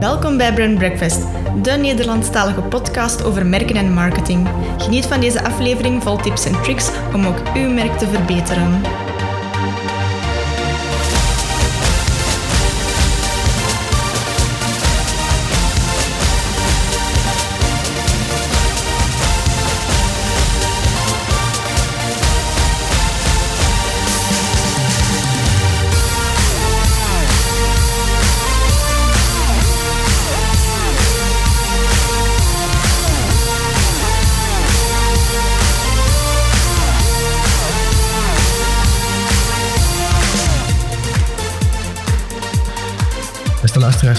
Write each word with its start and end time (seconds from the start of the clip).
Welkom 0.00 0.36
bij 0.36 0.52
Brand 0.52 0.78
Breakfast, 0.78 1.20
de 1.62 1.70
Nederlandstalige 1.70 2.62
podcast 2.62 3.24
over 3.24 3.46
merken 3.46 3.76
en 3.76 3.92
marketing. 3.92 4.48
Geniet 4.78 5.06
van 5.06 5.20
deze 5.20 5.44
aflevering 5.44 6.02
vol 6.02 6.16
tips 6.16 6.44
en 6.44 6.62
tricks 6.62 6.90
om 7.14 7.26
ook 7.26 7.42
uw 7.54 7.68
merk 7.70 7.98
te 7.98 8.06
verbeteren. 8.06 8.80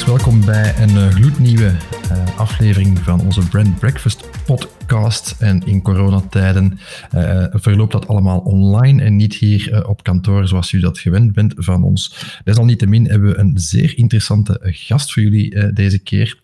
Welkom 0.07 0.45
bij 0.45 0.77
een 0.77 0.95
uh, 0.95 1.07
gloednieuwe 1.07 1.71
uh, 2.11 2.37
aflevering 2.37 2.99
van 2.99 3.21
onze 3.21 3.47
Brand 3.47 3.79
Breakfast 3.79 4.29
podcast. 4.45 5.35
En 5.39 5.65
in 5.65 5.81
coronatijden 5.81 6.79
uh, 7.15 7.45
verloopt 7.51 7.91
dat 7.91 8.07
allemaal 8.07 8.39
online 8.39 9.03
en 9.03 9.15
niet 9.15 9.33
hier 9.35 9.87
op 9.87 10.03
kantoor 10.03 10.47
zoals 10.47 10.71
u 10.71 10.79
dat 10.79 10.99
gewend 10.99 11.33
bent 11.33 11.53
van 11.57 11.83
ons. 11.83 12.15
Desalniettemin 12.43 13.09
hebben 13.09 13.29
we 13.29 13.37
een 13.37 13.57
zeer 13.57 13.97
interessante 13.97 14.59
gast 14.61 15.13
voor 15.13 15.23
jullie 15.23 15.73
deze 15.73 15.99
keer. 15.99 16.39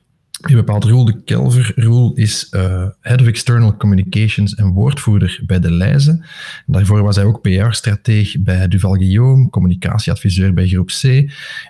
Je 0.47 0.55
bepaalt 0.55 0.83
Roel 0.83 1.05
de 1.05 1.23
Kelver. 1.23 1.71
Roel 1.75 2.13
is 2.13 2.47
uh, 2.51 2.87
Head 2.99 3.21
of 3.21 3.27
External 3.27 3.77
Communications 3.77 4.55
en 4.55 4.67
woordvoerder 4.67 5.41
bij 5.45 5.59
De 5.59 5.71
Leize. 5.71 6.25
Daarvoor 6.65 7.03
was 7.03 7.15
hij 7.15 7.25
ook 7.25 7.41
PR-strateeg 7.41 8.41
bij 8.41 8.67
Duval 8.67 8.93
Guillaume, 8.93 9.49
communicatieadviseur 9.49 10.53
bij 10.53 10.67
Groep 10.67 10.87
C. 10.87 11.03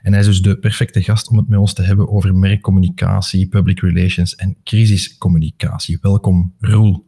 En 0.02 0.12
hij 0.12 0.20
is 0.20 0.26
dus 0.26 0.42
de 0.42 0.58
perfecte 0.58 1.02
gast 1.02 1.30
om 1.30 1.38
het 1.38 1.48
met 1.48 1.60
ons 1.60 1.74
te 1.74 1.84
hebben 1.84 2.10
over 2.10 2.36
merkcommunicatie, 2.36 3.48
public 3.48 3.80
relations 3.80 4.36
en 4.36 4.58
crisiscommunicatie. 4.64 5.98
Welkom, 6.02 6.54
Roel. 6.60 7.06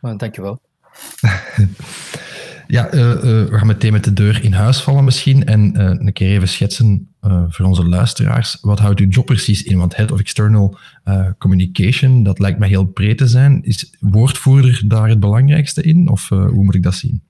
Well, 0.00 0.16
dankjewel. 0.16 0.60
Ja, 2.66 2.94
uh, 2.94 3.00
uh, 3.00 3.20
we 3.22 3.48
gaan 3.50 3.66
meteen 3.66 3.92
met 3.92 4.04
de 4.04 4.12
deur 4.12 4.44
in 4.44 4.52
huis 4.52 4.82
vallen 4.82 5.04
misschien 5.04 5.44
en 5.44 5.80
uh, 5.80 5.84
een 5.84 6.12
keer 6.12 6.30
even 6.30 6.48
schetsen 6.48 7.08
voor 7.48 7.66
onze 7.66 7.84
luisteraars. 7.84 8.58
Wat 8.60 8.78
houdt 8.78 9.00
uw 9.00 9.08
job 9.08 9.26
precies 9.26 9.62
in? 9.62 9.78
Want 9.78 9.96
Head 9.96 10.10
of 10.10 10.20
External 10.20 10.76
Communication, 11.38 12.22
dat 12.22 12.38
lijkt 12.38 12.58
mij 12.58 12.68
heel 12.68 12.84
breed 12.84 13.18
te 13.18 13.26
zijn. 13.26 13.62
Is 13.62 13.96
woordvoerder 14.00 14.82
daar 14.86 15.08
het 15.08 15.20
belangrijkste 15.20 15.82
in? 15.82 16.08
Of 16.08 16.28
hoe 16.28 16.64
moet 16.64 16.74
ik 16.74 16.82
dat 16.82 16.94
zien? 16.94 17.22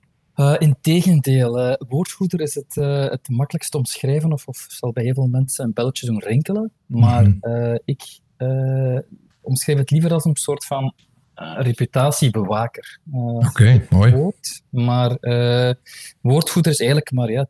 Integendeel, 0.57 1.77
woordvoerder 1.87 2.41
is 2.41 2.55
het, 2.55 2.75
het 3.11 3.29
makkelijkst 3.29 3.75
omschrijven 3.75 4.31
of, 4.31 4.47
of 4.47 4.65
zal 4.67 4.91
bij 4.91 5.03
heel 5.03 5.13
veel 5.13 5.27
mensen 5.27 5.65
een 5.65 5.73
belletje 5.73 6.05
doen 6.05 6.19
rinkelen. 6.19 6.71
Maar 6.85 7.23
mm 7.23 7.37
-hmm. 7.41 7.79
ik 7.85 8.01
omschrijf 9.41 9.77
het 9.79 9.91
liever 9.91 10.13
als 10.13 10.25
een 10.25 10.35
soort 10.35 10.65
van 10.65 10.83
uh, 10.83 11.04
reputatiebewaker. 11.35 12.99
Uh, 13.13 13.19
Oké, 13.19 13.85
mooi. 13.89 14.13
Woord, 14.13 14.61
maar 14.69 15.17
uh, 15.21 15.71
woordvoerder 16.21 16.71
is 16.71 16.79
eigenlijk 16.79 17.11
maar 17.11 17.31
ja, 17.31 17.45
10% 17.45 17.47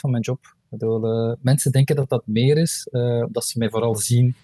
van 0.00 0.10
mijn 0.10 0.22
job. 0.22 0.56
Bedoel, 0.68 1.36
mensen 1.40 1.72
denken 1.72 1.96
dat 1.96 2.08
dat 2.08 2.26
meer 2.26 2.56
is, 2.56 2.88
dat 3.30 3.46
ze 3.46 3.58
mij 3.58 3.70
vooral 3.70 3.96
zien 3.96 4.34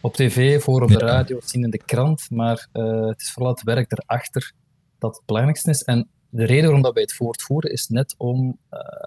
op 0.00 0.14
tv, 0.14 0.62
voor 0.62 0.82
op 0.82 0.88
de 0.88 0.98
radio, 0.98 1.40
zien 1.44 1.62
in 1.64 1.70
de 1.70 1.82
krant, 1.84 2.30
maar 2.30 2.68
het 3.06 3.20
is 3.20 3.32
vooral 3.32 3.52
het 3.52 3.62
werk 3.62 3.92
erachter 3.92 4.52
dat 4.98 5.16
het 5.16 5.26
belangrijkste 5.26 5.70
is. 5.70 5.82
En 5.82 6.08
de 6.28 6.44
reden 6.44 6.64
waarom 6.64 6.82
dat 6.82 6.92
wij 6.92 7.02
het 7.02 7.12
voortvoeren 7.12 7.72
is 7.72 7.88
net 7.88 8.14
om 8.18 8.58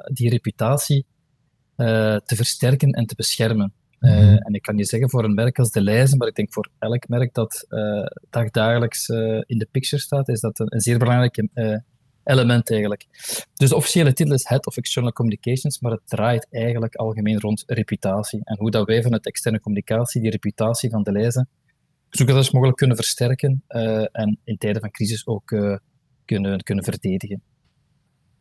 die 0.06 0.29
reputatie 0.29 1.06
te 1.75 2.35
versterken 2.35 2.91
en 2.91 3.06
te 3.06 3.16
beschermen. 3.16 3.74
Uh, 4.00 4.31
en 4.31 4.53
ik 4.53 4.61
kan 4.61 4.78
je 4.78 4.85
zeggen 4.85 5.09
voor 5.09 5.23
een 5.23 5.33
merk 5.33 5.59
als 5.59 5.72
De 5.72 5.81
Leize, 5.81 6.17
maar 6.17 6.28
ik 6.28 6.35
denk 6.35 6.53
voor 6.53 6.69
elk 6.79 7.07
merk 7.07 7.33
dat 7.33 7.66
uh, 7.69 8.06
dagdagelijks 8.29 9.07
uh, 9.07 9.41
in 9.45 9.57
de 9.57 9.67
picture 9.72 10.01
staat, 10.01 10.29
is 10.29 10.39
dat 10.39 10.59
een, 10.59 10.73
een 10.73 10.81
zeer 10.81 10.97
belangrijk 10.97 11.47
element 12.23 12.72
eigenlijk. 12.72 13.06
Dus 13.53 13.69
de 13.69 13.75
officiële 13.75 14.13
titel 14.13 14.33
is 14.33 14.47
Head 14.47 14.66
of 14.66 14.78
External 14.78 15.11
Communications, 15.11 15.79
maar 15.79 15.91
het 15.91 16.01
draait 16.06 16.47
eigenlijk 16.50 16.95
algemeen 16.95 17.39
rond 17.39 17.63
reputatie. 17.66 18.41
En 18.44 18.57
hoe 18.57 18.72
dat 18.72 18.88
wij 18.88 19.01
vanuit 19.01 19.25
externe 19.25 19.59
communicatie 19.59 20.22
die 20.22 20.31
reputatie 20.31 20.89
van 20.89 21.03
De 21.03 21.12
Leize 21.12 21.47
zo 22.09 22.25
goed 22.25 22.33
als 22.33 22.51
mogelijk 22.51 22.77
kunnen 22.77 22.95
versterken 22.95 23.63
en 24.12 24.39
in 24.44 24.57
tijden 24.57 24.81
van 24.81 24.91
crisis 24.91 25.27
ook 25.27 25.56
kunnen, 26.25 26.63
kunnen 26.63 26.83
verdedigen. 26.83 27.41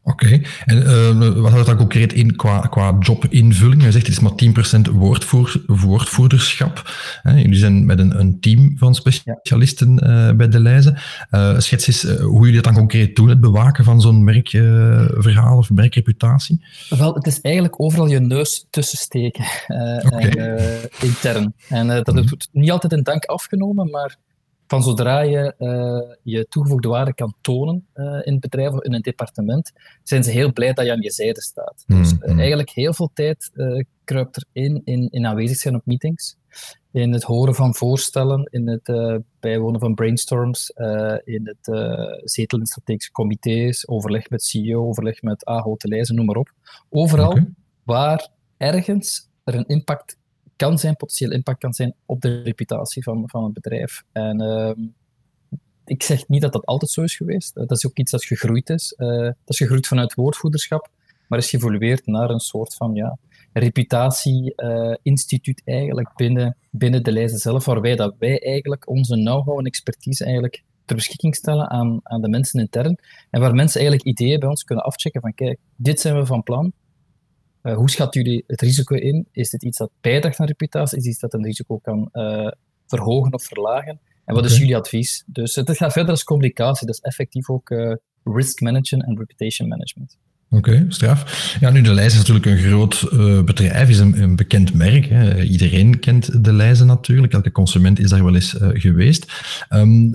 Oké, 0.06 0.41
en 0.65 0.76
uh, 0.76 1.28
wat 1.28 1.50
houdt 1.50 1.56
dat 1.56 1.66
dan 1.66 1.76
concreet 1.76 2.12
in 2.12 2.37
qua, 2.37 2.60
qua 2.60 2.97
jobinvulling? 3.00 3.82
Je 3.82 3.92
zegt 3.92 4.06
het 4.06 4.16
is 4.16 4.20
maar 4.20 4.88
10% 4.88 4.91
woordvoer, 4.92 5.62
woordvoerderschap. 5.66 6.91
Hè? 7.22 7.32
Jullie 7.34 7.59
zijn 7.59 7.87
met 7.87 7.98
een, 7.98 8.20
een 8.20 8.41
team 8.41 8.78
van 8.78 8.94
specialisten 8.94 10.10
uh, 10.10 10.32
bij 10.32 10.48
de 10.48 10.60
Leize. 10.60 10.98
Uh, 11.31 11.59
schets 11.59 11.87
eens 11.87 12.03
hoe 12.03 12.38
jullie 12.38 12.54
dat 12.54 12.65
dan 12.65 12.75
concreet 12.75 13.16
doen, 13.16 13.28
het 13.28 13.41
bewaken 13.41 13.84
van 13.84 14.00
zo'n 14.00 14.25
merkverhaal 14.25 15.56
of 15.56 15.70
merkreputatie? 15.70 16.65
Wel, 16.88 17.15
het 17.15 17.26
is 17.26 17.41
eigenlijk 17.41 17.81
overal 17.81 18.06
je 18.06 18.21
neus 18.21 18.66
tussen 18.71 18.98
steken, 18.98 19.44
okay. 20.04 20.91
intern. 21.00 21.54
En 21.69 21.86
dat 21.86 22.06
mm 22.06 22.16
-hmm. 22.16 22.28
wordt 22.28 22.48
niet 22.53 22.71
altijd 22.71 22.92
in 22.92 23.03
dank 23.03 23.25
afgenomen, 23.25 23.91
maar 23.91 24.16
van 24.67 24.83
zodra 24.83 25.21
je 25.21 25.55
uh, 25.59 26.15
je 26.23 26.47
toegevoegde 26.49 26.89
waarde 26.89 27.15
kan 27.15 27.35
tonen 27.41 27.87
uh, 27.95 28.05
in 28.05 28.33
het 28.33 28.41
bedrijf 28.41 28.73
of 28.73 28.83
in 28.83 28.95
een 28.95 29.03
departement, 29.03 29.73
zijn 30.03 30.25
ze 30.25 30.31
heel 30.31 30.53
blij 30.53 30.73
dat 30.73 30.85
je 30.85 30.93
aan 30.93 31.01
je 31.01 31.11
zijde 31.11 31.43
staat. 31.43 31.85
Mm, 31.87 32.03
dus 32.03 32.13
uh, 32.13 32.39
eigenlijk 32.39 32.71
heel 32.71 32.95
veel 32.95 33.11
tijd 33.15 33.51
kruipt 34.05 34.47
erin 34.53 34.81
in, 34.85 35.09
in 35.11 35.27
aanwezig 35.27 35.57
zijn 35.57 35.75
op 35.75 35.83
meetings, 35.85 36.37
in 36.93 37.13
het 37.13 37.23
horen 37.23 37.55
van 37.55 37.75
voorstellen, 37.75 38.49
in 38.51 38.69
het 38.69 39.21
bijwonen 39.41 39.81
van 39.81 39.95
brainstorms, 39.95 40.71
in 41.25 41.55
het 41.55 41.59
zetelen 42.25 42.61
in 42.61 42.67
strategische 42.67 43.13
comité's, 43.13 43.89
overleg 43.89 44.31
met 44.31 44.43
CEO, 44.43 44.89
overleg 44.89 45.23
met 45.23 45.45
AHO 45.45 45.77
te 45.77 45.89
lezen, 45.89 46.15
noem 46.15 46.27
maar 46.27 46.37
op. 46.37 46.53
Overal 46.89 47.31
okay. 47.31 47.49
waar 47.83 48.29
ergens 48.57 49.29
er 49.45 49.55
een 49.55 49.67
impact 49.67 50.17
kan 50.56 50.78
zijn, 50.78 50.97
potentieel 50.97 51.31
impact 51.31 51.60
kan 51.60 51.72
zijn 51.72 51.94
op 52.06 52.20
de 52.20 52.42
reputatie 52.42 53.03
van, 53.03 53.22
van 53.26 53.44
het 53.44 53.53
bedrijf. 53.53 54.03
En 54.12 54.42
uh, 54.42 54.72
ik 55.84 56.03
zeg 56.03 56.28
niet 56.28 56.42
dat 56.42 56.53
dat 56.53 56.66
altijd 56.66 56.91
zo 56.91 57.03
is 57.03 57.16
geweest. 57.16 57.54
dat 57.54 57.70
is 57.70 57.87
ook 57.87 57.98
iets 57.98 58.10
dat 58.10 58.25
gegroeid 58.25 58.70
is. 58.70 58.94
Uh, 58.97 59.09
dat 59.19 59.37
is 59.47 59.59
gegroeid 59.59 59.87
vanuit 59.87 60.15
woordvoerderschap, 60.15 60.91
maar 61.28 61.38
is 61.38 61.50
geëvolueerd 61.50 62.06
naar 62.06 62.31
een 62.31 62.41
soort 62.41 62.75
van 62.75 62.94
ja, 62.94 63.19
reputatie-instituut 63.53 65.62
uh, 65.65 65.75
eigenlijk 65.75 66.10
binnen, 66.16 66.56
binnen 66.71 67.03
de 67.03 67.12
lijst 67.12 67.41
zelf, 67.41 67.65
waarbij 67.65 67.97
dat 67.97 68.15
wij 68.19 68.41
eigenlijk 68.41 68.88
onze 68.88 69.15
know-how 69.15 69.59
en 69.59 69.65
expertise 69.65 70.25
eigenlijk 70.25 70.62
ter 70.84 70.97
beschikking 70.97 71.34
stellen 71.34 71.71
aan, 71.71 72.00
aan 72.03 72.22
de 72.22 72.28
mensen 72.28 72.60
intern. 72.60 72.98
En 73.31 73.41
waar 73.41 73.54
mensen 73.54 73.81
eigenlijk 73.81 74.09
ideeën 74.09 74.41
bij 74.41 74.48
ons 74.48 74.65
kunnen 74.65 74.84
afchecken 74.84 75.21
van 75.21 75.34
kijk, 75.34 75.59
dit 75.76 76.00
zijn 76.00 76.16
we 76.16 76.26
van 76.26 76.42
plan, 76.42 76.72
uh, 77.65 77.77
hoe 77.77 77.91
schat 77.91 78.15
jullie 78.15 78.45
het 78.47 78.61
risico 78.61 78.97
in? 78.97 79.29
Is 79.33 79.51
dit 79.51 79.63
iets 79.63 79.79
dat 79.79 79.91
bijdraagt 80.01 80.41
aan 80.41 80.47
reputatie? 80.47 80.97
Is 80.97 81.03
dit 81.03 81.13
iets 81.13 81.21
dat 81.21 81.35
een 81.35 81.45
risico 81.45 81.79
kan 81.79 82.09
uh, 82.13 82.51
verhogen 82.87 83.33
of 83.33 83.45
verlagen? 83.45 84.01
En 84.25 84.35
wat 84.35 84.45
is 84.45 84.59
jullie 84.59 84.77
advies? 84.77 85.25
Dus 85.27 85.55
het 85.55 85.77
gaat 85.77 85.93
verder 85.93 86.11
als 86.11 86.25
communicatie, 86.25 86.87
dat 86.87 86.95
is 86.95 87.01
effectief 87.01 87.51
ook 87.51 87.71
uh, 87.71 87.95
risk 88.25 88.61
management 88.61 89.09
en 89.09 89.19
reputation 89.19 89.69
management. 89.69 90.19
Oké, 90.54 90.84
straf. 90.88 91.56
Ja, 91.60 91.70
nu, 91.70 91.81
de 91.81 91.92
Leize 91.92 92.12
is 92.12 92.19
natuurlijk 92.19 92.47
een 92.47 92.69
groot 92.70 93.09
uh, 93.12 93.42
bedrijf, 93.42 93.88
is 93.88 93.98
een, 93.98 94.36
bekend 94.36 94.74
merk. 94.74 95.06
Hè. 95.06 95.42
Iedereen 95.42 95.98
kent 95.98 96.45
de 96.45 96.53
Leize 96.53 96.84
natuurlijk. 96.84 97.33
Elke 97.33 97.53
consument 97.53 97.98
is 97.98 98.10
daar 98.10 98.24
wel 98.24 98.34
eens 98.34 98.54
uh, 98.54 98.68
geweest. 98.72 99.33
Um, 99.71 100.12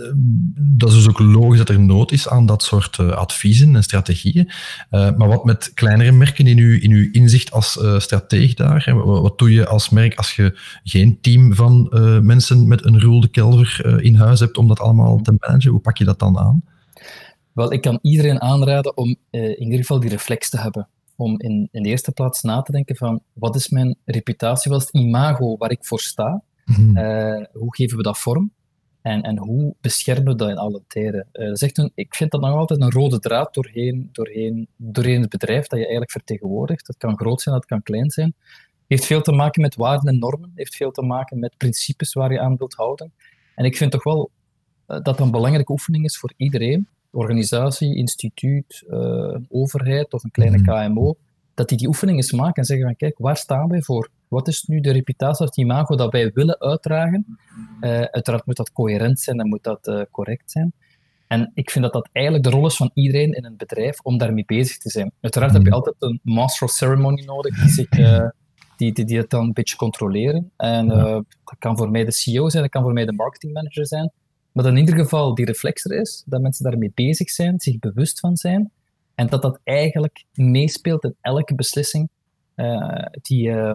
dat 0.55 0.89
is 0.89 0.95
dus 0.95 1.09
ook 1.09 1.19
logisch 1.19 1.57
dat 1.57 1.69
er 1.69 1.79
nood 1.79 2.11
is 2.11 2.29
aan 2.29 2.45
dat 2.45 2.63
soort 2.63 2.97
uh, 2.97 3.09
adviezen 3.09 3.75
en 3.75 3.83
strategieën. 3.83 4.51
maar 4.89 5.27
wat 5.27 5.45
met 5.45 5.71
kleinere 5.73 6.11
merken 6.11 6.47
in 6.47 6.57
uw, 6.57 6.79
in 6.79 6.91
uw 6.91 7.09
inzicht 7.11 7.51
als 7.51 7.79
strateeg 7.97 8.53
daar? 8.53 8.93
Wat, 9.03 9.37
doe 9.37 9.51
je 9.51 9.67
als 9.67 9.89
merk 9.89 10.15
als 10.15 10.35
je 10.35 10.57
geen 10.83 11.17
team 11.21 11.55
van 11.55 11.87
mensen 12.23 12.67
met 12.67 12.85
een 12.85 13.01
Roel 13.01 13.21
de 13.21 13.27
Kelver 13.27 14.01
in 14.03 14.15
huis 14.15 14.39
hebt 14.39 14.57
om 14.57 14.67
dat 14.67 14.79
allemaal 14.79 15.21
te 15.21 15.35
managen? 15.39 15.71
Hoe 15.71 15.79
pak 15.79 15.97
je 15.97 16.05
dat 16.05 16.19
dan 16.19 16.37
aan? 16.37 16.63
Wel, 17.59 17.73
ik 17.73 17.81
kan 17.81 17.99
iedereen 18.01 18.41
aanraden 18.41 18.97
om 18.97 19.15
uh, 19.31 19.43
in 19.43 19.63
ieder 19.63 19.79
geval 19.79 19.99
die 19.99 20.09
reflex 20.09 20.49
te 20.49 20.59
hebben. 20.59 20.89
Om 21.15 21.39
in, 21.39 21.69
in 21.71 21.83
de 21.83 21.89
eerste 21.89 22.11
plaats 22.11 22.41
na 22.41 22.61
te 22.61 22.71
denken 22.71 22.95
van, 22.95 23.21
wat 23.33 23.55
is 23.55 23.69
mijn 23.69 23.95
reputatie, 24.05 24.71
wat 24.71 24.81
is 24.81 24.87
het 24.91 25.01
imago 25.01 25.57
waar 25.57 25.71
ik 25.71 25.85
voor 25.85 25.99
sta? 25.99 26.43
Mm 26.65 26.97
uh, 26.97 27.45
hoe 27.53 27.75
geven 27.75 27.97
we 27.97 28.03
dat 28.03 28.17
vorm? 28.17 28.51
En, 29.01 29.21
en 29.21 29.37
hoe 29.37 29.75
beschermen 29.81 30.25
we 30.25 30.35
dat 30.35 30.49
in 30.49 30.57
alle 30.57 30.81
tijden? 30.87 31.27
Uh, 31.33 31.49
zegt 31.53 31.77
een, 31.77 31.91
ik 31.95 32.15
vind 32.15 32.31
dat 32.31 32.41
nog 32.41 32.55
altijd 32.55 32.81
een 32.81 32.91
rode 32.91 33.19
draad 33.19 33.53
doorheen, 33.53 34.09
doorheen, 34.11 34.67
doorheen 34.75 35.21
het 35.21 35.29
bedrijf 35.29 35.67
dat 35.67 35.77
je 35.79 35.83
eigenlijk 35.83 36.11
vertegenwoordigt. 36.11 36.85
Dat 36.85 36.97
kan 36.97 37.17
groot 37.17 37.41
zijn, 37.41 37.55
dat 37.55 37.65
kan 37.65 37.83
klein 37.83 38.09
zijn. 38.09 38.33
heeft 38.87 39.05
veel 39.05 39.21
te 39.21 39.31
maken 39.31 39.61
met 39.61 39.75
waarden 39.75 40.13
en 40.13 40.19
normen, 40.19 40.51
heeft 40.55 40.75
veel 40.75 40.91
te 40.91 41.01
maken 41.01 41.39
met 41.39 41.57
principes 41.57 42.13
waar 42.13 42.31
je 42.31 42.39
aan 42.39 42.57
wilt 42.57 42.73
houden. 42.73 43.13
En 43.55 43.65
ik 43.65 43.77
vind 43.77 43.91
toch 43.91 44.03
wel 44.03 44.31
dat 44.85 45.05
dat 45.05 45.19
een 45.19 45.31
belangrijke 45.31 45.71
oefening 45.71 46.05
is 46.05 46.17
voor 46.17 46.33
iedereen, 46.37 46.87
organisatie, 47.11 47.95
instituut, 47.95 48.83
uh, 48.89 49.35
overheid 49.49 50.13
of 50.13 50.23
een 50.23 50.31
kleine 50.31 50.57
mhm. 50.57 50.87
KMO, 50.87 51.15
dat 51.53 51.69
die 51.69 51.77
die 51.77 51.87
oefening 51.87 52.17
eens 52.17 52.31
maken 52.31 52.55
en 52.55 52.65
zeggen 52.65 52.85
van 52.85 52.95
kijk, 52.95 53.17
waar 53.17 53.37
staan 53.37 53.67
wij 53.67 53.81
voor? 53.81 54.09
Wat 54.27 54.47
is 54.47 54.63
nu 54.63 54.79
de 54.79 54.91
reputatie 54.91 55.45
of 55.45 55.49
het 55.49 55.57
imago 55.57 55.95
dat 55.95 56.11
wij 56.11 56.31
willen 56.33 56.59
uitdragen? 56.59 57.37
Uh, 57.81 58.01
uiteraard 58.01 58.45
moet 58.45 58.55
dat 58.55 58.71
coherent 58.71 59.19
zijn 59.19 59.39
en 59.39 59.47
moet 59.47 59.63
dat 59.63 59.87
uh, 59.87 60.01
correct 60.11 60.51
zijn. 60.51 60.73
En 61.27 61.51
ik 61.53 61.71
vind 61.71 61.83
dat 61.83 61.93
dat 61.93 62.09
eigenlijk 62.11 62.45
de 62.45 62.51
rol 62.51 62.65
is 62.65 62.75
van 62.75 62.91
iedereen 62.93 63.33
in 63.33 63.45
een 63.45 63.57
bedrijf 63.57 63.99
om 63.99 64.17
daarmee 64.17 64.45
bezig 64.45 64.77
te 64.77 64.89
zijn. 64.89 65.11
Uiteraard 65.21 65.53
heb 65.53 65.61
je 65.61 65.67
mhm. 65.67 65.77
altijd 65.77 65.95
een 65.99 66.19
master 66.23 66.67
of 66.67 66.73
ceremony 66.73 67.23
nodig 67.23 67.61
die, 67.61 67.69
zich, 67.69 67.91
uh, 67.91 68.27
die, 68.77 68.93
die, 68.93 69.05
die 69.05 69.17
het 69.17 69.29
dan 69.29 69.43
een 69.43 69.53
beetje 69.53 69.75
controleren. 69.75 70.51
En 70.57 70.87
dat 70.87 71.25
kan 71.59 71.77
voor 71.77 71.91
mij 71.91 72.05
de 72.05 72.11
CEO 72.11 72.49
zijn, 72.49 72.63
dat 72.63 72.71
kan 72.71 72.83
voor 72.83 72.93
mij 72.93 73.05
de 73.05 73.13
marketingmanager 73.13 73.87
zijn. 73.87 74.11
Maar 74.59 74.67
dat 74.67 74.77
in 74.77 74.85
ieder 74.85 75.03
geval 75.03 75.35
die 75.35 75.45
reflex 75.45 75.85
er 75.85 75.99
is, 75.99 76.23
dat 76.25 76.41
mensen 76.41 76.63
daarmee 76.63 76.91
bezig 76.95 77.29
zijn, 77.29 77.59
zich 77.59 77.79
bewust 77.79 78.19
van 78.19 78.37
zijn. 78.37 78.71
En 79.15 79.27
dat 79.27 79.41
dat 79.41 79.59
eigenlijk 79.63 80.25
meespeelt 80.33 81.03
in 81.03 81.15
elke 81.21 81.55
beslissing 81.55 82.09
uh, 82.55 83.05
die, 83.21 83.47
uh, 83.47 83.73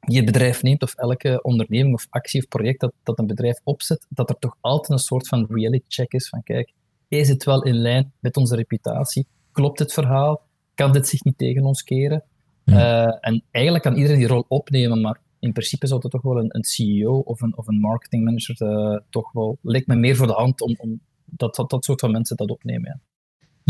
die 0.00 0.16
het 0.16 0.24
bedrijf 0.24 0.62
neemt, 0.62 0.82
of 0.82 0.94
elke 0.94 1.42
onderneming 1.42 1.94
of 1.94 2.06
actie 2.10 2.40
of 2.40 2.48
project 2.48 2.80
dat, 2.80 2.92
dat 3.02 3.18
een 3.18 3.26
bedrijf 3.26 3.60
opzet, 3.64 4.06
dat 4.08 4.30
er 4.30 4.38
toch 4.38 4.56
altijd 4.60 4.90
een 4.90 5.04
soort 5.04 5.28
van 5.28 5.46
reality 5.50 5.84
check 5.88 6.12
is 6.12 6.28
van 6.28 6.42
kijk, 6.42 6.72
is 7.08 7.28
het 7.28 7.44
wel 7.44 7.62
in 7.62 7.76
lijn 7.76 8.12
met 8.18 8.36
onze 8.36 8.56
reputatie? 8.56 9.26
Klopt 9.52 9.78
het 9.78 9.92
verhaal? 9.92 10.42
Kan 10.74 10.92
dit 10.92 11.08
zich 11.08 11.24
niet 11.24 11.38
tegen 11.38 11.64
ons 11.64 11.82
keren? 11.82 12.24
Uh, 12.64 13.26
en 13.26 13.42
eigenlijk 13.50 13.84
kan 13.84 13.94
iedereen 13.96 14.18
die 14.18 14.28
rol 14.28 14.44
opnemen, 14.48 15.00
maar 15.00 15.20
in 15.40 15.52
principe 15.52 15.86
zou 15.86 16.00
het 16.02 16.10
toch 16.10 16.22
wel 16.22 16.38
een, 16.38 16.56
een 16.56 16.64
CEO 16.64 17.18
of 17.18 17.40
een, 17.40 17.56
of 17.56 17.66
een 17.66 17.80
marketingmanager 17.80 18.62
uh, 18.62 18.98
toch 19.10 19.32
wel, 19.32 19.58
lijkt 19.62 19.86
me 19.86 19.96
meer 19.96 20.16
voor 20.16 20.26
de 20.26 20.32
hand 20.32 20.60
om, 20.60 20.74
om 20.78 21.00
dat, 21.24 21.64
dat, 21.68 21.84
soort 21.84 22.00
van 22.00 22.10
mensen 22.10 22.36
dat 22.36 22.50
opnemen. 22.50 23.02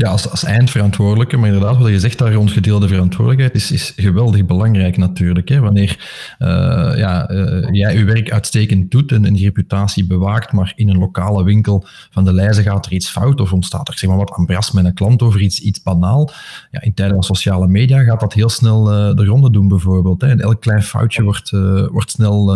Ja, 0.00 0.08
als, 0.08 0.30
als 0.30 0.44
eindverantwoordelijke, 0.44 1.36
maar 1.36 1.48
inderdaad, 1.48 1.76
wat 1.76 1.88
je 1.88 2.00
zegt 2.00 2.18
daar 2.18 2.32
rond 2.32 2.50
gedeelde 2.50 2.88
verantwoordelijkheid 2.88 3.54
is, 3.54 3.72
is 3.72 3.92
geweldig 3.96 4.46
belangrijk 4.46 4.96
natuurlijk. 4.96 5.48
Hè? 5.48 5.60
Wanneer 5.60 5.98
uh, 6.38 6.48
ja, 6.96 7.30
uh, 7.30 7.68
jij 7.70 7.96
je 7.96 8.04
werk 8.04 8.30
uitstekend 8.30 8.90
doet 8.90 9.12
en, 9.12 9.24
een 9.24 9.36
reputatie 9.36 10.06
bewaakt, 10.06 10.52
maar 10.52 10.72
in 10.76 10.88
een 10.88 10.98
lokale 10.98 11.44
winkel 11.44 11.84
van 12.10 12.24
de 12.24 12.32
lijzen 12.32 12.64
gaat 12.64 12.86
er 12.86 12.92
iets 12.92 13.08
fout 13.08 13.40
of 13.40 13.52
ontstaat 13.52 13.88
er 13.88 13.98
zeg 13.98 14.08
maar 14.08 14.18
wat 14.18 14.30
ambras 14.30 14.70
met 14.70 14.84
een 14.84 14.94
klant 14.94 15.22
over 15.22 15.40
iets, 15.40 15.60
iets 15.60 15.82
banaal. 15.82 16.30
Ja, 16.70 16.80
in 16.80 16.94
tijden 16.94 17.14
van 17.14 17.22
sociale 17.22 17.66
media 17.66 18.02
gaat 18.02 18.20
dat 18.20 18.32
heel 18.32 18.48
snel 18.48 18.92
uh, 18.92 19.16
de 19.16 19.24
ronde 19.24 19.50
doen 19.50 19.68
bijvoorbeeld. 19.68 20.20
Hè? 20.20 20.28
En 20.28 20.40
elk 20.40 20.60
klein 20.60 20.82
foutje 20.82 21.22
wordt, 21.22 21.50
wordt, 21.90 22.10
snel, 22.10 22.46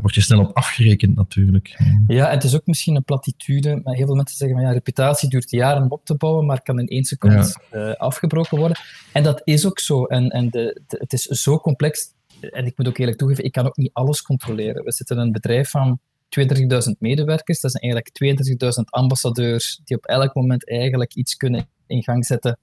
wordt 0.00 0.14
je 0.14 0.20
snel 0.20 0.40
op 0.40 0.56
afgerekend 0.56 1.16
natuurlijk. 1.16 1.80
Ja, 2.06 2.26
en 2.28 2.34
het 2.34 2.44
is 2.44 2.54
ook 2.54 2.66
misschien 2.66 2.96
een 2.96 3.04
platitude, 3.04 3.80
maar 3.84 3.94
heel 3.94 4.06
veel 4.06 4.14
mensen 4.14 4.36
zeggen 4.36 4.56
van 4.56 4.66
ja, 4.66 4.72
reputatie 4.72 5.28
duurt 5.28 5.50
jaren 5.50 5.90
op 5.90 6.04
te 6.04 6.16
maar 6.22 6.62
kan 6.62 6.78
in 6.78 6.86
één 6.86 7.04
seconde 7.04 7.54
uh, 7.72 7.92
afgebroken 7.92 8.58
worden. 8.58 8.76
En 9.12 9.22
dat 9.22 9.40
is 9.44 9.66
ook 9.66 9.78
zo. 9.78 10.04
En, 10.04 10.28
en 10.28 10.50
de, 10.50 10.80
het 10.88 11.12
is 11.12 11.22
zo 11.22 11.58
complex. 11.58 12.14
En 12.40 12.66
ik 12.66 12.78
moet 12.78 12.88
ook 12.88 12.98
eerlijk 12.98 13.18
toegeven, 13.18 13.44
ik 13.44 13.52
kan 13.52 13.66
ook 13.66 13.76
niet 13.76 13.92
alles 13.92 14.22
controleren. 14.22 14.84
We 14.84 14.92
zitten 14.92 15.16
in 15.16 15.22
een 15.22 15.32
bedrijf 15.32 15.70
van 15.70 16.00
32.000 16.40 16.46
medewerkers. 16.98 17.60
Dat 17.60 17.70
zijn 17.70 17.82
eigenlijk 17.82 18.40
22.000 18.78 18.84
ambassadeurs 18.84 19.80
die 19.84 19.96
op 19.96 20.04
elk 20.04 20.34
moment 20.34 20.68
eigenlijk 20.68 21.14
iets 21.14 21.36
kunnen 21.36 21.68
in 21.86 22.02
gang 22.02 22.26
zetten 22.26 22.58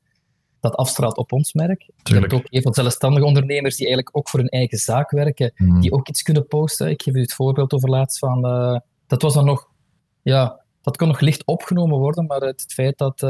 dat 0.60 0.76
afstraalt 0.76 1.18
op 1.18 1.32
ons 1.32 1.54
merk. 1.54 1.90
Je 2.04 2.14
hebt 2.14 2.34
ook 2.34 2.46
heel 2.50 2.62
veel 2.62 2.74
zelfstandige 2.74 3.26
ondernemers 3.26 3.76
die 3.76 3.86
eigenlijk 3.86 4.18
ook 4.18 4.30
voor 4.30 4.40
hun 4.40 4.50
eigen 4.50 4.78
zaak 4.78 5.12
werken, 5.12 5.52
mhm. 5.56 5.80
die 5.80 5.92
ook 5.92 6.08
iets 6.08 6.22
kunnen 6.22 6.48
posten. 6.48 6.90
Ik 6.90 7.02
geef 7.02 7.16
u 7.16 7.22
het 7.22 7.34
voorbeeld 7.34 7.74
over 7.74 7.90
laatst 7.90 8.20
van... 8.20 8.46
Uh, 8.46 8.80
dat 9.08 9.22
was 9.22 9.34
dan 9.34 9.46
nog... 9.46 9.68
Ja, 10.22 10.59
dat 10.82 10.98
kon 10.98 11.08
nog 11.08 11.20
licht 11.20 11.46
opgenomen 11.46 11.98
worden, 11.98 12.26
maar 12.26 12.42
het, 12.42 12.66
feit 12.74 12.98
dat, 12.98 13.22
uh, 13.22 13.30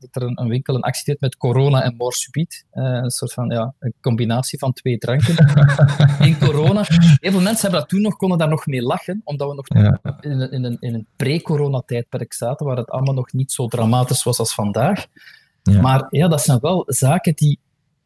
dat 0.00 0.08
er 0.10 0.22
een, 0.22 0.40
een, 0.40 0.48
winkel 0.48 0.74
een 0.74 0.82
actie 0.82 1.04
deed 1.04 1.20
met 1.20 1.36
corona 1.36 1.82
en 1.82 1.96
morsubiet, 1.96 2.64
uh, 2.72 2.84
een 2.84 3.10
soort 3.10 3.32
van 3.32 3.50
ja, 3.50 3.74
een 3.78 3.94
combinatie 4.00 4.58
van 4.58 4.72
twee 4.72 4.98
dranken 4.98 5.36
in 6.28 6.38
corona. 6.38 6.84
Heel 6.88 7.30
veel 7.30 7.40
mensen 7.40 7.60
hebben 7.60 7.80
dat 7.80 7.88
toen 7.88 8.02
nog, 8.02 8.16
konden 8.16 8.38
daar 8.38 8.48
nog 8.48 8.66
mee 8.66 8.82
lachen, 8.82 9.20
omdat 9.24 9.48
we 9.48 9.54
nog 9.54 9.68
in, 10.20 10.50
in, 10.50 10.64
een, 10.64 10.76
in 10.80 10.94
een 10.94 11.06
pre-corona-tijdperk 11.16 12.32
zaten, 12.32 12.66
waar 12.66 12.76
het 12.76 12.90
allemaal 12.90 13.14
nog 13.14 13.32
niet 13.32 13.52
zo 13.52 13.66
dramatisch 13.66 14.22
was 14.22 14.38
als 14.38 14.54
vandaag. 14.54 15.06
Ja. 15.62 15.80
Maar 15.80 16.06
ja, 16.10 16.28
dat 16.28 16.42
zijn 16.42 16.58
wel 16.60 16.84
zaken 16.86 17.34
die... 17.34 17.58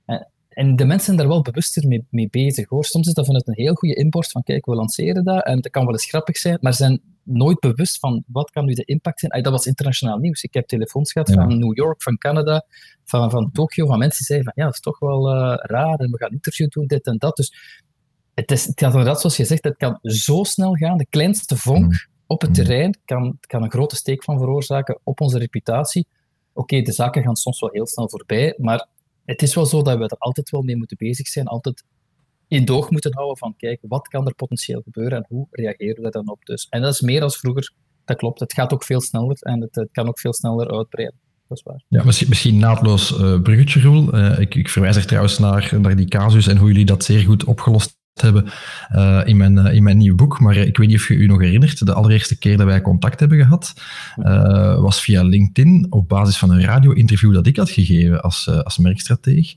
Eh, 0.04 0.20
en 0.48 0.76
de 0.76 0.84
mensen 0.84 1.04
zijn 1.04 1.16
daar 1.16 1.28
wel 1.28 1.42
bewuster 1.42 1.88
mee, 1.88 2.06
mee, 2.10 2.28
bezig. 2.30 2.68
Hoor. 2.68 2.84
Soms 2.84 3.08
is 3.08 3.14
dat 3.14 3.26
vanuit 3.26 3.48
een 3.48 3.54
heel 3.54 3.74
goede 3.74 3.94
inborst 3.94 4.30
van 4.30 4.42
kijk, 4.42 4.66
we 4.66 4.74
lanceren 4.74 5.24
dat 5.24 5.44
en 5.44 5.60
dat 5.60 5.72
kan 5.72 5.84
wel 5.84 5.92
eens 5.92 6.06
grappig 6.06 6.36
zijn, 6.36 6.58
maar 6.60 6.74
zijn 6.74 7.00
nooit 7.30 7.60
bewust 7.60 7.98
van 7.98 8.24
wat 8.26 8.50
kan 8.50 8.64
nu 8.64 8.72
de 8.72 8.84
impact 8.84 9.20
zijn. 9.20 9.42
dat 9.42 9.52
was 9.52 9.66
internationaal 9.66 10.18
nieuws. 10.18 10.42
Ik 10.42 10.54
heb 10.54 10.66
telefoons 10.66 11.12
gehad 11.12 11.30
van 11.30 11.58
New 11.58 11.76
York, 11.76 12.02
van 12.02 12.18
Canada, 12.18 12.66
van, 13.04 13.30
van 13.30 13.52
Tokio, 13.52 13.86
van 13.86 13.98
mensen 13.98 14.18
die 14.18 14.26
zeiden 14.26 14.52
van 14.52 14.62
ja, 14.62 14.64
dat 14.64 14.74
is 14.74 14.80
toch 14.80 14.98
wel 14.98 15.34
uh, 15.34 15.54
raar 15.56 15.98
en 15.98 16.10
we 16.10 16.18
gaan 16.18 16.30
interview 16.30 16.68
doen, 16.68 16.86
dit 16.86 17.06
en 17.06 17.18
dat. 17.18 17.36
Dus 17.36 17.78
het, 18.34 18.50
is, 18.50 18.66
het 18.66 18.80
gaat 18.80 18.90
inderdaad, 18.90 19.20
zoals 19.20 19.36
je 19.36 19.44
zegt, 19.44 19.64
het 19.64 19.76
kan 19.76 19.98
zo 20.02 20.44
snel 20.44 20.74
gaan. 20.74 20.98
De 20.98 21.06
kleinste 21.10 21.56
vonk 21.56 21.84
mm. 21.84 21.98
op 22.26 22.40
het 22.40 22.50
mm. 22.50 22.56
terrein 22.56 22.98
kan, 23.04 23.38
kan 23.40 23.62
een 23.62 23.70
grote 23.70 23.96
steek 23.96 24.24
van 24.24 24.38
veroorzaken 24.38 25.00
op 25.02 25.20
onze 25.20 25.38
reputatie. 25.38 26.06
Oké, 26.52 26.82
de 26.82 26.92
zaken 26.92 27.22
gaan 27.22 27.36
soms 27.36 27.60
wel 27.60 27.70
heel 27.72 27.86
snel 27.86 28.08
voorbij, 28.08 28.54
maar 28.58 28.86
het 29.24 29.42
is 29.42 29.54
wel 29.54 29.66
zo 29.66 29.82
dat 29.82 29.98
we 29.98 30.04
er 30.04 30.18
altijd 30.18 30.50
wel 30.50 30.62
mee 30.62 30.76
moeten 30.76 30.96
bezig 30.96 31.28
zijn, 31.28 31.46
altijd 31.46 31.84
in 32.50 32.64
doog 32.64 32.90
moeten 32.90 33.14
houden 33.14 33.36
van, 33.36 33.54
kijk, 33.56 33.78
wat 33.82 34.08
kan 34.08 34.26
er 34.26 34.34
potentieel 34.34 34.80
gebeuren 34.84 35.18
en 35.18 35.26
hoe 35.28 35.46
reageren 35.50 36.02
we 36.02 36.10
dan 36.10 36.30
op? 36.30 36.44
Dus, 36.44 36.66
en 36.68 36.80
dat 36.80 36.92
is 36.92 37.00
meer 37.00 37.22
als 37.22 37.38
vroeger, 37.38 37.72
dat 38.04 38.16
klopt. 38.16 38.40
Het 38.40 38.52
gaat 38.52 38.72
ook 38.72 38.84
veel 38.84 39.00
sneller 39.00 39.36
en 39.40 39.60
het, 39.60 39.74
het 39.74 39.88
kan 39.92 40.08
ook 40.08 40.18
veel 40.18 40.32
sneller 40.32 40.70
uitbreiden. 40.76 41.18
Waar. 41.64 41.84
Ja, 41.88 42.04
misschien, 42.04 42.58
naadloos 42.58 43.10
uh, 43.10 43.40
bruggetje, 43.40 43.80
Roel. 43.80 44.14
Uh, 44.14 44.38
ik, 44.38 44.54
ik 44.54 44.68
verwijs 44.68 44.96
er 44.96 45.06
trouwens 45.06 45.38
naar, 45.38 45.78
naar 45.80 45.96
die 45.96 46.08
casus 46.08 46.46
en 46.46 46.56
hoe 46.56 46.68
jullie 46.68 46.84
dat 46.84 47.04
zeer 47.04 47.20
goed 47.20 47.44
opgelost 47.44 47.98
hebben 48.20 48.44
uh, 48.94 49.20
in, 49.24 49.36
mijn, 49.36 49.56
uh, 49.56 49.74
in 49.74 49.82
mijn 49.82 49.96
nieuwe 49.96 50.16
boek. 50.16 50.40
Maar 50.40 50.56
ik 50.56 50.76
weet 50.76 50.88
niet 50.88 50.96
of 50.96 51.08
je 51.08 51.18
je 51.18 51.26
nog 51.26 51.40
herinnert, 51.40 51.86
de 51.86 51.92
allereerste 51.92 52.38
keer 52.38 52.56
dat 52.56 52.66
wij 52.66 52.80
contact 52.80 53.20
hebben 53.20 53.38
gehad, 53.38 53.74
uh, 54.18 54.80
was 54.80 55.00
via 55.00 55.22
LinkedIn 55.22 55.86
op 55.90 56.08
basis 56.08 56.38
van 56.38 56.50
een 56.50 56.64
radio-interview 56.64 57.34
dat 57.34 57.46
ik 57.46 57.56
had 57.56 57.70
gegeven 57.70 58.22
als, 58.22 58.48
als 58.48 58.78
merkstrateeg. 58.78 59.54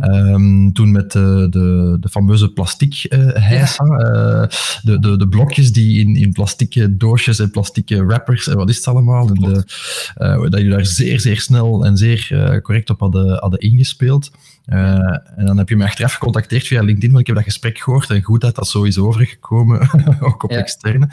Um, 0.00 0.72
toen 0.72 0.92
met 0.92 1.12
de, 1.12 1.46
de, 1.50 1.96
de 2.00 2.08
fameuze 2.08 2.52
plastic 2.52 2.94
ja. 2.94 4.48
de, 4.82 4.98
de, 4.98 5.16
de 5.16 5.28
blokjes 5.28 5.72
die 5.72 6.00
in, 6.00 6.16
in 6.16 6.32
plastieke 6.32 6.96
doosjes 6.96 7.38
en 7.38 7.50
plastieke 7.50 8.04
wrappers 8.04 8.48
en 8.48 8.56
wat 8.56 8.68
is 8.68 8.76
het 8.76 8.86
allemaal, 8.86 9.28
en 9.28 9.34
de, 9.34 9.64
dat 10.50 10.60
je 10.60 10.68
daar 10.68 10.86
zeer, 10.86 11.20
zeer 11.20 11.40
snel 11.40 11.84
en 11.84 11.96
zeer 11.96 12.60
correct 12.62 12.90
op 12.90 13.00
hadden, 13.00 13.38
hadden 13.38 13.60
ingespeeld. 13.60 14.30
Uh, 14.66 15.16
en 15.36 15.46
dan 15.46 15.58
heb 15.58 15.68
je 15.68 15.76
me 15.76 15.84
achteraf 15.84 16.12
gecontacteerd 16.12 16.66
via 16.66 16.82
LinkedIn, 16.82 17.08
want 17.08 17.20
ik 17.20 17.26
heb 17.26 17.36
dat 17.36 17.44
gesprek 17.44 17.78
gehoord 17.78 18.10
en 18.10 18.22
goed 18.22 18.40
dat 18.40 18.54
dat 18.54 18.68
zo 18.68 18.82
is 18.82 18.98
overgekomen, 18.98 19.88
ook 20.20 20.42
op 20.42 20.50
externe. 20.50 21.08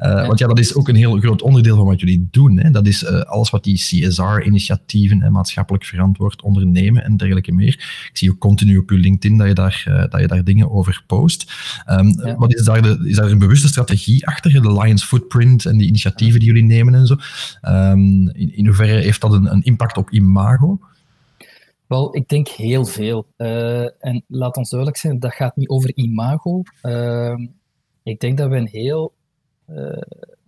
Uh, 0.00 0.26
Want 0.26 0.38
ja, 0.38 0.46
dat 0.46 0.58
is 0.58 0.74
ook 0.74 0.88
een 0.88 0.94
heel 0.94 1.18
groot 1.18 1.42
onderdeel 1.42 1.76
van 1.76 1.84
wat 1.86 2.00
jullie 2.00 2.28
doen. 2.30 2.58
Hè. 2.58 2.70
Dat 2.70 2.86
is 2.86 3.02
uh, 3.02 3.20
alles 3.20 3.50
wat 3.50 3.64
die 3.64 3.76
CSR-initiatieven 3.76 5.22
en 5.22 5.32
maatschappelijk 5.32 5.84
verantwoord 5.84 6.42
ondernemen 6.42 7.04
en 7.04 7.16
dergelijke 7.16 7.52
meer. 7.52 7.74
Ik 8.08 8.10
zie 8.12 8.30
ook 8.30 8.38
continu 8.38 8.78
op 8.78 8.90
je 8.90 8.96
LinkedIn 8.96 9.38
dat 9.38 9.48
je 9.48 9.54
daar, 9.54 10.06
dat 10.10 10.20
je 10.20 10.26
daar 10.26 10.44
dingen 10.44 10.70
over 10.70 11.02
post. 11.06 11.52
Um, 11.90 12.20
ja. 12.24 12.36
Wat 12.36 12.54
is 12.54 12.64
daar, 12.64 12.82
de, 12.82 13.02
is 13.04 13.16
daar 13.16 13.30
een 13.30 13.38
bewuste 13.38 13.68
strategie 13.68 14.26
achter, 14.26 14.62
de 14.62 14.72
Lions 14.72 15.04
Footprint 15.04 15.64
en 15.64 15.78
die 15.78 15.88
initiatieven 15.88 16.40
die 16.40 16.48
jullie 16.48 16.64
nemen 16.64 16.94
en 16.94 17.06
zo? 17.06 17.16
Um, 17.62 18.28
in, 18.28 18.56
in 18.56 18.66
hoeverre 18.66 19.00
heeft 19.00 19.20
dat 19.20 19.32
een, 19.32 19.52
een 19.52 19.62
impact 19.62 19.96
op 19.96 20.10
imago? 20.10 20.80
Wel, 21.86 22.16
ik 22.16 22.28
denk 22.28 22.48
heel 22.48 22.84
veel. 22.84 23.26
Uh, 23.36 24.04
en 24.04 24.24
laat 24.26 24.56
ons 24.56 24.70
duidelijk 24.70 25.00
zijn, 25.00 25.18
dat 25.18 25.34
gaat 25.34 25.56
niet 25.56 25.68
over 25.68 25.96
imago. 25.96 26.62
Uh, 26.82 27.38
ik 28.02 28.20
denk 28.20 28.38
dat 28.38 28.50
we 28.50 28.56
een 28.56 28.68
heel 28.68 29.14
uh, 29.68 30.02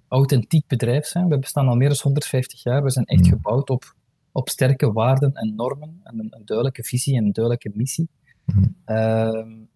authentiek 0.09 0.67
bedrijf 0.67 1.07
zijn. 1.07 1.29
We 1.29 1.38
bestaan 1.38 1.69
al 1.69 1.76
meer 1.76 1.88
dan 1.88 1.99
150 2.03 2.62
jaar. 2.62 2.83
We 2.83 2.91
zijn 2.91 3.05
echt 3.05 3.25
mm. 3.25 3.29
gebouwd 3.29 3.71
op, 3.71 3.95
op 4.33 4.49
sterke 4.49 4.93
waarden 4.93 5.35
en 5.35 5.55
normen 5.55 6.00
en 6.03 6.19
een, 6.19 6.29
een 6.31 6.45
duidelijke 6.45 6.85
visie 6.85 7.17
en 7.17 7.25
een 7.25 7.33
duidelijke 7.33 7.71
missie. 7.75 8.09
Mm. 8.45 9.69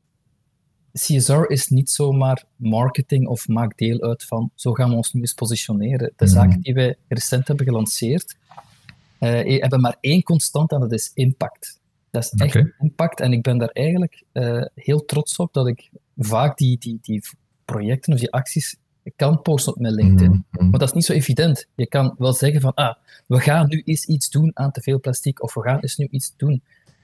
CSR 0.93 1.45
is 1.47 1.69
niet 1.69 1.91
zomaar 1.91 2.45
marketing 2.57 3.27
of 3.27 3.49
maakt 3.49 3.79
deel 3.79 4.01
uit 4.01 4.25
van 4.25 4.51
zo 4.55 4.73
gaan 4.73 4.91
we 4.91 4.97
ons 4.97 5.13
nu 5.13 5.21
eens 5.21 5.33
positioneren. 5.33 6.13
De 6.17 6.25
mm. 6.25 6.31
zaken 6.31 6.61
die 6.61 6.75
wij 6.75 6.97
recent 7.09 7.49
hebben 7.49 7.67
gelanceerd, 7.67 8.37
uh, 9.21 9.61
hebben 9.61 9.81
maar 9.81 9.97
één 10.01 10.23
constant 10.23 10.73
en 10.73 10.81
dat 10.81 10.93
is 10.93 11.11
impact. 11.15 11.81
Dat 12.11 12.23
is 12.23 12.31
echt 12.31 12.73
impact 12.79 13.21
en 13.21 13.33
ik 13.33 13.43
ben 13.43 13.59
daar 13.59 13.69
eigenlijk 13.69 14.23
uh, 14.33 14.65
heel 14.75 15.05
trots 15.05 15.37
op 15.37 15.53
dat 15.53 15.67
ik 15.67 15.91
vaak 16.17 16.59
die, 16.59 16.79
die, 16.79 16.99
die 17.03 17.23
projecten 17.65 18.13
of 18.13 18.19
die 18.19 18.33
acties 18.33 18.77
kan 19.17 19.43
posten 19.43 19.73
op 19.73 19.81
mijn 19.81 19.95
LinkedIn. 19.95 20.31
Mm 20.31 20.45
-hmm. 20.51 20.71
Maar 20.71 20.79
dat 20.79 20.89
is 20.89 20.95
niet 20.95 21.05
zo 21.05 21.13
evident. 21.13 21.67
Je 21.75 21.87
kan 21.87 22.15
wel 22.19 22.33
zeggen 22.33 22.61
van, 22.61 22.75
ah, 22.75 22.95
we 23.27 23.41
gaan 23.41 23.69
nu 23.69 23.83
eens 23.85 24.05
iets 24.05 24.31
doen 24.31 24.51
aan 24.55 24.71
te 24.71 24.81
veel 24.81 25.01
plastic 25.01 25.43
of 25.43 25.55
we 25.55 25.63
gaan 25.63 25.79
eens 25.81 25.97
nu 25.97 26.09
iets 26.11 26.35
doen. 26.37 26.63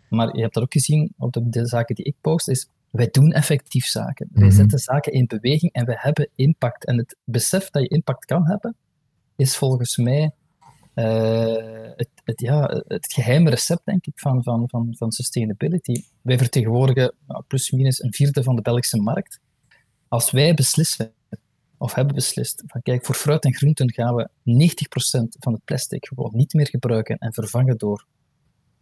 Maar 0.09 0.37
je 0.37 0.43
hebt 0.43 0.55
dat 0.55 0.63
ook 0.63 0.73
gezien 0.73 1.13
op 1.19 1.33
de, 1.33 1.49
de 1.49 1.67
zaken 1.67 1.95
die 1.95 2.05
ik 2.05 2.15
post, 2.21 2.49
is 2.49 2.69
wij 2.91 3.09
doen 3.11 3.33
effectief 3.33 3.87
zaken. 3.87 4.29
Wij 4.33 4.47
mhm. 4.47 4.57
zetten 4.57 4.79
zaken 4.79 5.13
in 5.13 5.27
beweging 5.27 5.73
en 5.73 5.85
we 5.85 5.95
hebben 5.97 6.29
impact. 6.35 6.85
En 6.85 6.97
het 6.97 7.17
besef 7.25 7.71
dat 7.71 7.83
je 7.83 7.89
impact 7.89 8.25
kan 8.25 8.47
hebben, 8.47 8.77
is 9.37 9.57
volgens 9.57 9.97
mij 9.97 10.33
het, 10.95 12.09
het, 12.25 12.41
ja, 12.41 12.83
het 12.87 13.13
geheime 13.13 13.51
recept, 13.51 13.85
denk 13.85 14.07
ik, 14.07 14.19
van, 14.19 14.43
van, 14.43 14.69
van, 14.69 14.95
van 14.99 15.13
sustainability. 15.13 16.03
Wij 16.23 16.39
vertegenwoordigen 16.39 17.15
nou, 17.27 17.45
plus 17.47 17.71
minus 17.71 18.03
een 18.03 18.13
vierde 18.13 18.43
van 18.43 18.57
de 18.57 18.63
Belgische 18.63 19.01
markt. 19.01 19.41
Als 20.09 20.31
wij 20.31 20.55
beslissen, 20.55 21.13
of 21.79 21.95
hebben 21.95 22.15
beslist, 22.15 22.63
van 22.67 22.83
kijk, 22.83 23.05
voor 23.05 23.15
fruit 23.15 23.45
en 23.45 23.55
groenten 23.55 23.93
gaan 23.93 24.15
we 24.15 24.29
90% 24.29 24.33
van 25.39 25.53
het 25.53 25.65
plastic 25.65 26.07
gewoon 26.07 26.31
niet 26.35 26.53
meer 26.53 26.69
gebruiken 26.69 27.19
en 27.19 27.33
vervangen 27.33 27.79
door 27.79 28.07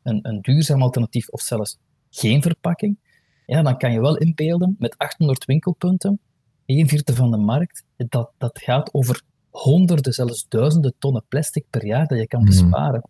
een, 0.03 0.19
een 0.23 0.41
duurzaam 0.41 0.83
alternatief 0.83 1.29
of 1.29 1.41
zelfs 1.41 1.79
geen 2.11 2.43
verpakking, 2.43 2.99
ja, 3.47 3.63
dan 3.63 3.79
kan 3.79 3.93
je 3.93 4.01
wel 4.01 4.17
inbeelden 4.17 4.77
met 4.79 4.99
800 4.99 5.45
winkelpunten, 5.45 6.21
een 6.67 6.89
vierde 6.89 7.15
van 7.15 7.31
de 7.31 7.37
markt, 7.37 7.85
dat, 7.97 8.31
dat 8.39 8.59
gaat 8.59 8.95
over 8.95 9.23
honderden, 9.53 10.13
zelfs 10.13 10.47
duizenden 10.49 10.95
tonnen 10.99 11.25
plastic 11.29 11.65
per 11.71 11.87
jaar 11.87 12.07
dat 12.07 12.19
je 12.19 12.27
kan 12.27 12.43
mhm. 12.43 12.51
besparen. 12.51 13.03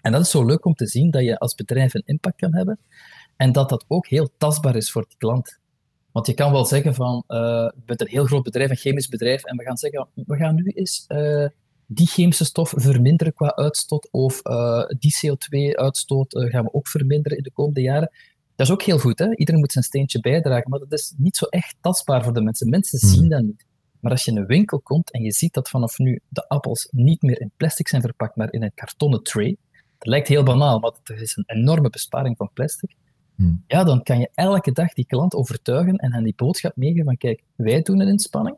En 0.00 0.12
dat 0.12 0.20
is 0.20 0.30
zo 0.30 0.44
leuk 0.44 0.64
om 0.64 0.74
te 0.74 0.86
zien 0.86 1.10
dat 1.10 1.22
je 1.22 1.38
als 1.38 1.54
bedrijf 1.54 1.94
een 1.94 2.02
impact 2.04 2.36
kan 2.36 2.54
hebben 2.54 2.78
en 3.36 3.52
dat 3.52 3.68
dat 3.68 3.84
ook 3.88 4.06
heel 4.06 4.28
tastbaar 4.38 4.76
is 4.76 4.90
voor 4.90 5.04
die 5.08 5.16
klant. 5.18 5.58
Want 6.12 6.26
je 6.26 6.34
kan 6.34 6.52
wel 6.52 6.64
zeggen 6.64 6.94
van, 6.94 7.24
uh, 7.28 7.38
je 7.74 7.82
bent 7.84 8.00
een 8.00 8.08
heel 8.08 8.24
groot 8.24 8.42
bedrijf, 8.42 8.70
een 8.70 8.76
chemisch 8.76 9.08
bedrijf, 9.08 9.44
en 9.44 9.56
we 9.56 9.64
gaan 9.64 9.76
zeggen, 9.76 10.08
we 10.14 10.36
gaan 10.36 10.54
nu 10.54 10.64
eens 10.64 11.04
uh, 11.08 11.46
die 11.86 12.06
chemische 12.06 12.44
stof 12.44 12.72
verminderen 12.76 13.34
qua 13.34 13.54
uitstoot, 13.54 14.08
of 14.10 14.40
uh, 14.46 14.84
die 14.98 15.14
CO2-uitstoot 15.16 16.48
gaan 16.50 16.64
we 16.64 16.72
ook 16.72 16.88
verminderen 16.88 17.38
in 17.38 17.42
de 17.42 17.52
komende 17.52 17.80
jaren. 17.80 18.10
Dat 18.56 18.66
is 18.66 18.72
ook 18.72 18.82
heel 18.82 18.98
goed, 18.98 19.18
hè? 19.18 19.36
iedereen 19.36 19.60
moet 19.60 19.72
zijn 19.72 19.84
steentje 19.84 20.20
bijdragen, 20.20 20.70
maar 20.70 20.78
dat 20.78 20.92
is 20.92 21.14
niet 21.16 21.36
zo 21.36 21.44
echt 21.44 21.76
tastbaar 21.80 22.24
voor 22.24 22.32
de 22.32 22.40
mensen. 22.40 22.68
Mensen 22.68 22.98
hmm. 22.98 23.08
zien 23.08 23.28
dat 23.28 23.42
niet. 23.42 23.66
Maar 24.00 24.12
als 24.12 24.24
je 24.24 24.30
in 24.30 24.36
een 24.36 24.46
winkel 24.46 24.80
komt 24.80 25.12
en 25.12 25.22
je 25.22 25.32
ziet 25.32 25.54
dat 25.54 25.68
vanaf 25.68 25.98
nu 25.98 26.20
de 26.28 26.48
appels 26.48 26.88
niet 26.90 27.22
meer 27.22 27.40
in 27.40 27.50
plastic 27.56 27.88
zijn 27.88 28.02
verpakt, 28.02 28.36
maar 28.36 28.52
in 28.52 28.62
een 28.62 28.74
kartonnen 28.74 29.22
tray, 29.22 29.56
dat 29.98 30.08
lijkt 30.08 30.28
heel 30.28 30.42
banaal, 30.42 30.78
maar 30.78 30.92
het 31.02 31.20
is 31.20 31.36
een 31.36 31.44
enorme 31.46 31.90
besparing 31.90 32.36
van 32.36 32.50
plastic. 32.52 32.94
Hmm. 33.34 33.64
Ja, 33.66 33.84
dan 33.84 34.02
kan 34.02 34.18
je 34.20 34.30
elke 34.34 34.72
dag 34.72 34.92
die 34.92 35.06
klant 35.06 35.34
overtuigen 35.34 35.96
en 35.96 36.12
hen 36.12 36.24
die 36.24 36.34
boodschap 36.36 36.76
meegeven 36.76 37.04
van 37.04 37.16
kijk, 37.16 37.42
wij 37.56 37.82
doen 37.82 38.00
een 38.00 38.08
inspanning, 38.08 38.56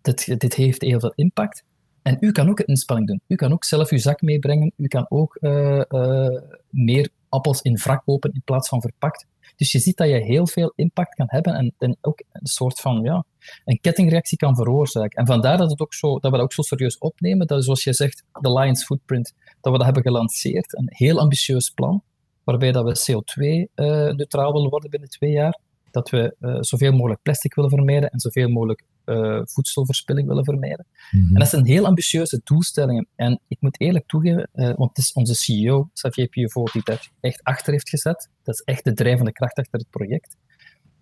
dit, 0.00 0.40
dit 0.40 0.54
heeft 0.54 0.82
heel 0.82 1.00
veel 1.00 1.12
impact, 1.14 1.64
en 2.02 2.16
u 2.20 2.32
kan 2.32 2.48
ook 2.48 2.58
een 2.58 2.66
inspanning 2.66 3.08
doen. 3.08 3.20
U 3.26 3.34
kan 3.34 3.52
ook 3.52 3.64
zelf 3.64 3.90
uw 3.90 3.98
zak 3.98 4.22
meebrengen. 4.22 4.72
U 4.76 4.86
kan 4.86 5.06
ook 5.08 5.36
uh, 5.40 5.82
uh, 5.88 6.40
meer 6.70 7.08
appels 7.28 7.62
in 7.62 7.76
wrak 7.76 8.04
kopen 8.04 8.32
in 8.32 8.42
plaats 8.44 8.68
van 8.68 8.80
verpakt. 8.80 9.26
Dus 9.60 9.72
je 9.72 9.78
ziet 9.78 9.96
dat 9.96 10.08
je 10.08 10.14
heel 10.14 10.46
veel 10.46 10.72
impact 10.76 11.14
kan 11.14 11.26
hebben 11.28 11.54
en, 11.54 11.74
en 11.78 11.96
ook 12.00 12.22
een 12.32 12.46
soort 12.46 12.80
van 12.80 13.02
ja, 13.02 13.24
een 13.64 13.80
kettingreactie 13.80 14.38
kan 14.38 14.56
veroorzaken. 14.56 15.18
En 15.18 15.26
vandaar 15.26 15.56
dat, 15.56 15.70
het 15.70 15.80
ook 15.80 15.94
zo, 15.94 16.18
dat 16.18 16.30
we 16.30 16.36
dat 16.36 16.40
ook 16.40 16.52
zo 16.52 16.62
serieus 16.62 16.98
opnemen. 16.98 17.46
Dat 17.46 17.58
is 17.58 17.64
zoals 17.64 17.84
je 17.84 17.92
zegt, 17.92 18.24
de 18.40 18.52
Lions 18.52 18.84
Footprint, 18.84 19.34
dat 19.60 19.72
we 19.72 19.78
dat 19.78 19.84
hebben 19.84 20.02
gelanceerd. 20.02 20.76
Een 20.78 20.88
heel 20.88 21.18
ambitieus 21.18 21.70
plan, 21.70 22.02
waarbij 22.44 22.72
dat 22.72 22.84
we 22.84 23.12
CO2-neutraal 23.12 24.48
uh, 24.48 24.52
willen 24.52 24.70
worden 24.70 24.90
binnen 24.90 25.08
twee 25.08 25.30
jaar. 25.30 25.58
Dat 25.90 26.10
we 26.10 26.36
uh, 26.40 26.56
zoveel 26.60 26.92
mogelijk 26.92 27.22
plastic 27.22 27.54
willen 27.54 27.70
vermijden 27.70 28.10
en 28.10 28.20
zoveel 28.20 28.48
mogelijk 28.48 28.84
uh, 29.10 29.40
voedselverspilling 29.44 30.28
willen 30.28 30.44
vermijden. 30.44 30.86
Mhm. 31.10 31.34
En 31.34 31.38
dat 31.40 31.48
zijn 31.48 31.64
heel 31.64 31.86
ambitieuze 31.86 32.40
doelstellingen. 32.44 33.06
En 33.16 33.40
ik 33.48 33.56
moet 33.60 33.80
eerlijk 33.80 34.06
toegeven, 34.06 34.48
uh, 34.54 34.64
want 34.76 34.88
het 34.88 34.98
is 34.98 35.12
onze 35.12 35.34
CEO, 35.34 35.90
Xavier 35.92 36.28
Pivot, 36.28 36.72
die 36.72 36.82
daar 36.84 37.10
echt 37.20 37.42
achter 37.42 37.72
heeft 37.72 37.88
gezet. 37.88 38.28
Dat 38.42 38.54
is 38.54 38.60
echt 38.60 38.84
de 38.84 38.92
drijvende 38.92 39.32
kracht 39.32 39.56
achter 39.56 39.78
het 39.78 39.90
project. 39.90 40.36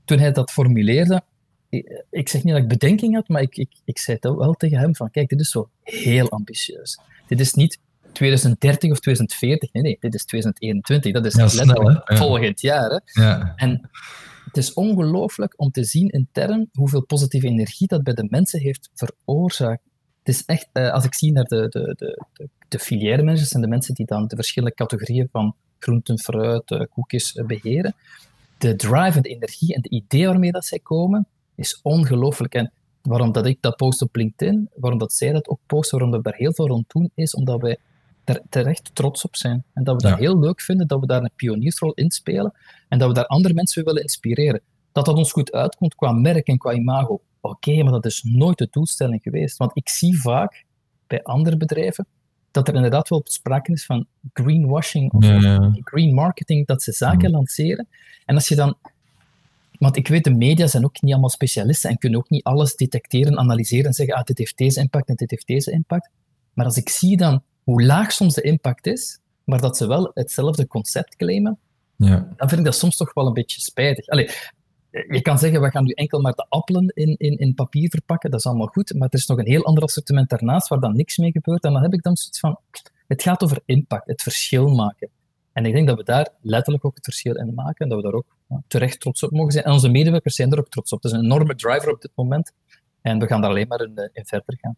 Toen 0.04 0.18
hij 0.18 0.32
dat 0.32 0.50
formuleerde, 0.50 1.22
ik, 1.68 2.04
ik 2.10 2.28
zeg 2.28 2.44
niet 2.44 2.52
dat 2.52 2.62
ik 2.62 2.68
bedenking 2.68 3.14
had, 3.14 3.28
maar 3.28 3.42
ik, 3.42 3.56
ik, 3.56 3.70
ik 3.84 3.98
zei 3.98 4.18
het 4.20 4.36
wel 4.36 4.54
tegen 4.54 4.78
hem 4.78 4.96
van, 4.96 5.10
kijk, 5.10 5.28
dit 5.28 5.40
is 5.40 5.50
zo 5.50 5.70
heel 5.82 6.30
ambitieus. 6.30 7.00
Dit 7.26 7.40
is 7.40 7.54
niet 7.54 7.78
2030 8.12 8.90
of 8.90 9.00
2040, 9.00 9.72
nee, 9.72 9.82
nee, 9.82 9.96
dit 10.00 10.14
is 10.14 10.24
2021. 10.24 11.12
Dat 11.12 11.26
is 11.26 11.34
ja, 11.34 11.64
letterlijk 11.64 12.16
volgend 12.16 12.60
jaar. 12.60 12.90
Hè? 12.90 13.22
Ja. 13.22 13.52
En 13.56 13.90
het 14.48 14.56
is 14.56 14.72
ongelooflijk 14.72 15.54
om 15.56 15.70
te 15.70 15.84
zien 15.84 16.08
intern 16.08 16.68
hoeveel 16.72 17.04
positieve 17.04 17.46
energie 17.46 17.86
dat 17.86 18.02
bij 18.02 18.14
de 18.14 18.26
mensen 18.30 18.60
heeft 18.60 18.90
veroorzaakt. 18.94 19.82
Het 20.22 20.34
is 20.34 20.44
echt, 20.44 20.68
eh, 20.72 20.90
als 20.90 21.04
ik 21.04 21.14
zie 21.14 21.32
naar 21.32 21.44
de, 21.44 21.68
de, 21.68 21.94
de, 21.98 22.22
de, 22.32 22.48
de 22.68 22.78
filière 22.78 23.22
managers 23.22 23.52
en 23.52 23.60
de 23.60 23.66
mensen 23.66 23.94
die 23.94 24.06
dan 24.06 24.26
de 24.26 24.36
verschillende 24.36 24.74
categorieën 24.74 25.28
van 25.32 25.54
groenten, 25.78 26.18
fruit, 26.18 26.70
uh, 26.70 26.82
koekjes 26.90 27.34
uh, 27.34 27.46
beheren, 27.46 27.94
de 28.58 28.76
drive 28.76 29.16
en 29.16 29.22
de 29.22 29.28
energie 29.28 29.74
en 29.74 29.82
de 29.82 29.88
idee 29.88 30.26
waarmee 30.26 30.52
dat 30.52 30.64
zij 30.64 30.78
komen, 30.78 31.26
is 31.54 31.80
ongelooflijk. 31.82 32.54
En 32.54 32.72
waarom 33.02 33.32
dat 33.32 33.46
ik 33.46 33.58
dat 33.60 33.76
post 33.76 34.02
op 34.02 34.16
LinkedIn, 34.16 34.70
waarom 34.74 34.98
dat 34.98 35.12
zij 35.12 35.32
dat 35.32 35.48
ook 35.48 35.60
posten, 35.66 35.98
waarom 35.98 36.16
we 36.16 36.22
daar 36.22 36.38
heel 36.38 36.52
veel 36.52 36.66
rond 36.66 36.90
doen, 36.90 37.10
is 37.14 37.34
omdat 37.34 37.60
wij 37.60 37.78
daar 38.28 38.40
terecht 38.48 38.90
trots 38.94 39.24
op 39.24 39.36
zijn. 39.36 39.64
En 39.74 39.84
dat 39.84 40.02
we 40.02 40.08
dat 40.08 40.18
heel 40.18 40.38
leuk 40.38 40.60
vinden, 40.60 40.86
dat 40.86 41.00
we 41.00 41.06
daar 41.06 41.22
een 41.22 41.30
pioniersrol 41.36 41.92
in 41.92 42.10
spelen 42.10 42.52
en 42.88 42.98
dat 42.98 43.08
we 43.08 43.14
daar 43.14 43.26
andere 43.26 43.54
mensen 43.54 43.84
willen 43.84 44.02
inspireren. 44.02 44.60
Dat 44.92 45.04
dat 45.04 45.16
ons 45.16 45.32
goed 45.32 45.52
uitkomt 45.52 45.94
qua 45.94 46.12
merk 46.12 46.46
en 46.46 46.58
qua 46.58 46.72
imago, 46.72 47.20
oké, 47.40 47.82
maar 47.82 47.92
dat 47.92 48.06
is 48.06 48.22
nooit 48.22 48.58
de 48.58 48.68
doelstelling 48.70 49.22
geweest. 49.22 49.56
Want 49.56 49.70
ik 49.74 49.88
zie 49.88 50.20
vaak 50.20 50.64
bij 51.06 51.22
andere 51.22 51.56
bedrijven 51.56 52.06
dat 52.50 52.68
er 52.68 52.74
inderdaad 52.74 53.08
wel 53.08 53.20
sprake 53.24 53.72
is 53.72 53.86
van 53.86 54.06
greenwashing 54.32 55.12
of 55.12 55.24
green 55.84 56.14
marketing, 56.14 56.66
dat 56.66 56.82
ze 56.82 56.92
zaken 56.92 57.30
lanceren. 57.30 57.88
En 58.24 58.34
als 58.34 58.48
je 58.48 58.54
dan 58.54 58.76
want 59.78 59.96
ik 59.96 60.08
weet, 60.08 60.24
de 60.24 60.34
media 60.34 60.66
zijn 60.66 60.84
ook 60.84 61.02
niet 61.02 61.12
allemaal 61.12 61.30
specialisten 61.30 61.90
en 61.90 61.98
kunnen 61.98 62.18
ook 62.18 62.30
niet 62.30 62.44
alles 62.44 62.76
detecteren, 62.76 63.38
analyseren 63.38 63.86
en 63.86 63.92
zeggen, 63.92 64.14
ah, 64.14 64.24
dit 64.24 64.38
heeft 64.38 64.56
deze 64.56 64.80
impact 64.80 65.08
en 65.08 65.14
dit 65.14 65.30
heeft 65.30 65.46
deze 65.46 65.70
impact. 65.70 66.10
Maar 66.52 66.64
als 66.64 66.76
ik 66.76 66.88
zie 66.88 67.16
dan 67.16 67.42
hoe 67.68 67.82
laag 67.82 68.12
soms 68.12 68.34
de 68.34 68.42
impact 68.42 68.86
is, 68.86 69.20
maar 69.44 69.60
dat 69.60 69.76
ze 69.76 69.86
wel 69.86 70.10
hetzelfde 70.14 70.66
concept 70.66 71.16
claimen, 71.16 71.58
ja. 71.96 72.32
dan 72.36 72.48
vind 72.48 72.60
ik 72.60 72.66
dat 72.66 72.74
soms 72.74 72.96
toch 72.96 73.14
wel 73.14 73.26
een 73.26 73.32
beetje 73.32 73.60
spijtig. 73.60 74.06
Allee, 74.06 74.30
je 74.90 75.20
kan 75.22 75.38
zeggen, 75.38 75.60
we 75.60 75.70
gaan 75.70 75.84
nu 75.84 75.90
enkel 75.90 76.20
maar 76.20 76.32
de 76.32 76.46
appelen 76.48 76.88
in, 76.94 77.16
in, 77.16 77.38
in 77.38 77.54
papier 77.54 77.88
verpakken, 77.88 78.30
dat 78.30 78.38
is 78.38 78.46
allemaal 78.46 78.66
goed, 78.66 78.94
maar 78.94 79.08
er 79.08 79.18
is 79.18 79.26
nog 79.26 79.38
een 79.38 79.46
heel 79.46 79.64
ander 79.64 79.82
assortiment 79.82 80.28
daarnaast 80.28 80.68
waar 80.68 80.80
dan 80.80 80.96
niks 80.96 81.16
mee 81.16 81.30
gebeurt. 81.30 81.64
En 81.64 81.72
dan 81.72 81.82
heb 81.82 81.92
ik 81.92 82.02
dan 82.02 82.16
zoiets 82.16 82.40
van, 82.40 82.58
het 83.06 83.22
gaat 83.22 83.42
over 83.42 83.60
impact, 83.64 84.06
het 84.06 84.22
verschil 84.22 84.68
maken. 84.68 85.08
En 85.52 85.66
ik 85.66 85.72
denk 85.72 85.86
dat 85.88 85.96
we 85.96 86.04
daar 86.04 86.28
letterlijk 86.40 86.84
ook 86.84 86.94
het 86.94 87.04
verschil 87.04 87.34
in 87.34 87.54
maken 87.54 87.84
en 87.84 87.88
dat 87.88 87.98
we 87.98 88.04
daar 88.04 88.18
ook 88.18 88.36
ja, 88.48 88.62
terecht 88.68 89.00
trots 89.00 89.22
op 89.22 89.30
mogen 89.30 89.52
zijn. 89.52 89.64
En 89.64 89.72
onze 89.72 89.88
medewerkers 89.88 90.34
zijn 90.34 90.52
er 90.52 90.58
ook 90.58 90.68
trots 90.68 90.92
op. 90.92 91.02
Het 91.02 91.12
is 91.12 91.18
een 91.18 91.24
enorme 91.24 91.54
driver 91.54 91.90
op 91.92 92.00
dit 92.00 92.12
moment 92.14 92.52
en 93.00 93.18
we 93.18 93.26
gaan 93.26 93.40
daar 93.40 93.50
alleen 93.50 93.68
maar 93.68 93.80
in, 93.80 94.10
in 94.12 94.26
verder 94.26 94.58
gaan. 94.60 94.76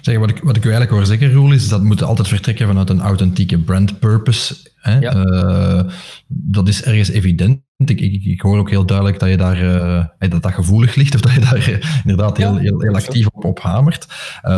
Zeg, 0.00 0.18
wat, 0.18 0.30
ik, 0.30 0.42
wat 0.42 0.56
ik 0.56 0.64
u 0.64 0.70
eigenlijk 0.70 0.90
hoor 0.90 1.06
zeggen, 1.06 1.32
Roel, 1.32 1.52
is 1.52 1.68
dat 1.68 1.80
we 1.80 1.86
moeten 1.86 2.06
altijd 2.06 2.28
vertrekken 2.28 2.66
vanuit 2.66 2.90
een 2.90 3.00
authentieke 3.00 3.58
brand 3.58 3.98
purpose. 3.98 4.56
Hè? 4.74 5.00
Uh, 5.00 5.92
dat 6.26 6.68
is 6.68 6.82
ergens 6.82 7.08
evident. 7.08 7.60
Ik, 7.90 8.00
ik, 8.00 8.24
ik, 8.24 8.40
hoor 8.40 8.58
ook 8.58 8.70
heel 8.70 8.86
duidelijk 8.86 9.18
dat 9.18 9.28
je 9.28 9.36
daar 9.36 9.62
uh, 9.62 10.30
dat, 10.30 10.42
dat 10.42 10.52
gevoelig 10.52 10.94
ligt, 10.94 11.14
of 11.14 11.20
dat 11.20 11.32
je 11.32 11.40
daar 11.40 11.68
uh, 11.68 11.78
inderdaad 12.04 12.36
heel, 12.36 12.56
heel, 12.56 12.80
heel, 12.80 12.94
actief 12.94 13.26
op, 13.26 13.44
op 13.44 13.60
hamert. 13.60 14.06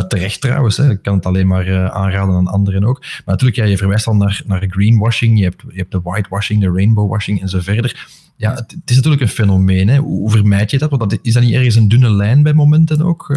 terecht 0.07 0.41
trouwens, 0.41 0.77
hè. 0.77 0.89
ik 0.89 1.01
kan 1.01 1.15
het 1.15 1.25
alleen 1.25 1.47
maar 1.47 1.91
aanraden 1.91 2.35
aan 2.35 2.47
anderen 2.47 2.83
ook. 2.83 2.99
Maar 2.99 3.21
natuurlijk, 3.25 3.57
ja, 3.57 3.63
je 3.65 3.77
verwijst 3.77 4.07
al 4.07 4.15
naar, 4.15 4.41
naar 4.45 4.65
greenwashing, 4.69 5.37
je 5.37 5.43
hebt, 5.43 5.63
je 5.67 5.77
hebt 5.77 5.91
de 5.91 6.01
whitewashing, 6.03 6.61
de 6.61 6.71
rainbowwashing 6.71 7.41
en 7.41 7.49
zo 7.49 7.59
verder 7.59 8.23
ja, 8.37 8.53
het, 8.53 8.75
is 8.85 8.95
natuurlijk 8.95 9.21
een 9.21 9.27
fenomeen. 9.27 9.87
Hè. 9.87 9.97
Hoe 9.97 10.31
vermijd 10.31 10.71
je 10.71 10.77
dat? 10.77 10.89
Want 10.89 11.09
dat, 11.09 11.19
is 11.21 11.33
dat 11.33 11.43
niet 11.43 11.53
ergens 11.53 11.75
een 11.75 11.87
dunne 11.87 12.09
lijn 12.09 12.43
bij 12.43 12.53
momenten 12.53 13.01
ook? 13.01 13.27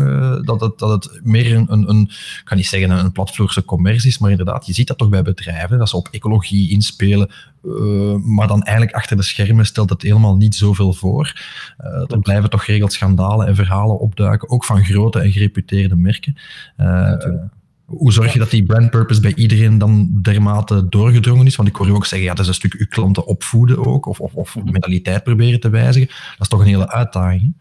Dat, 0.44 0.60
het, 0.60 0.78
dat 0.78 0.90
het 0.90 1.20
meer 1.22 1.56
een, 1.56 1.72
een, 1.72 1.88
een, 1.88 2.00
ik 2.10 2.42
kan 2.44 2.56
niet 2.56 2.66
zeggen 2.66 2.90
een 2.90 3.12
platvloerse 3.12 3.64
commercie 3.64 4.10
is, 4.10 4.18
maar 4.18 4.30
inderdaad, 4.30 4.66
je 4.66 4.72
ziet 4.72 4.86
dat 4.86 4.98
toch 4.98 5.08
bij 5.08 5.22
bedrijven, 5.22 5.78
dat 5.78 5.88
ze 5.88 5.96
op 5.96 6.08
ecologie 6.10 6.70
inspelen, 6.70 7.30
uh, 7.62 8.14
maar 8.14 8.46
dan 8.46 8.62
eigenlijk 8.62 8.96
achter 8.96 9.16
de 9.16 9.22
schermen 9.22 9.66
stelt 9.66 9.90
het 9.90 10.02
helemaal 10.02 10.36
niet 10.36 10.54
zoveel 10.54 10.92
voor. 10.92 11.42
Uh, 11.80 12.10
er 12.10 12.18
blijven 12.18 12.50
toch 12.50 12.64
geregeld 12.64 12.92
schandalen 12.92 13.46
en 13.46 13.54
verhalen 13.54 13.98
opduiken, 13.98 14.48
ook 14.48 14.64
van 14.64 14.84
grote 14.84 15.18
en 15.18 15.32
gereputeerde 15.32 15.96
merken. 15.96 16.36
Hoe 17.84 18.12
zorg 18.12 18.32
je 18.32 18.38
dat 18.38 18.50
die 18.50 18.64
brand 18.64 18.90
purpose 18.90 19.20
bij 19.20 19.34
iedereen 19.34 19.78
dan 19.78 20.20
dermate 20.22 20.88
doorgedrongen 20.88 21.46
is? 21.46 21.56
Want 21.56 21.68
ik 21.68 21.76
hoor 21.76 21.86
je 21.86 21.92
ook 21.92 22.06
zeggen, 22.06 22.28
ja, 22.28 22.34
dat 22.34 22.42
is 22.42 22.48
een 22.48 22.54
stuk 22.54 22.74
uw 22.74 22.86
klanten 22.86 23.26
opvoeden 23.26 23.86
ook, 23.86 24.06
of, 24.06 24.20
of, 24.20 24.34
of 24.34 24.56
mentaliteit 24.64 25.22
proberen 25.22 25.60
te 25.60 25.68
wijzigen. 25.68 26.08
Dat 26.08 26.40
is 26.40 26.48
toch 26.48 26.60
een 26.60 26.66
hele 26.66 26.88
uitdaging? 26.88 27.54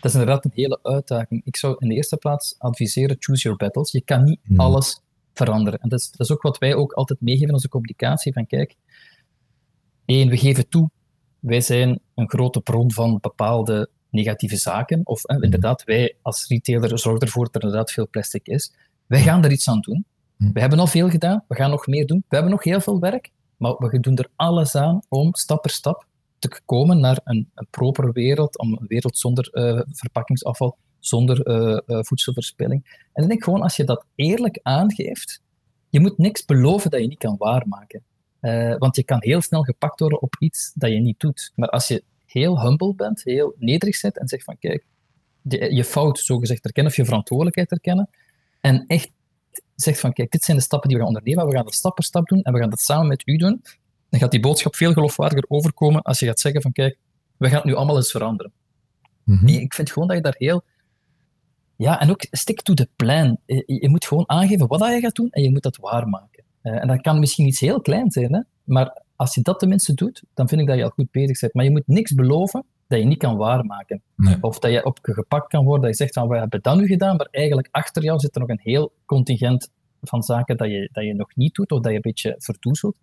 Dat 0.00 0.10
is 0.10 0.12
inderdaad 0.12 0.44
een 0.44 0.50
hele 0.54 0.78
uitdaging. 0.82 1.40
Ik 1.44 1.56
zou 1.56 1.76
in 1.78 1.88
de 1.88 1.94
eerste 1.94 2.16
plaats 2.16 2.54
adviseren, 2.58 3.16
choose 3.18 3.42
your 3.42 3.58
battles. 3.58 3.92
Je 3.92 4.00
kan 4.00 4.24
niet 4.24 4.40
mhm. 4.42 4.60
alles 4.60 5.00
veranderen. 5.34 5.80
En 5.80 5.88
dat 5.88 6.00
is, 6.00 6.10
dat 6.10 6.20
is 6.20 6.32
ook 6.32 6.42
wat 6.42 6.58
wij 6.58 6.74
ook 6.74 6.92
altijd 6.92 7.20
meegeven 7.20 7.48
in 7.48 7.54
onze 7.54 7.68
communicatie, 7.68 8.32
van 8.32 8.46
kijk, 8.46 8.74
één, 10.08 10.28
we 10.28 10.36
geven 10.36 10.68
toe, 10.68 10.90
wij 11.38 11.60
zijn 11.60 12.00
een 12.14 12.28
grote 12.28 12.60
bron 12.60 12.92
van 12.92 13.18
bepaalde 13.20 13.88
negatieve 14.10 14.56
zaken. 14.56 15.00
Of 15.04 15.24
inderdaad, 15.26 15.84
wij 15.84 16.16
als 16.22 16.46
retailer 16.46 16.98
zorgen 16.98 17.26
ervoor 17.26 17.44
dat 17.44 17.54
er 17.54 17.62
inderdaad 17.62 17.90
veel 17.90 18.08
plastic 18.08 18.46
is. 18.46 18.72
Wij 19.06 19.20
gaan 19.20 19.44
er 19.44 19.50
iets 19.50 19.68
aan 19.68 19.80
doen. 19.80 20.04
Hm. 20.36 20.52
We 20.52 20.60
hebben 20.60 20.78
al 20.78 20.86
veel 20.86 21.10
gedaan, 21.10 21.44
we 21.48 21.54
gaan 21.54 21.70
nog 21.70 21.86
meer 21.86 22.06
doen. 22.06 22.24
We 22.28 22.34
hebben 22.34 22.50
nog 22.52 22.64
heel 22.64 22.80
veel 22.80 23.00
werk, 23.00 23.30
maar 23.56 23.76
we 23.76 24.00
doen 24.00 24.16
er 24.16 24.30
alles 24.36 24.74
aan 24.74 25.00
om 25.08 25.34
stap 25.34 25.62
per 25.62 25.70
stap 25.70 26.06
te 26.38 26.60
komen 26.64 27.00
naar 27.00 27.20
een, 27.24 27.50
een 27.54 27.66
proper 27.70 28.12
wereld, 28.12 28.58
om 28.58 28.72
een 28.72 28.86
wereld 28.86 29.18
zonder 29.18 29.50
uh, 29.52 29.80
verpakkingsafval, 29.90 30.76
zonder 30.98 31.48
uh, 31.48 32.02
voedselverspilling. 32.02 33.06
En 33.12 33.22
ik 33.22 33.28
denk 33.28 33.44
gewoon, 33.44 33.62
als 33.62 33.76
je 33.76 33.84
dat 33.84 34.04
eerlijk 34.14 34.60
aangeeft, 34.62 35.42
je 35.88 36.00
moet 36.00 36.18
niks 36.18 36.44
beloven 36.44 36.90
dat 36.90 37.00
je 37.00 37.06
niet 37.06 37.18
kan 37.18 37.36
waarmaken. 37.38 38.02
Want 38.78 38.96
je 38.96 39.02
kan 39.02 39.18
heel 39.20 39.40
snel 39.40 39.62
gepakt 39.62 40.00
worden 40.00 40.22
op 40.22 40.36
iets 40.38 40.72
dat 40.74 40.90
je 40.90 40.98
niet 40.98 41.20
doet. 41.20 41.52
Maar 41.54 41.68
als 41.68 41.88
je 41.88 42.04
heel 42.26 42.60
humble 42.60 42.94
bent, 42.94 43.24
heel 43.24 43.54
nederig 43.58 44.00
bent 44.00 44.18
en 44.18 44.28
zegt 44.28 44.44
van 44.44 44.58
kijk, 44.58 44.86
je, 45.42 45.74
je 45.74 45.84
fout 45.84 46.18
zogezegd 46.18 46.64
erkennen 46.64 46.92
of 46.92 46.98
je 46.98 47.04
verantwoordelijkheid 47.04 47.70
erkennen 47.70 48.10
en 48.60 48.84
echt 48.86 49.10
zegt 49.74 50.00
van 50.00 50.12
kijk, 50.12 50.30
dit 50.30 50.44
zijn 50.44 50.56
de 50.56 50.62
stappen 50.62 50.88
die 50.88 50.98
we 50.98 51.04
gaan 51.04 51.14
ondernemen, 51.14 51.46
we 51.46 51.54
gaan 51.54 51.64
dat 51.64 51.74
stap 51.74 51.94
per 51.94 52.04
stap 52.04 52.28
doen 52.28 52.42
en 52.42 52.52
we 52.52 52.58
gaan 52.58 52.70
dat 52.70 52.80
samen 52.80 53.06
met 53.06 53.22
u 53.26 53.36
doen, 53.36 53.62
dan 54.10 54.20
gaat 54.20 54.30
die 54.30 54.40
boodschap 54.40 54.76
veel 54.76 54.92
geloofwaardiger 54.92 55.44
overkomen 55.48 56.02
als 56.02 56.18
je 56.18 56.26
gaat 56.26 56.40
zeggen 56.40 56.62
van 56.62 56.72
kijk, 56.72 56.98
we 57.36 57.46
gaan 57.46 57.56
het 57.56 57.64
nu 57.64 57.74
allemaal 57.74 57.96
eens 57.96 58.10
veranderen. 58.10 58.52
Mhm. 59.24 59.48
Ik 59.48 59.74
vind 59.74 59.90
gewoon 59.92 60.08
dat 60.08 60.16
je 60.16 60.22
daar 60.22 60.34
heel... 60.38 60.62
Ja, 61.76 62.00
en 62.00 62.10
ook 62.10 62.26
stick 62.30 62.62
to 62.62 62.74
the 62.74 62.88
plan. 62.96 63.38
Je, 63.46 63.88
moet 63.88 64.06
gewoon 64.06 64.28
aangeven 64.28 64.66
wat 64.66 64.88
je 64.88 65.00
gaat 65.00 65.14
doen 65.14 65.30
en 65.30 65.42
je 65.42 65.50
moet 65.50 65.62
dat 65.62 65.76
waarmaken. 65.76 66.37
Uh, 66.62 66.82
en 66.82 66.88
dat 66.88 67.00
kan 67.00 67.18
misschien 67.18 67.46
iets 67.46 67.60
heel 67.60 67.80
klein 67.80 68.10
zijn, 68.10 68.34
hè? 68.34 68.40
maar 68.64 69.02
als 69.16 69.34
je 69.34 69.42
dat 69.42 69.58
tenminste 69.58 69.94
doet, 69.94 70.22
dan 70.34 70.48
vind 70.48 70.60
ik 70.60 70.66
dat 70.66 70.76
je 70.76 70.84
al 70.84 70.90
goed 70.90 71.10
bezig 71.10 71.40
bent. 71.40 71.54
Maar 71.54 71.64
je 71.64 71.70
moet 71.70 71.86
niks 71.86 72.14
beloven 72.14 72.64
dat 72.86 72.98
je 72.98 73.04
niet 73.04 73.18
kan 73.18 73.36
waarmaken. 73.36 74.02
Of 74.40 74.58
dat 74.58 74.70
je 74.70 74.84
op 74.84 74.98
gepakt 75.02 75.48
kan 75.48 75.64
worden, 75.64 75.82
dat 75.82 75.90
je 75.90 75.96
zegt 75.96 76.14
van, 76.14 76.28
we 76.28 76.38
hebben 76.38 76.62
dat 76.62 76.76
nu 76.76 76.86
gedaan, 76.86 77.16
maar 77.16 77.28
eigenlijk 77.30 77.68
achter 77.70 78.02
jou 78.02 78.18
zit 78.18 78.34
er 78.34 78.40
nog 78.40 78.48
een 78.48 78.60
heel 78.62 78.92
contingent 79.04 79.70
van 80.00 80.22
zaken 80.22 80.56
dat 80.56 80.68
je, 80.68 80.88
dat 80.92 81.04
je 81.04 81.14
nog 81.14 81.36
niet 81.36 81.54
doet, 81.54 81.72
of 81.72 81.80
dat 81.80 81.90
je 81.90 81.96
een 81.96 82.02
beetje 82.02 82.34
verdoezelt. 82.38 82.96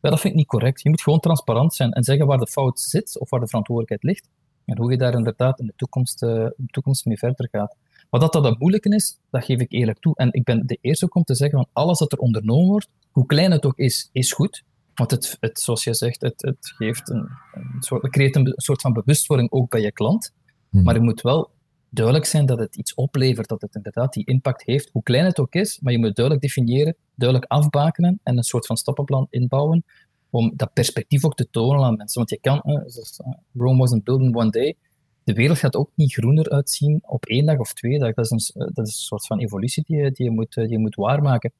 Ja, 0.00 0.10
dat 0.10 0.20
vind 0.20 0.32
ik 0.32 0.38
niet 0.38 0.48
correct. 0.48 0.82
Je 0.82 0.88
moet 0.88 1.02
gewoon 1.02 1.20
transparant 1.20 1.74
zijn 1.74 1.92
en 1.92 2.04
zeggen 2.04 2.26
waar 2.26 2.38
de 2.38 2.46
fout 2.46 2.80
zit, 2.80 3.18
of 3.18 3.30
waar 3.30 3.40
de 3.40 3.48
verantwoordelijkheid 3.48 4.02
ligt, 4.02 4.28
en 4.64 4.78
hoe 4.78 4.90
je 4.90 4.98
daar 4.98 5.14
inderdaad 5.14 5.60
in 5.60 5.66
de 5.66 5.72
toekomst, 5.76 6.22
uh, 6.22 6.30
in 6.30 6.52
de 6.56 6.66
toekomst 6.66 7.04
mee 7.04 7.18
verder 7.18 7.48
gaat. 7.50 7.76
Wat 8.10 8.20
dat, 8.20 8.32
dat 8.32 8.44
het 8.44 8.58
moeilijke 8.58 8.94
is, 8.94 9.18
dat 9.30 9.44
geef 9.44 9.60
ik 9.60 9.72
eerlijk 9.72 9.98
toe. 9.98 10.16
En 10.16 10.32
ik 10.32 10.44
ben 10.44 10.66
de 10.66 10.78
eerste 10.80 11.04
ook 11.04 11.14
om 11.14 11.24
te 11.24 11.34
zeggen, 11.34 11.58
van 11.58 11.68
alles 11.72 11.98
wat 11.98 12.12
er 12.12 12.18
ondernomen 12.18 12.66
wordt, 12.66 12.88
hoe 13.10 13.26
klein 13.26 13.50
het 13.50 13.66
ook 13.66 13.78
is, 13.78 14.08
is 14.12 14.32
goed. 14.32 14.62
Want 14.94 15.10
het, 15.10 15.36
het, 15.40 15.60
zoals 15.60 15.84
je 15.84 15.94
zegt, 15.94 16.20
het, 16.20 16.42
het, 16.42 16.72
geeft 16.76 17.10
een, 17.10 17.28
een 17.52 17.82
soort, 17.82 18.02
het 18.02 18.10
creëert 18.10 18.36
een 18.36 18.52
soort 18.56 18.80
van 18.80 18.92
bewustwording 18.92 19.50
ook 19.50 19.70
bij 19.70 19.80
je 19.80 19.92
klant. 19.92 20.32
Hmm. 20.70 20.82
Maar 20.82 20.94
je 20.94 21.00
moet 21.00 21.20
wel 21.20 21.50
duidelijk 21.90 22.26
zijn 22.26 22.46
dat 22.46 22.58
het 22.58 22.76
iets 22.76 22.94
oplevert, 22.94 23.48
dat 23.48 23.60
het 23.60 23.74
inderdaad 23.74 24.12
die 24.12 24.26
impact 24.26 24.62
heeft, 24.64 24.90
hoe 24.92 25.02
klein 25.02 25.24
het 25.24 25.38
ook 25.38 25.54
is, 25.54 25.80
maar 25.80 25.92
je 25.92 25.98
moet 25.98 26.16
duidelijk 26.16 26.46
definiëren, 26.46 26.96
duidelijk 27.14 27.50
afbakenen 27.50 28.20
en 28.22 28.36
een 28.36 28.42
soort 28.42 28.66
van 28.66 28.76
stappenplan 28.76 29.26
inbouwen 29.30 29.84
om 30.30 30.52
dat 30.56 30.72
perspectief 30.72 31.24
ook 31.24 31.34
te 31.36 31.50
tonen 31.50 31.84
aan 31.84 31.96
mensen. 31.96 32.18
Want 32.18 32.30
je 32.30 32.38
kan, 32.40 32.60
eh, 32.60 32.82
zoals 32.86 33.20
Rome 33.54 33.78
wasn't 33.78 34.04
built 34.04 34.20
in 34.20 34.36
one 34.36 34.50
day, 34.50 34.76
de 35.28 35.34
wereld 35.34 35.58
gaat 35.58 35.76
ook 35.76 35.90
niet 35.94 36.12
groener 36.12 36.50
uitzien 36.50 36.98
op 37.02 37.26
één 37.26 37.46
dag 37.46 37.58
of 37.58 37.72
twee 37.72 37.98
dagen. 37.98 38.14
Dat 38.14 38.24
is 38.24 38.30
een, 38.30 38.62
eh, 38.62 38.74
dat 38.74 38.86
is 38.86 38.92
een 38.92 39.00
soort 39.00 39.26
van 39.26 39.38
evolutie 39.38 39.84
die 39.86 39.96
je, 39.96 40.10
die 40.10 40.24
je, 40.26 40.30
moet, 40.30 40.54
die 40.54 40.68
je 40.68 40.78
moet 40.78 40.94
waarmaken. 40.94 41.52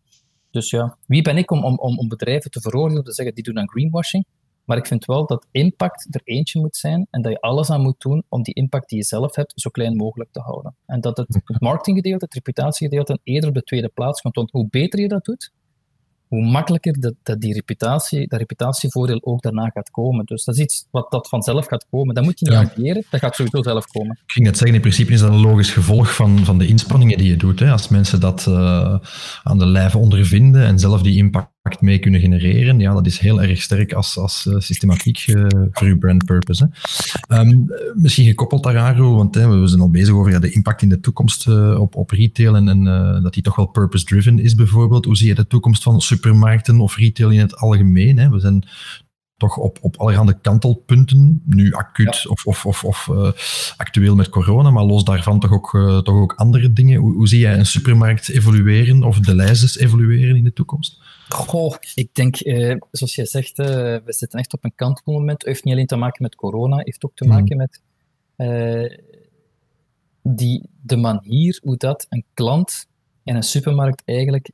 Dus 0.50 0.70
ja, 0.70 0.96
wie 1.06 1.22
ben 1.22 1.36
ik 1.36 1.50
om, 1.50 1.64
om, 1.64 1.98
om 1.98 2.08
bedrijven 2.08 2.50
te 2.50 2.60
veroordelen, 2.60 3.04
te 3.04 3.12
zeggen 3.12 3.34
die 3.34 3.44
doen 3.44 3.58
aan 3.58 3.68
greenwashing? 3.68 4.24
Maar 4.64 4.76
ik 4.76 4.86
vind 4.86 5.04
wel 5.04 5.26
dat 5.26 5.46
impact 5.50 6.06
er 6.10 6.20
eentje 6.24 6.60
moet 6.60 6.76
zijn 6.76 7.06
en 7.10 7.22
dat 7.22 7.32
je 7.32 7.40
alles 7.40 7.70
aan 7.70 7.82
moet 7.82 8.00
doen 8.00 8.22
om 8.28 8.42
die 8.42 8.54
impact 8.54 8.88
die 8.88 8.98
je 8.98 9.04
zelf 9.04 9.34
hebt 9.34 9.52
zo 9.56 9.70
klein 9.70 9.96
mogelijk 9.96 10.32
te 10.32 10.40
houden. 10.40 10.76
En 10.86 11.00
dat 11.00 11.16
het, 11.16 11.34
het 11.44 11.60
marketinggedeelte, 11.60 12.24
het 12.24 12.34
reputatiegedeelte 12.34 13.18
eerder 13.22 13.48
op 13.48 13.54
de 13.54 13.62
tweede 13.62 13.88
plaats 13.88 14.20
komt. 14.20 14.34
Want 14.34 14.50
hoe 14.50 14.68
beter 14.70 15.00
je 15.00 15.08
dat 15.08 15.24
doet, 15.24 15.52
hoe 16.28 16.50
makkelijker 16.50 17.00
dat, 17.00 17.14
dat 17.22 17.40
die 17.40 17.54
reputatie, 17.54 18.28
dat 18.28 18.38
reputatievoordeel 18.38 19.20
ook 19.22 19.42
daarna 19.42 19.70
gaat 19.74 19.90
komen. 19.90 20.24
Dus 20.24 20.44
dat 20.44 20.54
is 20.54 20.60
iets 20.60 20.86
wat 20.90 21.10
dat 21.10 21.28
vanzelf 21.28 21.66
gaat 21.66 21.86
komen. 21.90 22.14
Dat 22.14 22.24
moet 22.24 22.38
je 22.38 22.50
niet 22.50 22.86
ja. 22.86 23.02
dat 23.10 23.20
gaat 23.20 23.34
sowieso 23.34 23.62
zelf 23.62 23.86
komen. 23.86 24.18
Ik 24.26 24.32
ging 24.32 24.46
net 24.46 24.56
zeggen, 24.56 24.76
in 24.76 24.82
principe 24.82 25.12
is 25.12 25.20
dat 25.20 25.30
een 25.30 25.40
logisch 25.40 25.70
gevolg 25.70 26.14
van, 26.14 26.44
van 26.44 26.58
de 26.58 26.66
inspanningen 26.66 27.18
die 27.18 27.28
je 27.28 27.36
doet. 27.36 27.60
Hè. 27.60 27.70
Als 27.70 27.88
mensen 27.88 28.20
dat 28.20 28.46
uh, 28.48 28.98
aan 29.42 29.58
de 29.58 29.66
lijve 29.66 29.98
ondervinden 29.98 30.64
en 30.64 30.78
zelf 30.78 31.02
die 31.02 31.16
impact 31.16 31.57
mee 31.80 31.98
kunnen 31.98 32.20
genereren, 32.20 32.80
ja, 32.80 32.94
dat 32.94 33.06
is 33.06 33.18
heel 33.18 33.42
erg 33.42 33.62
sterk 33.62 33.92
als, 33.92 34.18
als 34.18 34.46
uh, 34.48 34.54
systematiek 34.58 35.26
uh, 35.26 35.46
voor 35.72 35.86
je 35.86 35.98
brand 35.98 36.24
purpose. 36.24 36.70
Um, 37.28 37.66
misschien 37.94 38.26
gekoppeld 38.26 38.62
daaraan, 38.62 39.14
want 39.14 39.34
hè, 39.34 39.60
we 39.60 39.66
zijn 39.66 39.80
al 39.80 39.90
bezig 39.90 40.14
over 40.14 40.32
ja, 40.32 40.38
de 40.38 40.50
impact 40.50 40.82
in 40.82 40.88
de 40.88 41.00
toekomst 41.00 41.48
uh, 41.48 41.80
op, 41.80 41.96
op 41.96 42.10
retail 42.10 42.56
en, 42.56 42.68
en 42.68 42.84
dat 43.22 43.34
die 43.34 43.42
toch 43.42 43.56
wel 43.56 43.66
purpose-driven 43.66 44.38
is 44.38 44.54
bijvoorbeeld. 44.54 45.04
Hoe 45.04 45.16
zie 45.16 45.28
je 45.28 45.34
de 45.34 45.46
toekomst 45.46 45.82
van 45.82 46.00
supermarkten 46.00 46.80
of 46.80 46.96
retail 46.96 47.30
in 47.30 47.40
het 47.40 47.56
algemeen? 47.56 48.18
Hè? 48.18 48.30
We 48.30 48.40
zijn 48.40 48.64
toch 49.38 49.56
op, 49.56 49.78
op 49.80 49.96
allerhande 49.96 50.38
kantelpunten, 50.40 51.42
nu 51.46 51.72
acuut 51.72 52.26
of, 52.28 52.46
of, 52.46 52.66
of, 52.66 52.84
of 52.84 53.08
uh, 53.10 53.32
actueel 53.76 54.14
met 54.14 54.28
corona, 54.28 54.70
maar 54.70 54.84
los 54.84 55.04
daarvan 55.04 55.40
toch 55.40 55.52
ook, 55.52 55.72
uh, 55.72 55.98
toch 55.98 56.14
ook 56.14 56.32
andere 56.32 56.72
dingen. 56.72 57.00
Hoe, 57.00 57.14
hoe, 57.14 57.28
zie 57.28 57.38
jij 57.38 57.58
een 57.58 57.66
supermarkt 57.66 58.28
evolueren 58.28 59.02
of 59.02 59.18
de 59.18 59.34
lijstjes 59.34 59.78
evolueren 59.78 60.36
in 60.36 60.44
de 60.44 60.52
toekomst? 60.52 61.00
Goh, 61.28 61.74
ik 61.94 62.14
denk, 62.14 62.44
uh, 62.44 62.76
zoals 62.90 63.14
jij 63.14 63.26
zegt, 63.26 63.56
we 63.56 64.02
zitten 64.06 64.38
echt 64.38 64.52
op 64.52 64.64
een 64.64 64.74
kantelmoment. 64.74 65.38
Het 65.38 65.46
heeft 65.46 65.64
niet 65.64 65.74
alleen 65.74 65.86
te 65.86 65.96
maken 65.96 66.22
met 66.22 66.34
corona, 66.34 66.76
het 66.76 66.84
heeft 66.84 67.04
ook 67.04 67.16
te 67.16 67.26
maken 67.26 67.46
hmm. 67.46 67.56
met 67.56 67.80
die, 70.22 70.68
de 70.82 70.96
manier 70.96 71.60
hoe 71.62 71.76
dat 71.76 72.06
een 72.08 72.24
klant 72.34 72.86
en 73.24 73.36
een 73.36 73.42
supermarkt 73.42 74.02
eigenlijk 74.04 74.50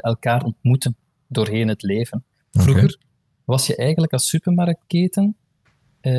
elkaar 0.00 0.42
ontmoeten 0.42 0.96
doorheen 1.26 1.68
het 1.68 1.82
leven. 1.82 2.24
Vroeger 2.50 2.98
was 3.48 3.66
je 3.66 3.76
eigenlijk 3.76 4.12
als 4.12 4.28
supermarktketen 4.28 5.36
uh, 6.02 6.12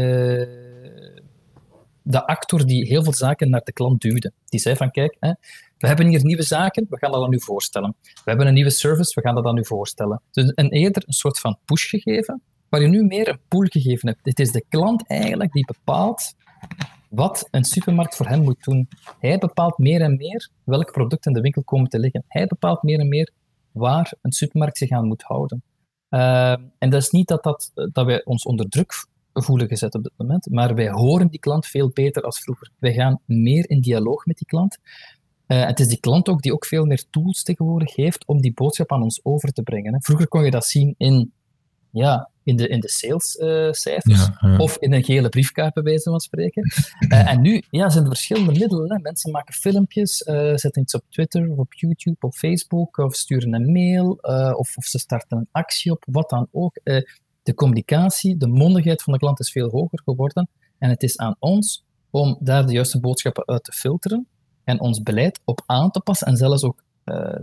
de 2.02 2.26
actor 2.26 2.66
die 2.66 2.88
heel 2.88 3.04
veel 3.04 3.14
zaken 3.14 3.50
naar 3.50 3.62
de 3.64 3.72
klant 3.72 4.02
duwde. 4.02 4.32
Die 4.46 4.60
zei 4.60 4.76
van, 4.76 4.92
kijk, 4.92 5.18
hè, 5.20 5.34
we 5.78 5.88
hebben 5.88 6.08
hier 6.08 6.24
nieuwe 6.24 6.44
zaken, 6.44 6.86
we 6.90 6.98
gaan 6.98 7.12
dat 7.12 7.24
aan 7.24 7.34
u 7.34 7.42
voorstellen. 7.42 7.96
We 8.02 8.22
hebben 8.24 8.48
een 8.48 8.54
nieuwe 8.54 8.70
service, 8.70 9.12
we 9.16 9.22
gaan 9.22 9.36
dat 9.36 9.46
aan 9.46 9.58
u 9.58 9.66
voorstellen. 9.66 10.22
Dus 10.32 10.52
een, 10.56 10.70
eerder 10.70 11.04
een 11.06 11.14
soort 11.14 11.40
van 11.40 11.58
push 11.66 11.90
gegeven, 11.90 12.42
waar 12.70 12.82
je 12.82 12.88
nu 12.88 13.04
meer 13.04 13.28
een 13.28 13.40
pool 13.48 13.66
gegeven 13.66 14.08
hebt. 14.08 14.20
Het 14.24 14.40
is 14.40 14.52
de 14.52 14.66
klant 14.70 15.08
eigenlijk 15.08 15.52
die 15.52 15.66
bepaalt 15.66 16.34
wat 17.10 17.48
een 17.52 17.64
supermarkt 17.64 18.16
voor 18.16 18.28
hem 18.28 18.42
moet 18.42 18.64
doen. 18.64 18.88
Hij 19.20 19.38
bepaalt 19.38 19.78
meer 19.78 20.02
en 20.02 20.16
meer 20.16 20.50
welk 20.64 20.92
product 20.92 21.26
in 21.26 21.34
de 21.34 21.42
winkel 21.42 21.64
komen 21.64 21.90
te 21.90 22.00
liggen. 22.00 22.24
Hij 22.28 22.48
bepaalt 22.48 22.84
meer 22.84 23.00
en 23.00 23.08
meer 23.08 23.32
waar 23.72 24.14
een 24.22 24.32
supermarkt 24.32 24.78
zich 24.78 24.90
aan 24.90 25.08
moet 25.08 25.24
houden. 25.24 25.64
Uh, 26.10 26.52
en 26.52 26.90
dat 26.90 27.02
is 27.02 27.10
niet 27.10 27.28
dat, 27.28 27.44
dat, 27.44 27.72
dat 27.92 28.06
wij 28.06 28.26
ons 28.26 28.44
onder 28.44 28.70
druk 28.70 29.08
voelen 29.34 29.68
gezet 29.68 29.96
op 29.96 30.04
dit 30.04 30.12
moment, 30.16 30.50
maar 30.50 30.76
wij 30.76 30.90
horen 30.90 31.28
die 31.28 31.40
klant 31.40 31.66
veel 31.66 31.92
beter 31.94 32.24
als 32.24 32.40
vroeger. 32.40 32.72
Wij 32.80 32.94
gaan 32.94 33.20
meer 33.26 33.70
in 33.70 33.82
dialoog 33.82 34.26
met 34.26 34.38
die 34.38 34.48
klant. 34.48 34.78
Uh, 35.48 35.66
het 35.66 35.80
is 35.80 35.88
die 35.88 36.00
klant 36.00 36.30
ook 36.30 36.42
die 36.42 36.54
ook 36.54 36.66
veel 36.66 36.86
meer 36.86 37.04
tools 37.10 37.44
tegenwoordig 37.44 37.96
heeft 37.96 38.26
om 38.26 38.42
die 38.42 38.54
boodschap 38.54 38.92
aan 38.92 39.02
ons 39.02 39.20
over 39.24 39.52
te 39.52 39.64
brengen. 39.64 39.94
Hè. 39.94 40.00
Vroeger 40.02 40.28
kon 40.28 40.44
je 40.44 40.52
dat 40.52 40.66
zien 40.66 40.96
in 40.98 41.32
ja, 41.90 42.30
in 42.50 42.56
de, 42.56 42.68
in 42.68 42.80
de 42.80 42.90
salescijfers 42.90 44.30
uh, 44.44 44.60
of 44.60 44.78
in 44.78 44.94
een 44.94 45.04
gele 45.04 45.30
briefkaart, 45.30 45.74
bij 45.74 45.84
wijze 45.84 46.10
van 46.10 46.20
spreken. 46.20 46.72
Uh, 47.10 47.30
en 47.32 47.42
nu 47.42 47.64
ja, 47.70 47.90
zijn 47.90 48.04
er 48.04 48.10
verschillende 48.10 48.60
middelen. 48.60 48.92
Hè. 48.92 49.00
Mensen 49.00 49.32
maken 49.32 49.54
filmpjes, 49.54 50.22
uh, 50.22 50.56
zetten 50.56 50.82
iets 50.82 50.96
op 50.96 51.04
Twitter 51.10 51.50
of 51.50 51.58
op 51.58 51.74
YouTube, 51.74 52.18
op 52.20 52.34
Facebook, 52.34 52.98
of 52.98 53.16
sturen 53.16 53.54
een 53.54 53.72
mail, 53.72 54.12
of, 54.58 54.78
of 54.78 54.86
ze 54.86 55.00
starten 55.00 55.38
een 55.38 55.48
actie 55.52 55.92
op, 55.92 56.04
wat 56.12 56.30
dan 56.30 56.48
ook. 56.52 56.80
de 57.44 57.54
communicatie, 57.54 58.38
de 58.38 58.48
mondigheid 58.48 59.04
van 59.04 59.14
de 59.14 59.20
klant 59.20 59.40
is 59.40 59.52
veel 59.52 59.70
hoger 59.70 60.02
geworden. 60.04 60.50
En 60.78 60.90
het 60.90 61.04
is 61.04 61.18
aan 61.18 61.36
ons 61.40 61.86
om 62.10 62.38
daar 62.40 62.66
de 62.66 62.74
juiste 62.74 63.00
boodschappen 63.00 63.48
uit 63.48 63.64
te 63.64 63.72
filteren 63.72 64.28
en 64.64 64.80
ons 64.80 65.04
beleid 65.04 65.40
op 65.46 65.62
aan 65.66 65.92
te 65.92 66.00
passen 66.00 66.28
en 66.28 66.38
zelfs 66.38 66.64
ook 66.64 66.78
eh, 66.78 66.86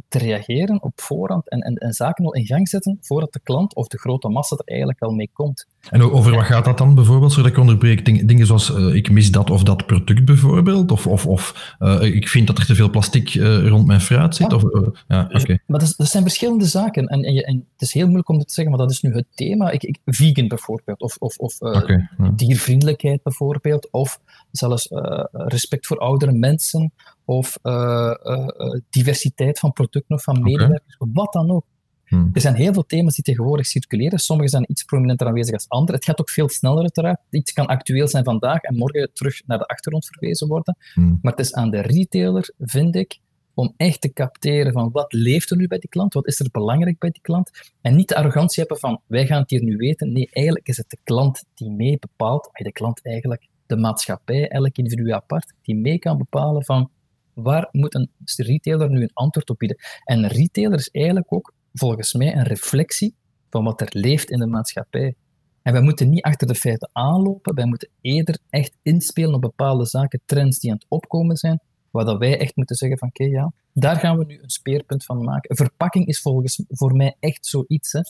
te 0.08 0.18
reageren 0.18 0.82
op 0.82 0.92
voorhand 1.00 1.50
en, 1.50 1.60
en, 1.60 1.74
en, 1.74 1.92
zaken 1.92 2.24
al 2.24 2.34
in 2.34 2.46
gang 2.46 2.68
zetten 2.68 2.98
voordat 3.00 3.32
de 3.32 3.40
klant 3.42 3.74
of 3.74 3.86
de 3.86 3.98
grote 3.98 4.28
massa 4.28 4.56
er 4.56 4.64
eigenlijk 4.64 5.02
al 5.02 5.10
mee 5.10 5.30
komt. 5.32 5.66
En 5.90 6.02
over 6.02 6.34
wat 6.34 6.44
gaat 6.44 6.64
dat 6.64 6.78
dan 6.78 6.94
bijvoorbeeld, 6.94 7.32
zodat 7.32 7.50
ik 7.50 7.58
onderbreek? 7.58 8.28
Dingen 8.28 8.46
zoals 8.46 8.70
uh, 8.70 8.94
ik 8.94 9.10
mis 9.10 9.30
dat 9.30 9.50
of 9.50 9.62
dat 9.62 9.86
product 9.86 10.24
bijvoorbeeld, 10.24 10.90
of, 10.90 11.06
of, 11.06 11.26
of 11.26 11.74
uh, 11.78 12.02
ik 12.02 12.28
vind 12.28 12.46
dat 12.46 12.58
er 12.58 12.66
te 12.66 12.74
veel 12.74 12.90
plastic 12.90 13.34
rond 13.64 13.86
mijn 13.86 14.00
fruit 14.00 14.34
zit? 14.34 14.50
Ja. 14.50 14.56
Of, 14.56 14.62
ja, 15.08 15.22
dus 15.22 15.42
okay. 15.42 15.60
Maar 15.66 15.80
dat, 15.80 15.94
dat, 15.96 16.08
zijn 16.08 16.22
verschillende 16.22 16.64
zaken 16.64 17.06
en, 17.06 17.22
en, 17.22 17.34
en, 17.34 17.66
het 17.72 17.82
is 17.82 17.92
heel 17.92 18.04
moeilijk 18.04 18.28
om 18.28 18.38
het 18.38 18.48
te 18.48 18.54
zeggen, 18.54 18.76
maar 18.76 18.86
dat 18.86 18.92
is 18.92 19.00
nu 19.00 19.12
het 19.12 19.26
thema. 19.34 19.70
Ik, 19.70 19.82
ik 19.82 19.98
vegan 20.04 20.48
bijvoorbeeld, 20.48 21.00
of, 21.00 21.16
of, 21.18 21.36
of 21.36 21.60
okay, 21.60 22.08
ja. 22.18 22.30
diervriendelijkheid 22.34 23.22
bijvoorbeeld, 23.22 23.88
of 23.90 24.20
zelfs 24.56 24.88
respect 25.32 25.86
voor 25.86 25.98
oudere 25.98 26.32
mensen, 26.32 26.92
of 27.24 27.58
uh, 27.62 28.14
uh, 28.22 28.48
diversiteit 28.90 29.58
van 29.58 29.72
producten 29.72 30.16
of 30.16 30.22
van 30.22 30.42
medewerkers, 30.42 30.96
okay. 30.98 31.12
wat 31.12 31.32
dan 31.32 31.50
ook. 31.50 31.64
Hmm. 32.04 32.30
Er 32.32 32.40
zijn 32.40 32.54
heel 32.54 32.72
veel 32.72 32.86
thema's 32.86 33.14
die 33.14 33.24
tegenwoordig 33.24 33.66
circuleren. 33.66 34.18
Sommige 34.18 34.48
zijn 34.48 34.64
iets 34.68 34.84
prominenter 34.84 35.26
aanwezig 35.26 35.54
als 35.54 35.68
andere. 35.68 35.96
Het 35.96 36.04
gaat 36.04 36.20
ook 36.20 36.30
veel 36.30 36.48
sneller 36.48 36.80
uiteraard. 36.80 37.20
Iets 37.30 37.52
kan 37.52 37.66
actueel 37.66 38.08
zijn 38.08 38.24
vandaag 38.24 38.60
en 38.60 38.76
morgen 38.76 39.10
terug 39.12 39.42
naar 39.46 39.58
de 39.58 39.66
achtergrond 39.66 40.06
verwezen 40.06 40.48
worden. 40.48 40.76
Hmm. 40.94 41.18
Maar 41.22 41.32
het 41.32 41.40
is 41.40 41.54
aan 41.54 41.70
de 41.70 41.80
retailer, 41.80 42.50
vind 42.58 42.96
ik, 42.96 43.18
om 43.54 43.74
echt 43.76 44.00
te 44.00 44.12
capteren 44.12 44.72
van 44.72 44.90
wat 44.92 45.12
leeft 45.12 45.50
er 45.50 45.56
nu 45.56 45.66
bij 45.66 45.78
die 45.78 45.88
klant, 45.88 46.14
wat 46.14 46.26
is 46.26 46.40
er 46.40 46.48
belangrijk 46.52 46.98
bij 46.98 47.10
die 47.10 47.22
klant, 47.22 47.50
en 47.80 47.96
niet 47.96 48.08
de 48.08 48.16
arrogantie 48.16 48.58
hebben 48.58 48.78
van 48.78 49.00
wij 49.06 49.26
gaan 49.26 49.40
het 49.40 49.50
hier 49.50 49.62
nu 49.62 49.76
weten. 49.76 50.12
Nee, 50.12 50.28
eigenlijk 50.30 50.68
is 50.68 50.76
het 50.76 50.90
de 50.90 50.98
klant 51.04 51.44
die 51.54 51.70
mee 51.70 51.98
bepaalt, 51.98 52.50
de 52.52 52.72
klant 52.72 53.04
eigenlijk, 53.04 53.46
de 53.66 53.76
maatschappij, 53.76 54.48
elk 54.48 54.76
individu 54.76 55.10
apart, 55.12 55.52
die 55.62 55.76
mee 55.76 55.98
kan 55.98 56.18
bepalen 56.18 56.64
van 56.64 56.90
waar 57.32 57.68
moet 57.72 57.94
een 57.94 58.10
retailer 58.36 58.90
nu 58.90 59.02
een 59.02 59.10
antwoord 59.12 59.50
op 59.50 59.58
bieden. 59.58 59.78
En 60.04 60.24
een 60.24 60.30
retailer 60.30 60.78
is 60.78 60.88
eigenlijk 60.88 61.32
ook 61.32 61.54
volgens 61.72 62.14
mij 62.14 62.36
een 62.36 62.44
reflectie 62.44 63.14
van 63.50 63.64
wat 63.64 63.80
er 63.80 63.88
leeft 63.90 64.30
in 64.30 64.38
de 64.38 64.46
maatschappij. 64.46 65.14
En 65.62 65.72
wij 65.72 65.82
moeten 65.82 66.08
niet 66.08 66.22
achter 66.22 66.46
de 66.46 66.54
feiten 66.54 66.90
aanlopen, 66.92 67.54
wij 67.54 67.66
moeten 67.66 67.88
eerder 68.00 68.38
echt 68.50 68.76
inspelen 68.82 69.34
op 69.34 69.40
bepaalde 69.40 69.86
zaken, 69.86 70.20
trends 70.24 70.58
die 70.58 70.70
aan 70.70 70.76
het 70.76 70.86
opkomen 70.88 71.36
zijn, 71.36 71.60
waar 71.90 72.04
dat 72.04 72.18
wij 72.18 72.38
echt 72.38 72.56
moeten 72.56 72.76
zeggen 72.76 72.98
van 72.98 73.08
oké, 73.08 73.24
ja, 73.24 73.52
daar 73.72 73.96
gaan 73.96 74.18
we 74.18 74.24
nu 74.24 74.38
een 74.42 74.50
speerpunt 74.50 75.04
van 75.04 75.24
maken. 75.24 75.56
Verpakking 75.56 76.06
is 76.06 76.20
volgens 76.20 76.62
voor 76.68 76.96
mij 76.96 77.16
echt 77.20 77.46
zoiets. 77.46 77.92
Hè. 77.92 78.00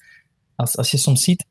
Als, 0.54 0.76
als 0.76 0.90
je 0.90 0.96
soms 0.96 1.22
ziet, 1.22 1.46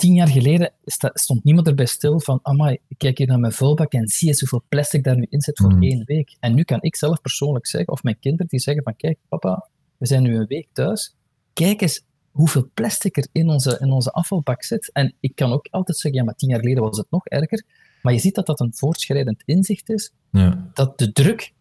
tien 0.00 0.14
jaar 0.14 0.28
geleden 0.28 0.72
stond 1.14 1.44
niemand 1.44 1.66
erbij 1.66 1.86
stil 1.86 2.20
van 2.20 2.38
amai, 2.42 2.78
ik 2.88 2.98
kijk 2.98 3.18
hier 3.18 3.26
naar 3.26 3.38
mijn 3.38 3.52
vulbak 3.52 3.92
en 3.92 4.08
zie 4.08 4.28
eens 4.28 4.40
hoeveel 4.40 4.62
plastic 4.68 5.04
daar 5.04 5.16
nu 5.16 5.26
in 5.28 5.40
zit 5.40 5.58
voor 5.58 5.74
mm. 5.74 5.82
één 5.82 6.04
week. 6.04 6.36
En 6.40 6.54
nu 6.54 6.62
kan 6.62 6.82
ik 6.82 6.96
zelf 6.96 7.20
persoonlijk 7.20 7.66
zeggen, 7.66 7.92
of 7.92 8.02
mijn 8.02 8.18
kinderen 8.18 8.46
die 8.46 8.60
zeggen 8.60 8.82
van 8.82 8.96
kijk 8.96 9.18
papa, 9.28 9.68
we 9.96 10.06
zijn 10.06 10.22
nu 10.22 10.36
een 10.36 10.46
week 10.46 10.68
thuis, 10.72 11.14
kijk 11.52 11.80
eens 11.80 12.02
hoeveel 12.30 12.70
plastic 12.74 13.16
er 13.16 13.26
in 13.32 13.48
onze, 13.48 13.78
in 13.80 13.90
onze 13.90 14.12
afvalbak 14.12 14.64
zit. 14.64 14.92
En 14.92 15.14
ik 15.20 15.34
kan 15.34 15.52
ook 15.52 15.66
altijd 15.70 15.98
zeggen, 15.98 16.20
ja, 16.20 16.26
maar 16.26 16.36
tien 16.36 16.48
jaar 16.48 16.60
geleden 16.60 16.82
was 16.82 16.96
het 16.96 17.10
nog 17.10 17.26
erger. 17.26 17.64
Maar 18.02 18.12
je 18.12 18.18
ziet 18.18 18.34
dat 18.34 18.46
dat 18.46 18.60
een 18.60 18.74
voortschrijdend 18.74 19.42
inzicht 19.44 19.90
is, 19.90 20.12
ja. 20.30 20.70
dat 20.74 20.98
de 20.98 21.12
druk 21.12 21.52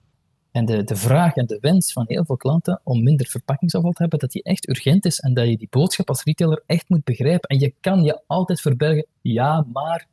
en 0.60 0.66
de, 0.66 0.84
de 0.84 0.96
vraag 0.96 1.36
en 1.36 1.46
de 1.46 1.58
wens 1.62 1.94
van 1.94 2.06
heel 2.08 2.26
veel 2.26 2.38
klanten 2.38 2.82
om 2.84 3.04
minder 3.04 3.28
verpakkingsafval 3.28 3.92
te 3.92 4.02
hebben, 4.02 4.20
dat 4.20 4.32
die 4.32 4.44
echt 4.44 4.70
urgent 4.70 5.06
is 5.06 5.20
en 5.20 5.34
dat 5.34 5.48
je 5.48 5.58
die 5.58 5.68
boodschap 5.70 6.10
als 6.10 6.24
retailer 6.24 6.64
echt 6.66 6.90
moet 6.90 7.04
begrijpen. 7.04 7.50
En 7.50 7.60
je 7.60 7.74
kan 7.80 8.04
je 8.04 8.22
altijd 8.28 8.62
verbergen, 8.62 9.06
ja, 9.22 9.66
maar 9.74 10.08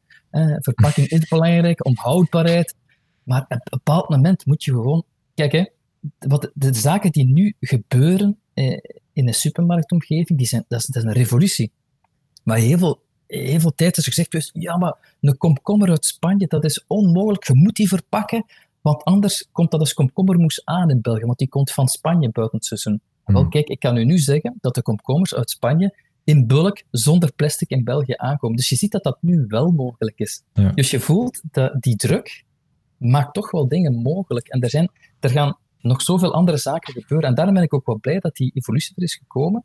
verpakking 0.60 1.08
is 1.08 1.28
belangrijk, 1.28 1.84
omhoudbaarheid. 1.84 2.74
Maar 3.22 3.42
op 3.42 3.50
een 3.50 3.60
bepaald 3.70 4.08
moment 4.08 4.46
moet 4.46 4.64
je 4.64 4.70
gewoon, 4.70 5.04
kijk 5.34 5.52
hè, 5.52 5.64
wat 6.18 6.50
de 6.54 6.74
zaken 6.74 7.12
die 7.12 7.26
nu 7.26 7.54
gebeuren 7.60 8.38
eh, 8.54 8.78
in 9.12 9.26
een 9.28 9.34
supermarktomgeving, 9.34 10.38
die 10.38 10.46
zijn, 10.46 10.64
dat, 10.68 10.88
is, 10.88 10.94
een 10.94 11.12
revolutie. 11.12 11.70
Maar 12.42 12.58
heel 12.58 12.78
veel, 12.78 13.02
heel 13.26 13.60
veel 13.60 13.74
tijd 13.74 13.96
is 13.96 14.04
gezegd, 14.04 14.30
dus, 14.30 14.50
ja, 14.52 14.76
maar 14.76 15.16
een 15.20 15.38
komkommer 15.38 15.90
uit 15.90 16.06
Spanje, 16.06 16.46
dat 16.46 16.64
is 16.64 16.84
onmogelijk, 16.86 17.46
je 17.46 17.54
moet 17.54 17.76
die 17.76 17.88
verpakken, 17.88 18.44
want 18.86 19.04
anders 19.04 19.48
komt 19.52 19.70
dat 19.70 19.80
als 19.80 19.94
komkommermoes 19.94 20.64
aan 20.64 20.90
in 20.90 21.00
België, 21.00 21.24
want 21.24 21.38
die 21.38 21.48
komt 21.48 21.72
van 21.72 21.88
Spanje 21.88 22.30
buiten 22.30 22.58
het 22.58 22.66
seizoen. 22.66 23.00
Wel, 23.24 23.40
hmm. 23.40 23.50
kijk, 23.50 23.68
ik 23.68 23.78
kan 23.78 23.96
u 23.96 24.04
nu 24.04 24.18
zeggen 24.18 24.56
dat 24.60 24.74
de 24.74 24.82
komkommers 24.82 25.34
uit 25.34 25.50
Spanje 25.50 25.96
in 26.24 26.46
bulk 26.46 26.82
zonder 26.90 27.32
plastic 27.32 27.70
in 27.70 27.84
België 27.84 28.14
aankomen. 28.16 28.56
Dus 28.56 28.68
je 28.68 28.76
ziet 28.76 28.90
dat 28.90 29.02
dat 29.02 29.18
nu 29.20 29.44
wel 29.48 29.70
mogelijk 29.70 30.18
is. 30.18 30.42
Dus 30.74 30.90
je 30.90 31.00
voelt 31.00 31.42
dat 31.50 31.82
die 31.82 31.96
druk 31.96 32.44
maakt 32.96 33.34
toch 33.34 33.50
wel 33.50 33.68
dingen 33.68 33.94
mogelijk. 33.94 34.48
En 34.48 34.60
er, 34.60 34.70
zijn, 34.70 34.90
er 35.20 35.30
gaan 35.30 35.58
nog 35.78 36.02
zoveel 36.02 36.34
andere 36.34 36.56
zaken 36.56 36.92
gebeuren. 36.92 37.28
En 37.28 37.34
daarom 37.34 37.54
ben 37.54 37.62
ik 37.62 37.74
ook 37.74 37.86
wel 37.86 37.98
blij 37.98 38.18
dat 38.18 38.36
die 38.36 38.50
evolutie 38.54 38.96
er 38.96 39.02
is 39.02 39.14
gekomen, 39.14 39.64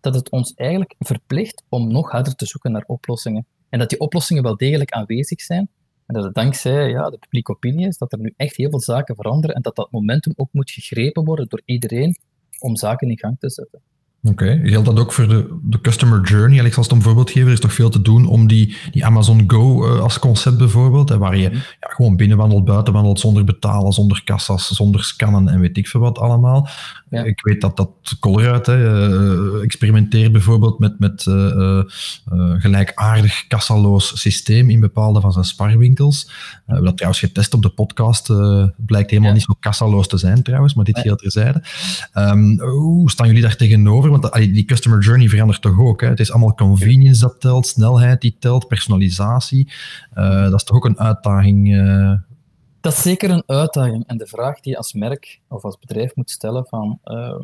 dat 0.00 0.14
het 0.14 0.30
ons 0.30 0.54
eigenlijk 0.54 0.94
verplicht 0.98 1.62
om 1.68 1.92
nog 1.92 2.10
harder 2.10 2.34
te 2.34 2.46
zoeken 2.46 2.72
naar 2.72 2.84
oplossingen. 2.86 3.46
En 3.68 3.78
dat 3.78 3.88
die 3.88 4.00
oplossingen 4.00 4.42
wel 4.42 4.56
degelijk 4.56 4.90
aanwezig 4.90 5.40
zijn. 5.40 5.68
En 6.12 6.18
dat 6.18 6.26
het 6.26 6.34
dankzij 6.34 6.88
ja, 6.88 7.10
de 7.10 7.18
publieke 7.18 7.52
opinie 7.52 7.86
is 7.86 7.98
dat 7.98 8.12
er 8.12 8.18
nu 8.18 8.32
echt 8.36 8.56
heel 8.56 8.70
veel 8.70 8.80
zaken 8.80 9.14
veranderen 9.14 9.56
en 9.56 9.62
dat 9.62 9.76
dat 9.76 9.90
momentum 9.90 10.32
ook 10.36 10.48
moet 10.52 10.70
gegrepen 10.70 11.24
worden 11.24 11.48
door 11.48 11.62
iedereen 11.64 12.16
om 12.58 12.76
zaken 12.76 13.08
in 13.08 13.18
gang 13.18 13.36
te 13.38 13.50
zetten. 13.50 13.80
Oké, 14.22 14.44
okay. 14.44 14.68
geldt 14.68 14.86
dat 14.86 14.98
ook 14.98 15.12
voor 15.12 15.28
de, 15.28 15.58
de 15.62 15.80
customer 15.80 16.20
journey? 16.20 16.58
Alex, 16.58 16.76
als 16.76 16.86
het 16.86 16.94
om 16.94 17.02
voorbeeld 17.02 17.30
geven, 17.30 17.46
er 17.46 17.52
is 17.52 17.60
toch 17.60 17.72
veel 17.72 17.90
te 17.90 18.02
doen 18.02 18.26
om 18.26 18.46
die, 18.46 18.76
die 18.90 19.04
Amazon 19.04 19.44
Go 19.46 19.86
uh, 19.86 20.00
als 20.00 20.18
concept 20.18 20.58
bijvoorbeeld, 20.58 21.08
hè, 21.08 21.18
waar 21.18 21.36
je 21.36 21.48
mhm. 21.48 21.56
ja, 21.56 21.88
gewoon 21.88 22.16
binnenwandelt, 22.16 22.64
buitenwandelt, 22.64 23.20
zonder 23.20 23.44
betalen, 23.44 23.92
zonder 23.92 24.24
kassas, 24.24 24.68
zonder 24.68 25.04
scannen 25.04 25.48
en 25.48 25.60
weet 25.60 25.76
ik 25.76 25.88
veel 25.88 26.00
wat 26.00 26.18
allemaal. 26.18 26.68
Ja. 27.12 27.24
Ik 27.24 27.42
weet 27.42 27.60
dat 27.60 27.76
dat 27.76 27.90
Colruyt 28.20 28.68
uh, 28.68 29.62
experimenteert 29.62 30.32
bijvoorbeeld 30.32 30.78
met, 30.78 30.98
met 30.98 31.26
uh, 31.28 31.80
gelijkaardig 32.58 33.46
kassaloos 33.46 34.20
systeem 34.20 34.70
in 34.70 34.80
bepaalde 34.80 35.20
van 35.20 35.32
zijn 35.32 35.44
sparwinkels. 35.44 36.24
we 36.24 36.32
hebben 36.64 36.84
dat 36.84 36.96
trouwens 36.96 37.22
getest 37.22 37.54
op 37.54 37.62
de 37.62 37.68
podcast. 37.68 38.26
blijkt 38.76 39.10
helemaal 39.10 39.32
niet 39.32 39.42
zo 39.42 39.54
kassaloos 39.60 40.08
te 40.08 40.16
zijn 40.16 40.42
trouwens, 40.42 40.74
maar 40.74 40.84
dit 40.84 41.02
hier 41.02 41.14
terzijde. 41.14 41.62
Um, 42.14 42.60
hoe 42.60 43.10
staan 43.10 43.26
jullie 43.26 43.42
daar 43.42 43.56
tegenover? 43.56 44.10
Want 44.10 44.32
die 44.32 44.64
customer 44.64 45.00
journey 45.00 45.28
verandert 45.28 45.62
toch 45.62 45.78
ook. 45.78 46.00
Hè? 46.00 46.08
Het 46.08 46.20
is 46.20 46.30
allemaal 46.30 46.54
convenience 46.54 47.20
dat 47.20 47.40
telt, 47.40 47.66
snelheid 47.66 48.20
die 48.20 48.36
telt, 48.38 48.68
personalisatie. 48.68 49.72
dat 50.14 50.54
is 50.54 50.64
toch 50.64 50.76
ook 50.76 50.84
een 50.84 50.98
uitdaging 50.98 51.68
dat 52.82 52.92
is 52.92 53.02
zeker 53.02 53.30
een 53.30 53.42
uitdaging. 53.46 54.06
En 54.06 54.16
de 54.16 54.26
vraag 54.26 54.60
die 54.60 54.72
je 54.72 54.78
als 54.78 54.92
merk 54.92 55.40
of 55.48 55.64
als 55.64 55.78
bedrijf 55.78 56.14
moet 56.14 56.30
stellen 56.30 56.66
van 56.66 56.98
uh, 57.04 57.40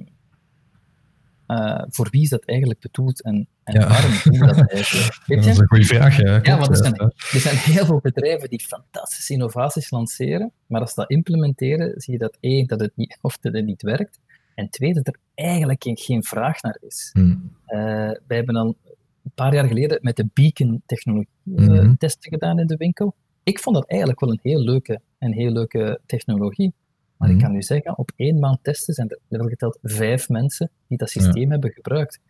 uh, 1.49 1.83
voor 1.89 2.09
wie 2.11 2.23
is 2.23 2.29
dat 2.29 2.45
eigenlijk 2.45 2.81
bedoeld 2.81 3.23
en, 3.23 3.49
en 3.65 3.89
waarom 3.89 4.11
doen 4.25 4.39
we 4.39 4.47
dat 4.47 4.71
eigenlijk? 4.71 5.21
Weet 5.27 5.39
je? 5.39 5.45
Dat 5.45 5.45
is 5.45 5.59
een 5.59 5.67
goede 5.67 5.85
vraag. 5.85 6.21
Ja, 6.21 6.39
ja 6.43 6.59
want 6.59 6.69
er 6.69 6.77
zijn, 6.77 6.95
er 6.97 7.41
zijn 7.41 7.57
heel 7.57 7.87
veel 7.87 8.01
bedrijven 8.01 8.49
die 8.49 8.65
fantastische 8.67 9.33
innovaties 9.33 9.91
lanceren, 9.91 10.53
maar 10.67 10.81
als 10.81 10.91
ze 10.91 11.01
dat 11.01 11.11
implementeren, 11.11 12.01
zie 12.01 12.13
je 12.13 12.19
dat 12.19 12.37
één, 12.41 12.67
dat 12.67 12.81
het 12.81 12.93
niet, 12.95 13.19
of 13.23 13.39
dat 13.39 13.53
het 13.53 13.65
niet 13.65 13.83
werkt, 13.83 14.21
en 14.55 14.71
twee, 14.71 14.95
dat 14.95 15.07
er 15.07 15.19
eigenlijk 15.35 15.83
geen, 15.83 16.25
vraag 16.25 16.63
naar 16.63 16.79
is. 16.81 17.11
Hmm. 17.13 17.57
Uh, 17.67 17.79
wij 18.27 18.37
hebben 18.37 18.57
al 18.57 18.77
een 19.25 19.33
paar 19.35 19.55
jaar 19.55 19.67
geleden 19.67 19.99
met 20.01 20.17
de 20.17 20.29
Beacon-technologie 20.33 21.29
mm 21.43 21.97
testen 21.97 22.31
gedaan 22.31 22.59
in 22.59 22.67
de 22.67 22.77
winkel. 22.77 23.15
Ik 23.43 23.59
vond 23.59 23.77
dat 23.77 23.89
eigenlijk 23.89 24.21
wel 24.21 24.31
een 24.31 24.41
heel 24.43 24.61
leuke 24.61 25.01
en 25.19 25.33
heel 25.33 25.51
leuke 25.51 26.01
technologie. 26.07 26.73
Maar 27.17 27.29
ik 27.29 27.35
mhm. 27.35 27.45
kan 27.45 27.55
nu 27.55 27.63
zeggen, 27.63 27.99
op 27.99 28.11
één 28.17 28.39
maand 28.39 28.59
testen 28.63 28.95
zijn 28.95 29.09
er 29.09 29.19
level 29.29 29.49
geteld 29.49 29.79
vijf 29.83 30.29
mensen 30.29 30.71
die 30.87 30.99
dat 30.99 31.11
systeem 31.11 31.51
hebben 31.51 31.73
gebruikt. 31.73 32.21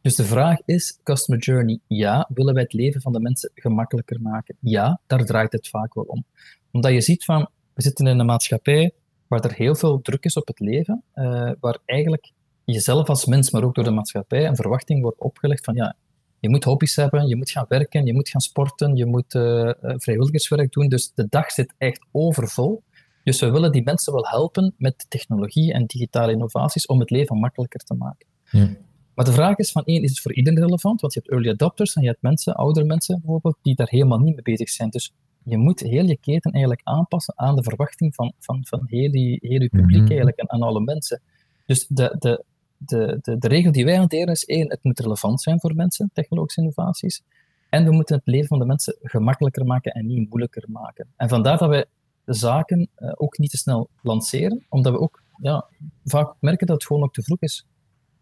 Dus 0.00 0.16
de 0.16 0.24
vraag 0.24 0.58
is, 0.64 0.98
customer 1.02 1.42
journey, 1.42 1.78
ja, 1.86 2.28
willen 2.34 2.54
wij 2.54 2.62
het 2.62 2.72
leven 2.72 3.00
van 3.00 3.12
de 3.12 3.20
mensen 3.20 3.50
gemakkelijker 3.54 4.20
maken? 4.20 4.56
Ja, 4.60 5.00
daar 5.06 5.24
draait 5.24 5.52
het 5.52 5.68
vaak 5.68 5.94
wel 5.94 6.04
om. 6.04 6.24
Omdat 6.70 6.92
je 6.92 7.00
ziet 7.00 7.24
van, 7.24 7.48
we 7.74 7.82
zitten 7.82 8.06
in 8.06 8.18
een 8.18 8.26
maatschappij 8.26 8.92
waar 9.26 9.44
er 9.44 9.54
heel 9.54 9.74
veel 9.74 10.00
druk 10.00 10.24
is 10.24 10.36
op 10.36 10.46
het 10.46 10.60
leven, 10.60 11.02
uh, 11.14 11.50
waar 11.60 11.78
eigenlijk 11.84 12.32
jezelf 12.64 13.08
als 13.08 13.26
mens, 13.26 13.50
maar 13.50 13.64
ook 13.64 13.74
door 13.74 13.84
de 13.84 13.90
maatschappij, 13.90 14.46
een 14.46 14.56
verwachting 14.56 15.02
wordt 15.02 15.20
opgelegd 15.20 15.64
van, 15.64 15.74
ja, 15.74 15.96
je 16.40 16.48
moet 16.48 16.64
hobby's 16.64 16.96
hebben, 16.96 17.28
je 17.28 17.36
moet 17.36 17.50
gaan 17.50 17.64
werken, 17.68 18.06
je 18.06 18.14
moet 18.14 18.28
gaan 18.28 18.40
sporten, 18.40 18.96
je 18.96 19.06
moet 19.06 19.34
uh, 19.34 19.70
vrijwilligerswerk 19.80 20.72
doen. 20.72 20.88
Dus 20.88 21.12
de 21.14 21.26
dag 21.28 21.50
zit 21.50 21.74
echt 21.78 22.06
overvol. 22.12 22.82
Dus 23.24 23.40
we 23.40 23.50
willen 23.50 23.72
die 23.72 23.82
mensen 23.82 24.12
wel 24.12 24.26
helpen 24.26 24.74
met 24.78 25.06
technologie 25.08 25.72
en 25.72 25.86
digitale 25.86 26.32
innovaties 26.32 26.86
om 26.86 27.00
het 27.00 27.10
leven 27.10 27.38
makkelijker 27.38 27.80
te 27.80 27.94
maken. 27.94 28.26
Ja. 28.50 28.68
Maar 29.14 29.24
de 29.24 29.32
vraag 29.32 29.56
is 29.56 29.72
van 29.72 29.84
één, 29.84 30.02
is 30.02 30.10
het 30.10 30.20
voor 30.20 30.34
iedereen 30.34 30.58
relevant? 30.58 31.00
Want 31.00 31.14
je 31.14 31.20
hebt 31.20 31.32
early 31.32 31.50
adopters 31.50 31.94
en 31.94 32.02
je 32.02 32.08
hebt 32.08 32.22
mensen, 32.22 32.54
oudere 32.54 32.86
mensen 32.86 33.20
bijvoorbeeld, 33.20 33.56
die 33.62 33.74
daar 33.74 33.88
helemaal 33.90 34.18
niet 34.18 34.34
mee 34.34 34.42
bezig 34.42 34.68
zijn. 34.68 34.90
Dus 34.90 35.12
je 35.44 35.56
moet 35.56 35.80
heel 35.80 36.04
je 36.04 36.16
keten 36.16 36.50
eigenlijk 36.50 36.80
aanpassen 36.84 37.38
aan 37.38 37.56
de 37.56 37.62
verwachting 37.62 38.14
van, 38.14 38.32
van, 38.38 38.66
van 38.66 38.82
heel, 38.86 39.10
die, 39.10 39.38
heel 39.40 39.60
je 39.60 39.68
publiek 39.68 40.00
mhm. 40.00 40.08
eigenlijk 40.08 40.38
en 40.38 40.50
aan 40.50 40.62
alle 40.62 40.80
mensen. 40.80 41.22
Dus 41.66 41.86
de, 41.86 42.16
de, 42.18 42.44
de, 42.78 43.18
de, 43.22 43.38
de 43.38 43.48
regel 43.48 43.72
die 43.72 43.84
wij 43.84 43.96
hanteren 43.96 44.28
is 44.28 44.44
één, 44.44 44.70
het 44.70 44.82
moet 44.82 45.00
relevant 45.00 45.40
zijn 45.40 45.60
voor 45.60 45.74
mensen, 45.74 46.10
technologische 46.12 46.60
innovaties. 46.60 47.22
En 47.68 47.84
we 47.84 47.92
moeten 47.92 48.16
het 48.16 48.26
leven 48.26 48.48
van 48.48 48.58
de 48.58 48.64
mensen 48.64 48.96
gemakkelijker 49.02 49.64
maken 49.64 49.92
en 49.92 50.06
niet 50.06 50.28
moeilijker 50.28 50.64
maken. 50.66 51.06
En 51.16 51.28
vandaar 51.28 51.58
dat 51.58 51.86
de 52.24 52.34
zaken 52.34 52.88
uh, 52.98 53.12
ook 53.14 53.38
niet 53.38 53.50
te 53.50 53.56
snel 53.56 53.88
lanceren, 54.02 54.66
omdat 54.68 54.92
we 54.92 55.00
ook 55.00 55.22
ja, 55.36 55.66
vaak 56.04 56.34
merken 56.40 56.66
dat 56.66 56.76
het 56.76 56.86
gewoon 56.86 57.02
ook 57.02 57.12
te 57.12 57.22
vroeg 57.22 57.40
is. 57.40 57.66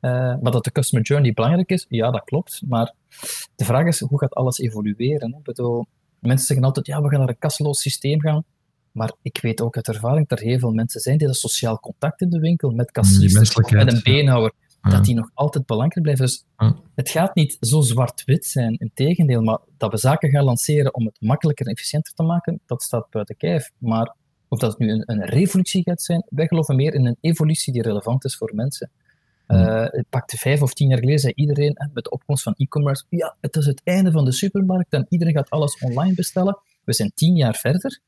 Uh, 0.00 0.10
maar 0.40 0.52
dat 0.52 0.64
de 0.64 0.72
customer 0.72 1.06
journey 1.06 1.32
belangrijk 1.32 1.70
is, 1.70 1.86
ja, 1.88 2.10
dat 2.10 2.24
klopt. 2.24 2.62
Maar 2.66 2.94
de 3.56 3.64
vraag 3.64 3.86
is, 3.86 4.00
hoe 4.00 4.18
gaat 4.18 4.34
alles 4.34 4.58
evolueren? 4.58 5.32
Hè? 5.32 5.38
Bedoel, 5.42 5.86
mensen 6.18 6.46
zeggen 6.46 6.66
altijd, 6.66 6.86
ja, 6.86 7.02
we 7.02 7.08
gaan 7.08 7.18
naar 7.18 7.28
een 7.28 7.38
kasseloos 7.38 7.80
systeem 7.80 8.20
gaan. 8.20 8.44
Maar 8.96 9.12
ik 9.22 9.38
weet 9.40 9.60
ook 9.60 9.76
uit 9.76 9.88
ervaring 9.88 10.28
dat 10.28 10.38
er 10.38 10.44
heel 10.44 10.58
veel 10.58 10.72
mensen 10.72 11.00
zijn 11.00 11.18
die 11.18 11.26
dat 11.26 11.36
sociaal 11.36 11.80
contact 11.80 12.20
in 12.20 12.30
de 12.30 12.38
winkel 12.38 12.70
met 12.70 12.90
kassisten 12.90 13.76
met 13.76 13.92
een 13.92 14.00
beenhouwer, 14.02 14.52
dat 14.80 15.04
die 15.04 15.14
nog 15.14 15.30
altijd 15.34 15.66
belangrijk 15.66 16.02
blijven. 16.02 16.24
Dus 16.26 16.44
het 16.94 17.08
gaat 17.08 17.34
niet 17.34 17.56
zo 17.60 17.80
zwart-wit 17.80 18.46
zijn, 18.46 18.76
integendeel, 18.76 19.42
maar 19.42 19.58
dat 19.76 19.90
we 19.90 19.98
zaken 19.98 20.30
gaan 20.30 20.44
lanceren 20.44 20.94
om 20.94 21.04
het 21.04 21.16
makkelijker 21.20 21.66
en 21.66 21.72
efficiënter 21.72 22.14
te 22.14 22.22
maken, 22.22 22.60
dat 22.66 22.82
staat 22.82 23.10
buiten 23.10 23.36
kijf. 23.36 23.70
Maar 23.78 24.14
of 24.48 24.58
dat 24.58 24.78
nu 24.78 24.90
een, 24.90 25.02
een 25.06 25.24
revolutie 25.24 25.82
gaat 25.82 26.02
zijn, 26.02 26.26
wij 26.28 26.46
geloven 26.46 26.76
meer 26.76 26.94
in 26.94 27.06
een 27.06 27.16
evolutie 27.20 27.72
die 27.72 27.82
relevant 27.82 28.24
is 28.24 28.36
voor 28.36 28.52
mensen. 28.54 28.90
Uh, 29.48 29.84
het 29.90 30.08
pakte 30.08 30.36
vijf 30.36 30.62
of 30.62 30.72
tien 30.72 30.88
jaar 30.88 30.98
geleden, 30.98 31.20
zei 31.20 31.32
iedereen 31.36 31.76
met 31.92 32.04
de 32.04 32.10
opkomst 32.10 32.42
van 32.42 32.54
e-commerce, 32.56 33.04
ja, 33.08 33.36
het 33.40 33.56
is 33.56 33.66
het 33.66 33.80
einde 33.84 34.10
van 34.10 34.24
de 34.24 34.32
supermarkt 34.32 34.92
en 34.92 35.06
iedereen 35.08 35.34
gaat 35.34 35.50
alles 35.50 35.78
online 35.78 36.14
bestellen. 36.14 36.58
We 36.84 36.92
zijn 36.92 37.12
tien 37.14 37.36
jaar 37.36 37.54
verder 37.54 38.00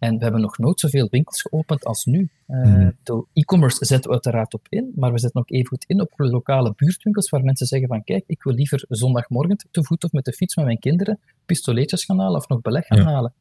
En 0.00 0.16
we 0.16 0.22
hebben 0.22 0.40
nog 0.40 0.58
nooit 0.58 0.80
zoveel 0.80 1.08
winkels 1.10 1.40
geopend 1.40 1.84
als 1.84 2.04
nu. 2.04 2.28
Uh, 2.48 2.88
De 3.02 3.24
e-commerce 3.32 3.84
zetten 3.84 4.06
we 4.06 4.12
uiteraard 4.12 4.54
op 4.54 4.66
in, 4.68 4.92
maar 4.94 5.12
we 5.12 5.18
zetten 5.18 5.40
ook 5.40 5.50
even 5.50 5.66
goed 5.66 5.84
in 5.86 6.00
op 6.00 6.12
lokale 6.16 6.72
buurtwinkels 6.76 7.30
waar 7.30 7.44
mensen 7.44 7.66
zeggen 7.66 7.88
van 7.88 8.04
kijk, 8.04 8.24
ik 8.26 8.42
wil 8.42 8.54
liever 8.54 8.84
zondagmorgen 8.88 9.56
te 9.70 9.84
voet 9.84 10.04
of 10.04 10.12
met 10.12 10.24
de 10.24 10.32
fiets 10.32 10.56
met 10.56 10.64
mijn 10.64 10.78
kinderen 10.78 11.20
pistoletjes 11.46 12.04
gaan 12.04 12.18
halen 12.18 12.40
of 12.40 12.48
nog 12.48 12.60
beleg 12.60 12.86
gaan 12.86 13.00
halen. 13.00 13.32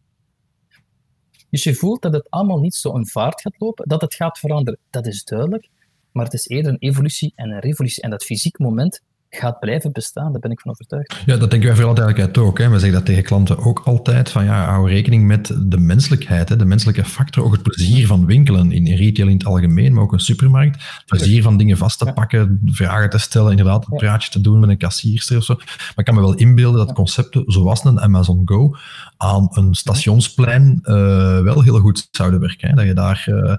Dus 1.49 1.63
je 1.63 1.73
voelt 1.73 2.01
dat 2.01 2.13
het 2.13 2.29
allemaal 2.29 2.59
niet 2.59 2.75
zo 2.75 2.93
een 2.93 3.07
vaart 3.07 3.41
gaat 3.41 3.55
lopen, 3.59 3.87
dat 3.87 4.01
het 4.01 4.13
gaat 4.13 4.39
veranderen, 4.39 4.79
dat 4.89 5.07
is 5.07 5.23
duidelijk. 5.23 5.69
Maar 6.11 6.25
het 6.25 6.33
is 6.33 6.47
eerder 6.47 6.71
een 6.71 6.79
evolutie 6.79 7.33
en 7.35 7.49
een 7.49 7.59
revolutie. 7.59 8.03
En 8.03 8.09
dat 8.09 8.23
fysiek 8.23 8.59
moment 8.59 9.01
gaat 9.29 9.59
blijven 9.59 9.91
bestaan, 9.91 10.31
daar 10.31 10.41
ben 10.41 10.51
ik 10.51 10.59
van 10.59 10.71
overtuigd. 10.71 11.21
Ja, 11.25 11.37
dat 11.37 11.49
denken 11.49 11.67
wij 11.67 11.75
vooral 11.77 11.95
duidelijkheid 11.95 12.37
ook. 12.47 12.57
Hè. 12.57 12.69
We 12.69 12.79
zeggen 12.79 12.97
dat 12.97 13.05
tegen 13.05 13.23
klanten 13.23 13.57
ook 13.57 13.81
altijd, 13.85 14.29
van 14.29 14.43
ja, 14.43 14.65
hou 14.65 14.89
rekening 14.89 15.27
met 15.27 15.53
de 15.61 15.77
menselijkheid, 15.77 16.49
hè, 16.49 16.55
de 16.55 16.65
menselijke 16.65 17.05
factor, 17.05 17.43
ook 17.43 17.51
het 17.51 17.61
plezier 17.61 18.07
van 18.07 18.25
winkelen, 18.25 18.71
in 18.71 18.95
retail 18.95 19.27
in 19.27 19.37
het 19.37 19.45
algemeen, 19.45 19.93
maar 19.93 20.03
ook 20.03 20.13
een 20.13 20.19
supermarkt. 20.19 20.75
Het 20.75 21.05
plezier 21.05 21.41
van 21.41 21.57
dingen 21.57 21.77
vast 21.77 21.99
te 21.99 22.11
pakken, 22.13 22.59
vragen 22.65 23.09
te 23.09 23.17
stellen, 23.17 23.51
inderdaad 23.51 23.85
een 23.89 23.97
praatje 23.97 24.29
te 24.29 24.41
doen 24.41 24.59
met 24.59 24.69
een 24.69 24.77
kassierster 24.77 25.37
of 25.37 25.43
zo. 25.43 25.55
Maar 25.55 25.93
ik 25.95 26.05
kan 26.05 26.15
me 26.15 26.21
wel 26.21 26.33
inbeelden 26.33 26.85
dat 26.85 26.95
concepten 26.95 27.43
zoals 27.45 27.83
een 27.83 27.99
Amazon 27.99 28.41
Go 28.45 28.75
aan 29.17 29.47
een 29.51 29.73
stationsplein 29.73 30.79
uh, 30.83 31.39
wel 31.39 31.61
heel 31.61 31.79
goed 31.79 32.07
zouden 32.11 32.39
werken. 32.39 32.69
Hè. 32.69 32.75
Dat 32.75 32.85
je 32.85 32.93
daar, 32.93 33.25
uh, 33.29 33.55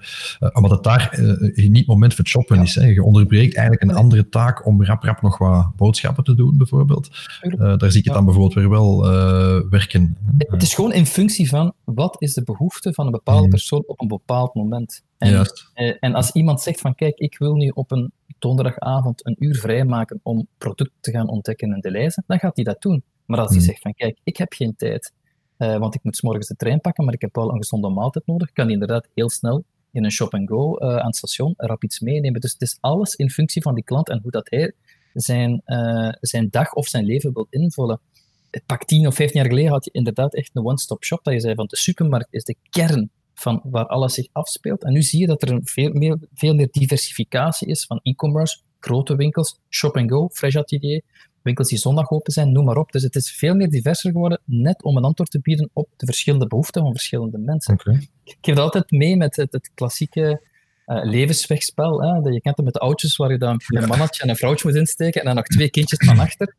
omdat 0.53 0.71
het 0.71 0.83
daar 0.83 1.19
uh, 1.19 1.69
niet 1.69 1.87
moment 1.87 2.15
voor 2.15 2.25
het 2.25 2.33
shoppen 2.33 2.63
is. 2.63 2.75
Hè. 2.75 2.87
Je 2.87 3.03
onderbreekt 3.03 3.57
eigenlijk 3.57 3.91
een 3.91 3.97
andere 3.97 4.29
taak 4.29 4.67
om 4.67 4.85
rap 4.85 5.03
rap 5.03 5.23
nog 5.23 5.39
wat 5.39 5.60
boodschappen 5.77 6.25
te 6.25 6.35
doen, 6.35 6.57
bijvoorbeeld. 6.57 7.09
Uh, 7.43 7.77
daar 7.77 7.91
zie 7.91 7.99
ik 7.99 8.05
het 8.05 8.15
dan 8.15 8.25
bijvoorbeeld 8.25 8.55
weer 8.55 8.71
wel 8.71 9.05
uh, 9.05 9.61
werken. 9.71 10.17
Het 10.37 10.63
is 10.63 10.75
gewoon 10.75 10.93
in 10.93 11.07
functie 11.07 11.49
van 11.49 11.73
wat 11.85 12.17
is 12.19 12.35
de 12.35 12.43
behoefte 12.43 12.93
van 12.93 13.07
een 13.07 13.13
bepaalde 13.13 13.41
hmm. 13.41 13.51
persoon 13.51 13.83
op 13.87 14.01
een 14.01 14.09
bepaald 14.09 14.55
moment. 14.55 15.03
En, 15.19 15.31
Juist. 15.31 15.71
Uh, 15.75 15.97
en 16.01 16.15
als 16.15 16.31
iemand 16.31 16.61
zegt 16.61 16.81
van 16.81 16.95
kijk, 16.95 17.19
ik 17.19 17.39
wil 17.39 17.55
nu 17.55 17.69
op 17.69 17.91
een 17.91 18.13
donderdagavond 18.39 19.27
een 19.27 19.37
uur 19.39 19.55
vrijmaken 19.55 20.21
om 20.23 20.47
producten 20.59 20.97
te 21.01 21.11
gaan 21.11 21.29
ontdekken 21.29 21.73
en 21.73 21.81
te 21.81 21.91
lezen, 21.91 22.25
dan 22.27 22.39
gaat 22.39 22.57
hij 22.57 22.65
dat 22.65 22.83
doen. 22.83 23.03
Maar 23.27 23.39
als 23.39 23.49
hij 23.49 23.59
hmm. 23.59 23.67
zegt 23.67 23.83
van 23.83 23.95
kijk, 23.95 24.19
ik 24.25 24.37
heb 24.37 24.53
geen 24.53 24.77
tijd, 24.77 25.13
want 25.57 25.95
ik 25.95 26.03
moet 26.03 26.17
s 26.17 26.23
morgens 26.23 26.47
de 26.47 26.57
trein 26.57 26.81
pakken, 26.81 27.05
maar 27.05 27.15
ik 27.15 27.21
heb 27.21 27.35
wel 27.35 27.51
een 27.51 27.57
gezonde 27.57 27.89
maaltijd 27.89 28.27
nodig, 28.27 28.53
kan 28.53 28.65
hij 28.65 28.73
inderdaad 28.73 29.09
heel 29.15 29.31
snel 29.31 29.65
in 29.93 30.05
een 30.05 30.11
shop-and-go 30.11 30.79
aan 30.79 31.07
het 31.07 31.17
station 31.17 31.55
rap 31.57 31.85
iets 31.85 32.01
meenemen. 32.01 32.41
Dus 32.41 32.53
het 32.53 32.63
is 32.63 32.79
alles 32.81 33.15
in 33.15 33.31
functie 33.31 33.63
van 33.63 33.75
die 33.75 33.85
klant 33.85 34.09
en 34.09 34.21
hoe 34.23 34.31
dat 34.31 34.51
hij 34.51 34.73
zijn, 35.13 35.63
uh, 35.67 36.13
zijn 36.21 36.49
dag 36.51 36.73
of 36.73 36.87
zijn 36.87 37.05
leven 37.05 37.33
wil 37.33 37.47
invullen. 37.51 38.01
Pak 38.67 38.85
10 38.85 39.07
of 39.07 39.15
15 39.15 39.41
jaar 39.41 39.51
geleden 39.51 39.71
had 39.71 39.85
je 39.85 39.91
inderdaad 39.91 40.35
echt 40.35 40.51
een 40.53 40.65
one-stop 40.65 41.05
shop. 41.05 41.25
Dat 41.25 41.35
je 41.35 41.41
zei 41.41 41.55
van 41.55 41.67
de 41.67 41.77
supermarkt 41.77 42.35
is 42.35 42.45
de 42.45 42.57
kern 42.71 43.11
van 43.35 43.61
waar 43.65 43.87
alles 43.87 44.15
zich 44.15 44.29
afspeelt. 44.33 44.85
En 44.85 44.93
nu 44.93 45.03
zie 45.03 45.21
je 45.21 45.27
dat 45.27 45.43
er 45.43 45.51
een 45.51 45.67
veel 45.67 45.93
meer, 45.93 46.19
veel 46.35 46.55
meer 46.55 46.69
diversificatie 46.71 47.69
is 47.69 47.87
van 47.87 48.01
e-commerce, 48.03 48.61
grote 48.81 49.17
winkels, 49.17 49.61
shop-and-go, 49.69 50.29
fresh 50.33 50.57
atelier, 50.57 51.03
winkels 51.43 51.69
die 51.69 51.79
zondag 51.79 52.11
open 52.11 52.33
zijn, 52.33 52.53
noem 52.53 52.65
maar 52.65 52.77
op. 52.77 52.93
Dus 52.93 53.03
het 53.03 53.17
is 53.17 53.33
veel 53.33 53.55
meer 53.55 53.69
diverser 53.69 54.11
geworden, 54.11 54.41
net 54.45 54.83
om 54.83 54.97
een 54.97 55.05
antwoord 55.05 55.31
te 55.31 55.41
bieden 55.41 55.71
op 55.73 55.89
de 55.97 56.07
verschillende 56.07 56.47
behoeften 56.47 56.83
van 56.83 56.93
verschillende 56.93 57.39
mensen. 57.39 57.75
Okay. 57.75 58.09
Ik 58.25 58.37
geef 58.41 58.55
het 58.55 58.65
altijd 58.65 58.91
mee 58.91 59.17
met 59.17 59.37
het, 59.37 59.53
het 59.53 59.71
klassieke 59.75 60.49
uh, 60.91 61.05
levenswegspel. 61.05 62.03
Hè? 62.03 62.29
Je 62.31 62.41
kent 62.41 62.57
het 62.57 62.65
met 62.65 62.75
de 62.75 62.81
oudjes 62.81 63.17
waar 63.17 63.31
je 63.31 63.39
dan 63.39 63.61
een 63.67 63.89
mannetje 63.89 64.23
en 64.23 64.29
een 64.29 64.37
vrouwtje 64.37 64.69
moet 64.69 64.77
insteken 64.77 65.21
en 65.21 65.27
dan 65.27 65.35
nog 65.35 65.47
twee 65.47 65.71
kindjes 65.71 66.07
van 66.07 66.19
achter. 66.19 66.55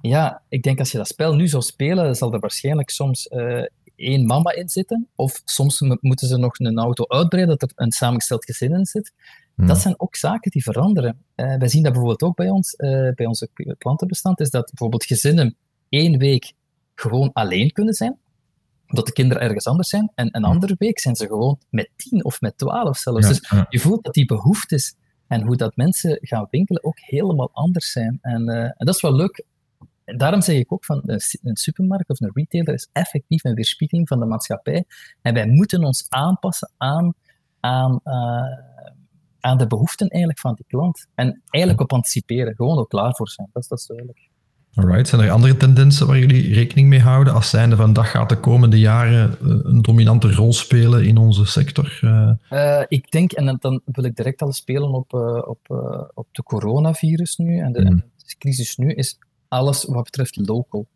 Ja, 0.00 0.42
ik 0.48 0.62
denk 0.62 0.78
als 0.78 0.90
je 0.90 0.98
dat 0.98 1.06
spel 1.06 1.34
nu 1.34 1.48
zou 1.48 1.62
spelen, 1.62 2.14
zal 2.14 2.32
er 2.32 2.40
waarschijnlijk 2.40 2.90
soms 2.90 3.26
uh, 3.30 3.64
één 3.96 4.26
mama 4.26 4.52
in 4.52 4.68
zitten. 4.68 5.08
Of 5.14 5.42
soms 5.44 5.80
moeten 6.00 6.28
ze 6.28 6.36
nog 6.36 6.58
een 6.58 6.78
auto 6.78 7.04
uitbreiden, 7.06 7.58
dat 7.58 7.70
er 7.70 7.84
een 7.84 7.92
samengesteld 7.92 8.44
gezin 8.44 8.74
in 8.74 8.86
zit. 8.86 9.12
Dat 9.56 9.78
zijn 9.78 9.94
ook 10.00 10.16
zaken 10.16 10.50
die 10.50 10.62
veranderen. 10.62 11.24
Uh, 11.36 11.56
wij 11.56 11.68
zien 11.68 11.82
dat 11.82 11.92
bijvoorbeeld 11.92 12.22
ook 12.22 12.36
bij 12.36 12.50
ons, 12.50 12.76
bij 13.14 13.26
onze 13.26 13.48
klantenbestand, 13.78 14.40
is 14.40 14.50
dat 14.50 14.66
bijvoorbeeld 14.66 15.04
gezinnen 15.04 15.56
één 15.88 16.18
week 16.18 16.52
gewoon 16.94 17.32
alleen 17.32 17.72
kunnen 17.72 17.94
zijn 17.94 18.18
omdat 18.88 19.06
de 19.06 19.12
kinderen 19.12 19.42
ergens 19.42 19.66
anders 19.66 19.88
zijn. 19.88 20.12
En 20.14 20.36
een 20.36 20.44
andere 20.44 20.74
week 20.78 20.98
zijn 20.98 21.16
ze 21.16 21.26
gewoon 21.26 21.58
met 21.70 21.90
tien 21.96 22.24
of 22.24 22.40
met 22.40 22.58
twaalf 22.58 22.98
zelfs. 22.98 23.28
dus 23.28 23.50
je 23.68 23.78
voelt 23.78 24.04
dat 24.04 24.14
die 24.14 24.26
behoeftes 24.26 24.94
en 25.26 25.42
hoe 25.42 25.56
dat 25.56 25.76
mensen 25.76 26.18
gaan 26.20 26.46
winkelen 26.50 26.84
ook 26.84 26.98
helemaal 27.00 27.50
anders 27.52 27.92
zijn. 27.92 28.18
En, 28.20 28.48
uh, 28.48 28.62
en 28.62 28.74
dat 28.76 28.94
is 28.94 29.00
wel 29.00 29.14
leuk. 29.14 29.44
En 30.04 30.16
daarom 30.16 30.40
zeg 30.40 30.56
ik 30.56 30.72
ook 30.72 30.84
van 30.84 31.00
een 31.04 31.56
supermarkt 31.56 32.08
of 32.08 32.20
een 32.20 32.30
retailer 32.32 32.74
is 32.74 32.88
effectief 32.92 33.44
een 33.44 33.54
weerspiegeling 33.54 34.08
van 34.08 34.18
de 34.18 34.26
maatschappij. 34.26 34.84
En 35.22 35.34
wij 35.34 35.46
moeten 35.46 35.84
ons 35.84 36.06
aanpassen 36.08 36.70
aan, 36.76 37.14
aan, 37.60 38.00
uh, 38.04 38.12
aan 39.40 39.58
de 39.58 39.66
behoeften 39.66 40.08
eigenlijk 40.08 40.40
van 40.40 40.54
die 40.54 40.64
klant. 40.68 41.06
En 41.14 41.42
eigenlijk 41.48 41.82
op 41.82 41.92
anticiperen, 41.92 42.54
gewoon 42.54 42.78
ook 42.78 42.88
klaar 42.88 43.14
voor 43.14 43.28
zijn. 43.28 43.50
Dat 43.52 43.62
is, 43.62 43.68
dat 43.68 43.78
is 43.78 43.86
duidelijk. 43.86 44.27
Alright. 44.78 45.08
Zijn 45.08 45.20
er 45.20 45.30
andere 45.30 45.56
tendensen 45.56 46.06
waar 46.06 46.18
jullie 46.18 46.54
rekening 46.54 46.88
mee 46.88 47.00
houden 47.00 47.32
als 47.32 47.50
zijnde 47.50 47.76
van 47.76 47.92
dat 47.92 48.04
gaat 48.04 48.28
de 48.28 48.40
komende 48.40 48.78
jaren 48.78 49.30
eh, 49.30 49.48
een 49.62 49.82
dominante 49.82 50.32
rol 50.32 50.52
spelen 50.52 51.04
in 51.04 51.16
onze 51.16 51.44
sector? 51.44 51.98
Uh, 52.50 52.82
ik 52.88 53.10
denk, 53.10 53.32
en 53.32 53.56
dan 53.60 53.80
wil 53.84 54.04
ik 54.04 54.16
direct 54.16 54.42
al 54.42 54.52
spelen 54.52 54.92
op, 54.92 55.12
uh, 55.12 55.48
op, 55.48 55.58
op 56.14 56.26
de 56.30 56.42
coronavirus 56.42 57.36
nu 57.36 57.58
en 57.58 57.72
de, 57.72 57.80
mm. 57.80 58.02
de, 58.16 58.34
crisis 58.38 58.76
nu, 58.76 58.92
is 58.92 59.18
alles 59.48 59.84
wat 59.84 60.04
betreft 60.04 60.36
local. 60.46 60.86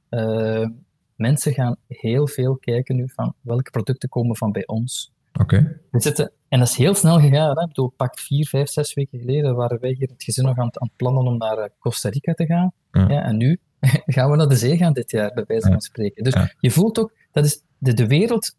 mensen 1.16 1.52
gaan 1.52 1.76
heel 1.88 2.26
veel 2.26 2.56
kijken 2.56 2.96
nu 2.96 3.08
van 3.14 3.34
welke 3.40 3.70
producten 3.70 4.08
komen 4.08 4.36
van 4.36 4.52
bij 4.52 4.66
ons. 4.66 5.12
Oké. 5.32 5.42
Okay. 5.90 6.28
En 6.48 6.58
dat 6.58 6.68
is 6.68 6.76
heel 6.76 6.94
snel 6.94 7.20
gegaan. 7.20 7.56
Hè? 7.56 7.62
Ik 7.62 7.68
bedoel, 7.68 7.92
pak 7.96 8.18
vier, 8.18 8.48
vijf, 8.48 8.68
zes 8.68 8.94
weken 8.94 9.18
geleden 9.18 9.54
waren 9.54 9.80
wij 9.80 9.94
hier 9.98 10.08
het 10.08 10.22
gezin 10.22 10.44
nog 10.44 10.56
aan, 10.58 10.64
aan 10.64 10.70
het 10.88 10.96
plannen 10.96 11.26
om 11.26 11.36
naar 11.36 11.70
Costa 11.78 12.08
Rica 12.08 12.32
te 12.32 12.46
gaan. 12.46 12.72
Ja 12.92 13.22
en 13.22 13.36
nu 13.36 13.58
gaan 14.14 14.30
we 14.30 14.36
naar 14.36 14.48
de 14.48 14.56
zee 14.56 14.76
gaan 14.76 14.92
dit 14.92 15.10
jaar, 15.10 15.32
bij 15.34 15.44
wijze 15.46 15.68
van 15.68 15.80
spreken. 15.80 16.24
Dus 16.24 16.34
je 16.60 16.70
voelt 16.70 16.98
ook, 16.98 17.12
dat 17.32 17.44
is 17.44 17.62
de, 17.78 17.94
de 17.94 18.06
wereld 18.06 18.54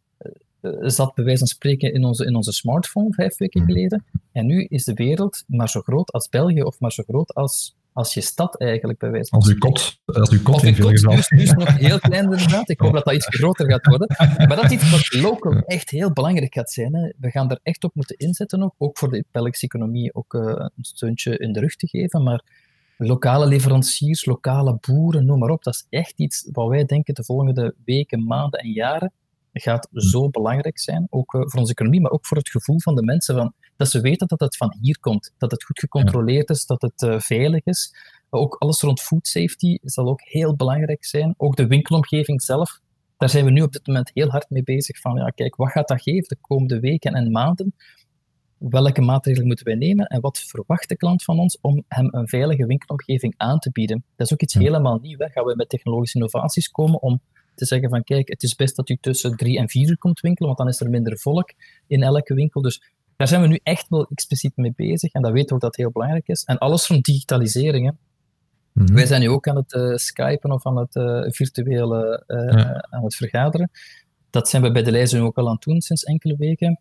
uh, 0.63 0.71
zat 0.81 1.13
bij 1.15 1.23
wijze 1.23 1.39
van 1.39 1.47
spreken 1.47 1.93
in 1.93 2.03
onze, 2.03 2.25
in 2.25 2.35
onze 2.35 2.51
smartphone 2.51 3.13
vijf 3.13 3.37
weken 3.37 3.61
mhm. 3.61 3.71
geleden. 3.71 4.05
En 4.31 4.45
nu 4.45 4.65
is 4.69 4.83
de 4.83 4.93
wereld 4.93 5.43
maar 5.47 5.69
zo 5.69 5.81
groot 5.81 6.11
als 6.11 6.29
België 6.29 6.63
of 6.63 6.79
maar 6.79 6.91
zo 6.91 7.03
groot 7.07 7.33
als, 7.33 7.75
als 7.93 8.13
je 8.13 8.21
stad 8.21 8.59
eigenlijk, 8.59 8.99
bij 8.99 9.11
wijze 9.11 9.29
van 9.29 9.39
Als 9.39 9.49
uw 9.49 9.57
kot, 9.57 9.99
als 10.05 10.29
uw 10.29 10.41
kot 10.41 10.63
in 10.63 10.75
veel 10.75 10.89
gevallen. 10.89 11.23
Nu 11.29 11.41
is 11.41 11.49
het 11.49 11.57
nog 11.57 11.77
heel 11.87 11.99
klein 11.99 12.23
inderdaad. 12.23 12.69
Ik 12.69 12.79
hoop 12.79 12.93
dat 12.93 13.05
dat 13.05 13.13
iets 13.13 13.27
groter 13.27 13.69
gaat 13.69 13.85
worden. 13.85 14.07
Maar 14.17 14.55
dat 14.55 14.63
is 14.63 14.71
iets 14.71 14.91
wat 14.91 15.21
local 15.21 15.51
echt 15.51 15.89
heel 15.89 16.11
belangrijk 16.11 16.53
gaat 16.53 16.71
zijn. 16.71 16.95
Hè. 16.95 17.11
We 17.17 17.31
gaan 17.31 17.51
er 17.51 17.59
echt 17.63 17.83
op 17.83 17.95
moeten 17.95 18.17
inzetten 18.17 18.63
ook, 18.63 18.75
ook 18.77 18.97
voor 18.97 19.09
de 19.09 19.25
Belgische 19.31 19.65
economie 19.65 20.13
ook 20.13 20.33
uh, 20.33 20.41
een 20.41 20.71
steuntje 20.81 21.37
in 21.37 21.53
de 21.53 21.59
rug 21.59 21.75
te 21.75 21.87
geven. 21.87 22.23
Maar 22.23 22.43
lokale 23.07 23.45
leveranciers, 23.45 24.25
lokale 24.25 24.77
boeren, 24.87 25.25
noem 25.25 25.39
maar 25.39 25.49
op. 25.49 25.63
Dat 25.63 25.73
is 25.73 25.85
echt 25.89 26.19
iets 26.19 26.49
wat 26.51 26.67
wij 26.67 26.85
denken 26.85 27.13
de 27.13 27.23
volgende 27.23 27.75
weken, 27.85 28.25
maanden 28.25 28.59
en 28.59 28.69
jaren 28.69 29.11
gaat 29.53 29.87
zo 29.91 30.29
belangrijk 30.29 30.79
zijn, 30.79 31.07
ook 31.09 31.33
eh, 31.33 31.41
voor 31.45 31.59
onze 31.59 31.71
economie, 31.71 32.01
maar 32.01 32.11
ook 32.11 32.25
voor 32.25 32.37
het 32.37 32.49
gevoel 32.49 32.79
van 32.79 32.95
de 32.95 33.03
mensen, 33.03 33.35
van, 33.35 33.53
dat 33.75 33.89
ze 33.89 34.01
weten 34.01 34.27
dat 34.27 34.39
het 34.39 34.57
van 34.57 34.77
hier 34.81 34.99
komt, 34.99 35.33
dat 35.37 35.51
het 35.51 35.63
goed 35.63 35.79
gecontroleerd 35.79 36.49
is, 36.49 36.65
dat 36.65 36.81
het 36.81 37.01
uh, 37.01 37.19
veilig 37.19 37.63
is. 37.63 37.95
Ook 38.29 38.55
alles 38.55 38.81
rond 38.81 39.01
food 39.01 39.27
safety 39.27 39.77
zal 39.81 40.07
ook 40.07 40.21
heel 40.21 40.55
belangrijk 40.55 41.05
zijn. 41.05 41.33
Ook 41.37 41.55
de 41.55 41.67
winkelomgeving 41.67 42.41
zelf, 42.41 42.79
daar 43.17 43.29
zijn 43.29 43.45
we 43.45 43.51
nu 43.51 43.61
op 43.61 43.71
dit 43.71 43.87
moment 43.87 44.11
heel 44.13 44.29
hard 44.29 44.49
mee 44.49 44.63
bezig 44.63 44.99
van, 44.99 45.15
ja, 45.15 45.29
kijk, 45.29 45.55
wat 45.55 45.71
gaat 45.71 45.87
dat 45.87 46.01
geven 46.01 46.27
de 46.27 46.37
komende 46.41 46.79
weken 46.79 47.13
en 47.13 47.31
maanden? 47.31 47.75
Welke 48.69 49.01
maatregelen 49.01 49.47
moeten 49.47 49.65
wij 49.65 49.75
nemen 49.75 50.05
en 50.05 50.21
wat 50.21 50.39
verwacht 50.39 50.89
de 50.89 50.95
klant 50.95 51.23
van 51.23 51.39
ons 51.39 51.57
om 51.61 51.83
hem 51.87 52.07
een 52.11 52.27
veilige 52.27 52.65
winkelomgeving 52.65 53.33
aan 53.37 53.59
te 53.59 53.71
bieden. 53.71 54.03
Dat 54.15 54.27
is 54.27 54.33
ook 54.33 54.41
iets 54.41 54.53
helemaal 54.53 54.99
nieuws. 55.01 55.31
Gaan 55.31 55.45
we 55.45 55.55
met 55.55 55.69
technologische 55.69 56.17
innovaties 56.17 56.71
komen 56.71 57.01
om 57.01 57.21
te 57.55 57.65
zeggen 57.65 57.89
van 57.89 58.03
kijk, 58.03 58.29
het 58.29 58.43
is 58.43 58.55
best 58.55 58.75
dat 58.75 58.89
u 58.89 58.97
tussen 59.01 59.37
drie 59.37 59.57
en 59.57 59.69
vier 59.69 59.89
uur 59.89 59.97
komt 59.97 60.19
winkelen, 60.19 60.47
want 60.47 60.59
dan 60.59 60.67
is 60.67 60.81
er 60.81 60.89
minder 60.89 61.17
volk 61.17 61.53
in 61.87 62.03
elke 62.03 62.33
winkel. 62.33 62.61
Dus 62.61 62.81
daar 63.15 63.27
zijn 63.27 63.41
we 63.41 63.47
nu 63.47 63.59
echt 63.63 63.89
wel 63.89 64.07
expliciet 64.09 64.55
mee 64.55 64.73
bezig 64.75 65.13
en 65.13 65.21
dat 65.21 65.31
weten 65.31 65.47
we 65.47 65.53
ook 65.53 65.61
dat 65.61 65.75
heel 65.75 65.91
belangrijk 65.91 66.27
is. 66.27 66.43
En 66.43 66.57
alles 66.57 66.87
rond 66.87 67.05
digitalisering. 67.05 67.85
Hè. 67.85 67.91
Mhm. 68.83 68.93
Wij 68.93 69.05
zijn 69.05 69.21
nu 69.21 69.29
ook 69.29 69.47
aan 69.47 69.55
het 69.55 69.73
uh, 69.73 69.95
skypen 69.95 70.51
of 70.51 70.65
aan 70.65 70.77
het 70.77 70.95
uh, 70.95 71.21
virtuele 71.29 72.23
uh, 72.27 72.71
aan 72.89 73.03
het 73.03 73.15
vergaderen. 73.15 73.71
Dat 74.29 74.49
zijn 74.49 74.61
we 74.61 74.71
bij 74.71 74.83
de 74.83 74.91
lijzen 74.91 75.21
ook 75.21 75.37
al 75.37 75.47
aan 75.47 75.53
het 75.53 75.63
doen 75.63 75.81
sinds 75.81 76.03
enkele 76.03 76.35
weken. 76.37 76.79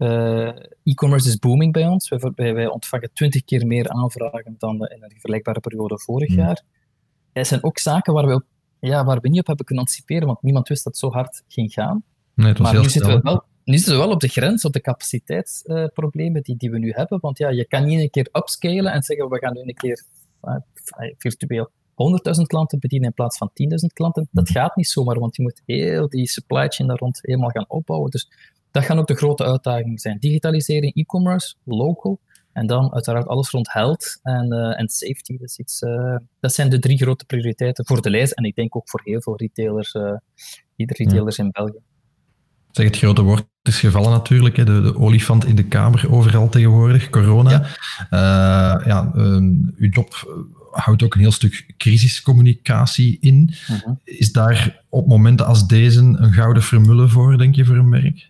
Uh, 0.00 0.48
e-commerce 0.82 1.28
is 1.28 1.38
booming 1.38 1.72
bij 1.72 1.86
ons. 1.86 2.08
Wij, 2.08 2.54
wij, 2.54 2.66
ontvangen 2.66 3.10
twintig 3.12 3.44
keer 3.44 3.66
meer 3.66 3.88
aanvragen 3.88 4.54
dan 4.58 4.74
in 4.74 5.02
een 5.02 5.10
vergelijkbare 5.10 5.60
periode 5.60 5.98
vorig 5.98 6.28
hmm. 6.28 6.38
jaar. 6.38 6.62
Er 7.32 7.46
zijn 7.46 7.64
ook 7.64 7.78
zaken 7.78 8.12
waar 8.12 8.26
we, 8.26 8.34
op, 8.34 8.44
ja, 8.78 9.04
waar 9.04 9.20
we 9.20 9.28
niet 9.28 9.40
op 9.40 9.46
hebben 9.46 9.64
kunnen 9.64 9.84
anticiperen, 9.84 10.26
want 10.26 10.42
niemand 10.42 10.68
wist 10.68 10.84
dat 10.84 10.92
het 10.92 11.02
zo 11.02 11.10
hard 11.10 11.42
ging 11.48 11.72
gaan. 11.72 12.02
Nee, 12.34 12.54
maar 12.58 12.74
nu 12.74 12.88
zitten, 12.88 13.16
we 13.16 13.20
wel, 13.22 13.44
nu 13.64 13.76
zitten 13.76 13.92
we 13.94 13.98
wel 13.98 14.10
op 14.10 14.20
de 14.20 14.28
grens, 14.28 14.64
op 14.64 14.72
de 14.72 14.80
capaciteitsproblemen 14.80 16.36
uh, 16.36 16.42
die, 16.42 16.56
die 16.56 16.70
we 16.70 16.78
nu 16.78 16.90
hebben. 16.90 17.18
Want 17.20 17.38
ja, 17.38 17.48
je 17.48 17.66
kan 17.66 17.84
niet 17.84 18.00
een 18.00 18.10
keer 18.10 18.28
upscalen 18.32 18.92
en 18.92 19.02
zeggen 19.02 19.28
we 19.28 19.38
gaan 19.38 19.52
nu 19.52 19.60
een 19.60 19.74
keer 19.74 20.04
uh, 20.42 20.54
virtueel 21.18 21.70
100.000 21.90 22.42
klanten 22.46 22.78
bedienen 22.78 23.08
in 23.08 23.14
plaats 23.14 23.38
van 23.38 23.50
10.000 23.50 23.56
klanten. 23.92 24.28
Dat 24.30 24.48
hmm. 24.48 24.56
gaat 24.56 24.76
niet 24.76 24.88
zomaar, 24.88 25.18
want 25.18 25.36
je 25.36 25.42
moet 25.42 25.62
heel 25.66 26.08
die 26.08 26.28
supply 26.28 26.68
chain 26.68 26.88
daar 26.88 26.98
rond 26.98 27.18
helemaal 27.22 27.50
gaan 27.50 27.68
opbouwen. 27.68 28.10
Dus 28.10 28.28
dat 28.70 28.84
gaan 28.84 28.98
ook 28.98 29.06
de 29.06 29.14
grote 29.14 29.44
uitdagingen 29.44 29.98
zijn. 29.98 30.18
Digitalisering, 30.18 30.94
e-commerce, 30.94 31.54
local. 31.64 32.20
En 32.52 32.66
dan 32.66 32.92
uiteraard 32.92 33.26
alles 33.26 33.50
rond 33.50 33.72
health 33.72 34.18
en, 34.22 34.52
uh, 34.52 34.80
en 34.80 34.88
safety. 34.88 35.38
Iets, 35.56 35.82
uh, 35.82 36.16
dat 36.40 36.52
zijn 36.52 36.70
de 36.70 36.78
drie 36.78 36.98
grote 36.98 37.24
prioriteiten 37.24 37.86
voor 37.86 38.02
de 38.02 38.10
lijst. 38.10 38.32
En 38.32 38.44
ik 38.44 38.54
denk 38.54 38.76
ook 38.76 38.88
voor 38.88 39.00
heel 39.04 39.22
veel 39.22 39.36
retailers, 39.36 39.94
uh, 39.94 40.12
ieder 40.76 40.96
retailers 40.96 41.38
in 41.38 41.50
België. 41.50 41.78
Zeg, 42.70 42.86
het 42.86 42.96
grote 42.96 43.22
woord 43.22 43.44
is 43.62 43.80
gevallen 43.80 44.10
natuurlijk. 44.10 44.56
Hè. 44.56 44.64
De, 44.64 44.80
de, 44.80 44.96
olifant 44.96 45.44
in 45.44 45.56
de 45.56 45.64
kamer 45.64 46.12
overal 46.12 46.48
tegenwoordig, 46.48 47.10
corona. 47.10 47.66
Ja. 48.10 48.82
ja 48.84 49.10
uw 49.14 49.88
job 49.90 50.38
houdt 50.70 51.02
ook 51.02 51.14
een 51.14 51.20
heel 51.20 51.32
stuk 51.32 51.74
crisiscommunicatie 51.76 53.18
in. 53.20 53.54
-huh. 53.66 53.96
Is 54.04 54.32
daar 54.32 54.84
op 54.88 55.06
momenten 55.06 55.46
als 55.46 55.66
deze 55.66 56.00
een 56.00 56.32
gouden 56.32 56.62
formule 56.62 57.08
voor, 57.08 57.38
denk 57.38 57.54
je, 57.54 57.64
voor 57.64 57.76
een 57.76 57.88
merk? 57.88 58.29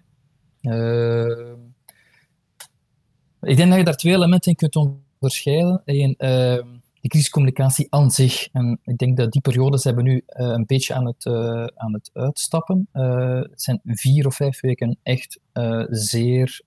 Ik 3.40 3.56
denk 3.56 3.68
dat 3.68 3.78
je 3.78 3.84
daar 3.84 3.96
twee 3.96 4.14
elementen 4.14 4.50
in 4.50 4.56
kunt 4.56 4.76
onderscheiden. 4.76 5.82
Eén, 5.84 6.14
uh, 6.18 6.78
de 7.00 7.08
crisiscommunicatie 7.08 7.86
aan 7.90 8.10
zich. 8.10 8.48
En 8.52 8.80
ik 8.84 8.98
denk 8.98 9.16
dat 9.16 9.32
die 9.32 9.40
periodes 9.40 9.84
hebben 9.84 10.04
nu 10.04 10.14
uh, 10.14 10.22
een 10.46 10.66
beetje 10.66 10.94
aan 10.94 11.06
het, 11.06 11.24
uh, 11.24 11.64
aan 11.64 11.92
het 11.92 12.10
uitstappen. 12.12 12.88
het 12.92 13.62
zijn 13.62 13.80
vier 13.84 14.26
of 14.26 14.34
vijf 14.34 14.60
weken 14.60 14.98
echt 15.02 15.40
zeer 15.88 16.62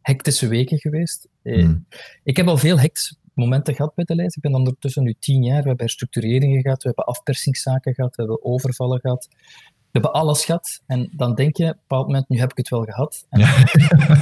hectische 0.00 0.48
weken 0.48 0.78
geweest. 0.78 1.28
Hmm. 1.42 1.86
Ik 2.22 2.36
heb 2.36 2.46
al 2.46 2.56
veel 2.56 2.78
hectische 2.78 3.16
momenten 3.34 3.74
gehad 3.74 3.94
bij 3.94 4.04
de 4.04 4.14
lijst. 4.14 4.36
Ik 4.36 4.42
ben 4.42 4.54
ondertussen 4.54 5.02
nu 5.02 5.14
tien 5.18 5.42
jaar. 5.42 5.62
We 5.62 5.68
hebben 5.68 5.86
herstructureringen 5.86 6.62
gehad, 6.62 6.82
we 6.82 6.88
hebben 6.88 7.04
afpersingszaken 7.04 7.94
gehad, 7.94 8.16
we 8.16 8.22
hebben 8.22 8.44
overvallen 8.44 9.00
gehad. 9.00 9.28
We 9.94 10.00
hebben 10.00 10.20
alles 10.20 10.44
gehad. 10.44 10.82
En 10.86 11.10
dan 11.16 11.34
denk 11.34 11.56
je, 11.56 11.64
op 11.64 11.70
een 11.70 11.76
bepaald 11.80 12.06
moment, 12.06 12.28
nu 12.28 12.38
heb 12.38 12.50
ik 12.50 12.56
het 12.56 12.68
wel 12.68 12.82
gehad. 12.82 13.26
En 13.28 13.40
ja. 13.40 13.62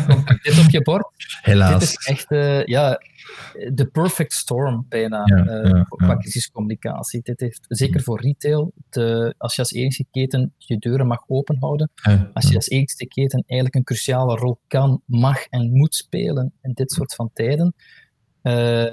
komt 0.06 0.42
dit 0.42 0.58
op 0.64 0.70
je 0.70 0.82
bord. 0.82 1.06
Helaas. 1.42 1.72
Dit 1.72 1.82
is 1.82 2.06
echt 2.06 2.30
uh, 2.30 2.64
ja, 2.64 3.00
de 3.74 3.88
perfect 3.92 4.32
storm 4.32 4.86
bijna 4.88 5.22
ja, 5.24 5.46
uh, 5.46 5.70
ja, 5.70 5.82
qua 5.88 6.16
crisiscommunicatie. 6.16 7.20
Dit 7.22 7.40
heeft, 7.40 7.64
zeker 7.68 8.02
voor 8.02 8.20
retail, 8.20 8.72
de, 8.88 9.34
als 9.38 9.54
je 9.54 9.60
als 9.60 9.72
enige 9.72 10.04
keten 10.10 10.54
je 10.58 10.78
deuren 10.78 11.06
mag 11.06 11.24
openhouden, 11.26 11.90
als 12.32 12.48
je 12.48 12.54
als 12.54 12.68
enige 12.68 13.06
keten 13.06 13.44
eigenlijk 13.46 13.74
een 13.74 13.84
cruciale 13.84 14.36
rol 14.36 14.58
kan, 14.66 15.02
mag 15.04 15.46
en 15.46 15.72
moet 15.72 15.94
spelen 15.94 16.52
in 16.62 16.72
dit 16.72 16.92
soort 16.92 17.14
van 17.14 17.30
tijden, 17.32 17.74
uh, 18.42 18.92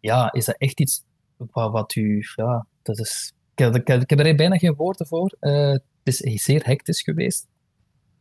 ja, 0.00 0.32
is 0.32 0.44
dat 0.44 0.56
echt 0.58 0.80
iets 0.80 1.04
wat, 1.36 1.72
wat 1.72 1.94
u... 1.94 2.24
Ja, 2.34 2.66
dat 2.82 2.98
is, 2.98 3.32
ik, 3.54 3.86
heb 3.86 4.18
er 4.18 4.34
bijna 4.34 4.56
geen 4.56 4.74
woorden 4.74 5.06
voor. 5.06 5.36
Uh, 5.40 5.76
het 6.18 6.26
is 6.26 6.42
zeer 6.42 6.66
hectisch 6.66 7.02
geweest. 7.02 7.46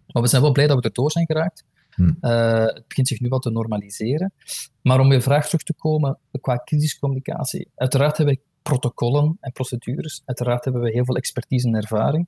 Maar 0.08 0.22
we 0.24 0.30
zijn 0.30 0.42
wel 0.42 0.52
blij 0.52 0.68
dat 0.68 0.78
we 0.78 0.84
erdoor 0.84 1.12
zijn 1.12 1.26
geraakt. 1.26 1.64
Hmm. 1.90 2.18
Uh, 2.22 2.66
het 2.66 2.88
begint 2.88 3.08
zich 3.08 3.20
nu 3.20 3.28
wat 3.28 3.42
te 3.42 3.50
normaliseren. 3.50 4.34
Maar 4.82 5.00
om 5.00 5.12
je 5.12 5.22
vraag 5.22 5.46
terug 5.46 5.64
te 5.64 5.74
komen 5.74 6.18
qua 6.42 6.62
crisiscommunicatie. 6.66 7.68
Uiteraard 7.76 8.18
hebben 8.18 8.36
we 8.36 8.42
protocollen 8.62 9.38
en 9.40 9.52
procedures. 9.52 10.22
Uiteraard 10.26 10.64
hebben 10.64 10.82
we 10.82 10.92
heel 10.92 11.06
veel 11.06 11.16
expertise 11.16 11.68
en 11.68 11.76
ervaring. 11.76 12.28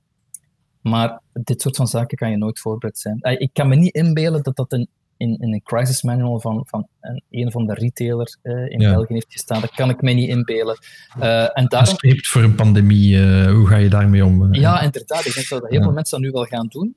Maar 0.80 1.20
dit 1.32 1.62
soort 1.62 1.76
van 1.76 1.86
zaken 1.86 2.16
kan 2.16 2.30
je 2.30 2.36
nooit 2.36 2.60
voorbereid 2.60 2.98
zijn. 2.98 3.18
Ik 3.20 3.50
kan 3.52 3.68
me 3.68 3.76
niet 3.76 3.94
inbeelden 3.94 4.42
dat 4.42 4.56
dat 4.56 4.72
een 4.72 4.88
in, 5.22 5.36
in 5.38 5.52
een 5.52 5.62
crisis 5.62 6.02
manual 6.02 6.40
van, 6.40 6.62
van 6.66 6.88
een, 7.00 7.22
een 7.30 7.50
van 7.50 7.66
de 7.66 7.74
retailers 7.74 8.38
uh, 8.42 8.70
in 8.70 8.78
België 8.78 9.12
heeft 9.12 9.32
gestaan. 9.32 9.60
Dat 9.60 9.70
kan 9.70 9.90
ik 9.90 10.02
mij 10.02 10.14
niet 10.14 10.28
inbeelden. 10.28 10.78
Uh, 11.18 11.58
en 11.58 11.66
daarom... 11.66 11.96
voor 11.98 12.42
een 12.42 12.54
pandemie, 12.54 13.16
uh, 13.16 13.50
hoe 13.52 13.66
ga 13.66 13.76
je 13.76 13.88
daarmee 13.88 14.24
om? 14.24 14.54
Ja, 14.54 14.80
inderdaad. 14.80 15.24
Ik 15.24 15.34
denk 15.34 15.48
dat 15.48 15.70
heel 15.70 15.82
veel 15.82 15.92
mensen 15.92 16.20
dat 16.20 16.26
nu 16.26 16.32
wel 16.32 16.44
gaan 16.44 16.66
doen. 16.66 16.96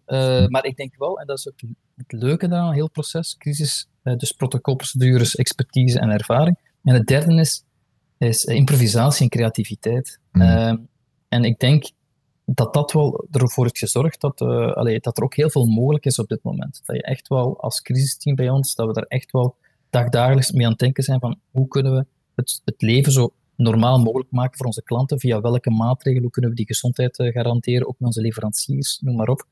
Maar 0.49 0.65
ik 0.65 0.75
denk 0.75 0.93
wel, 0.97 1.19
en 1.19 1.27
dat 1.27 1.37
is 1.37 1.47
ook 1.47 1.69
het 1.95 2.21
leuke 2.21 2.49
aan 2.49 2.73
heel 2.73 2.89
proces, 2.89 3.35
crisis, 3.37 3.87
dus 4.03 4.31
protocolprocedures, 4.31 5.35
expertise 5.35 5.99
en 5.99 6.09
ervaring. 6.09 6.57
En 6.83 6.93
het 6.93 7.07
derde 7.07 7.35
is, 7.35 7.63
is 8.17 8.43
improvisatie 8.43 9.23
en 9.23 9.29
creativiteit. 9.29 10.19
Mm. 10.31 10.87
en 11.29 11.43
ik 11.43 11.59
denk 11.59 11.85
dat 12.45 12.73
dat 12.73 12.91
wel 12.91 13.27
ervoor 13.31 13.63
heeft 13.63 13.77
gezorgd 13.77 14.21
dat, 14.21 14.41
uh, 14.41 14.99
dat 14.99 15.17
er 15.17 15.23
ook 15.23 15.35
heel 15.35 15.49
veel 15.49 15.65
mogelijk 15.65 16.05
is 16.05 16.19
op 16.19 16.27
dit 16.27 16.43
moment. 16.43 16.81
Dat 16.85 16.95
je 16.95 17.01
echt 17.01 17.27
wel 17.27 17.59
als 17.59 17.81
crisisteam 17.81 18.35
bij 18.35 18.49
ons, 18.49 18.75
dat 18.75 18.87
we 18.87 18.93
daar 18.93 19.05
echt 19.07 19.31
wel 19.31 19.55
dagdagelijks 19.89 20.51
mee 20.51 20.65
aan 20.65 20.71
het 20.71 20.79
denken 20.79 21.03
zijn 21.03 21.19
van 21.19 21.39
hoe 21.51 21.67
kunnen 21.67 21.95
we 21.95 22.05
het, 22.35 22.61
het 22.65 22.81
leven 22.81 23.11
zo 23.11 23.33
normaal 23.55 23.99
mogelijk 23.99 24.31
maken 24.31 24.57
voor 24.57 24.65
onze 24.65 24.83
klanten, 24.83 25.19
via 25.19 25.41
welke 25.41 25.69
maatregelen, 25.69 26.23
hoe 26.23 26.31
kunnen 26.31 26.49
we 26.49 26.55
die 26.55 26.65
gezondheid 26.65 27.19
uh, 27.19 27.31
garanderen, 27.31 27.87
ook 27.87 27.95
met 27.97 28.07
onze 28.07 28.21
leveranciers, 28.21 28.99
noem 29.01 29.15
maar 29.15 29.29
op. 29.29 29.45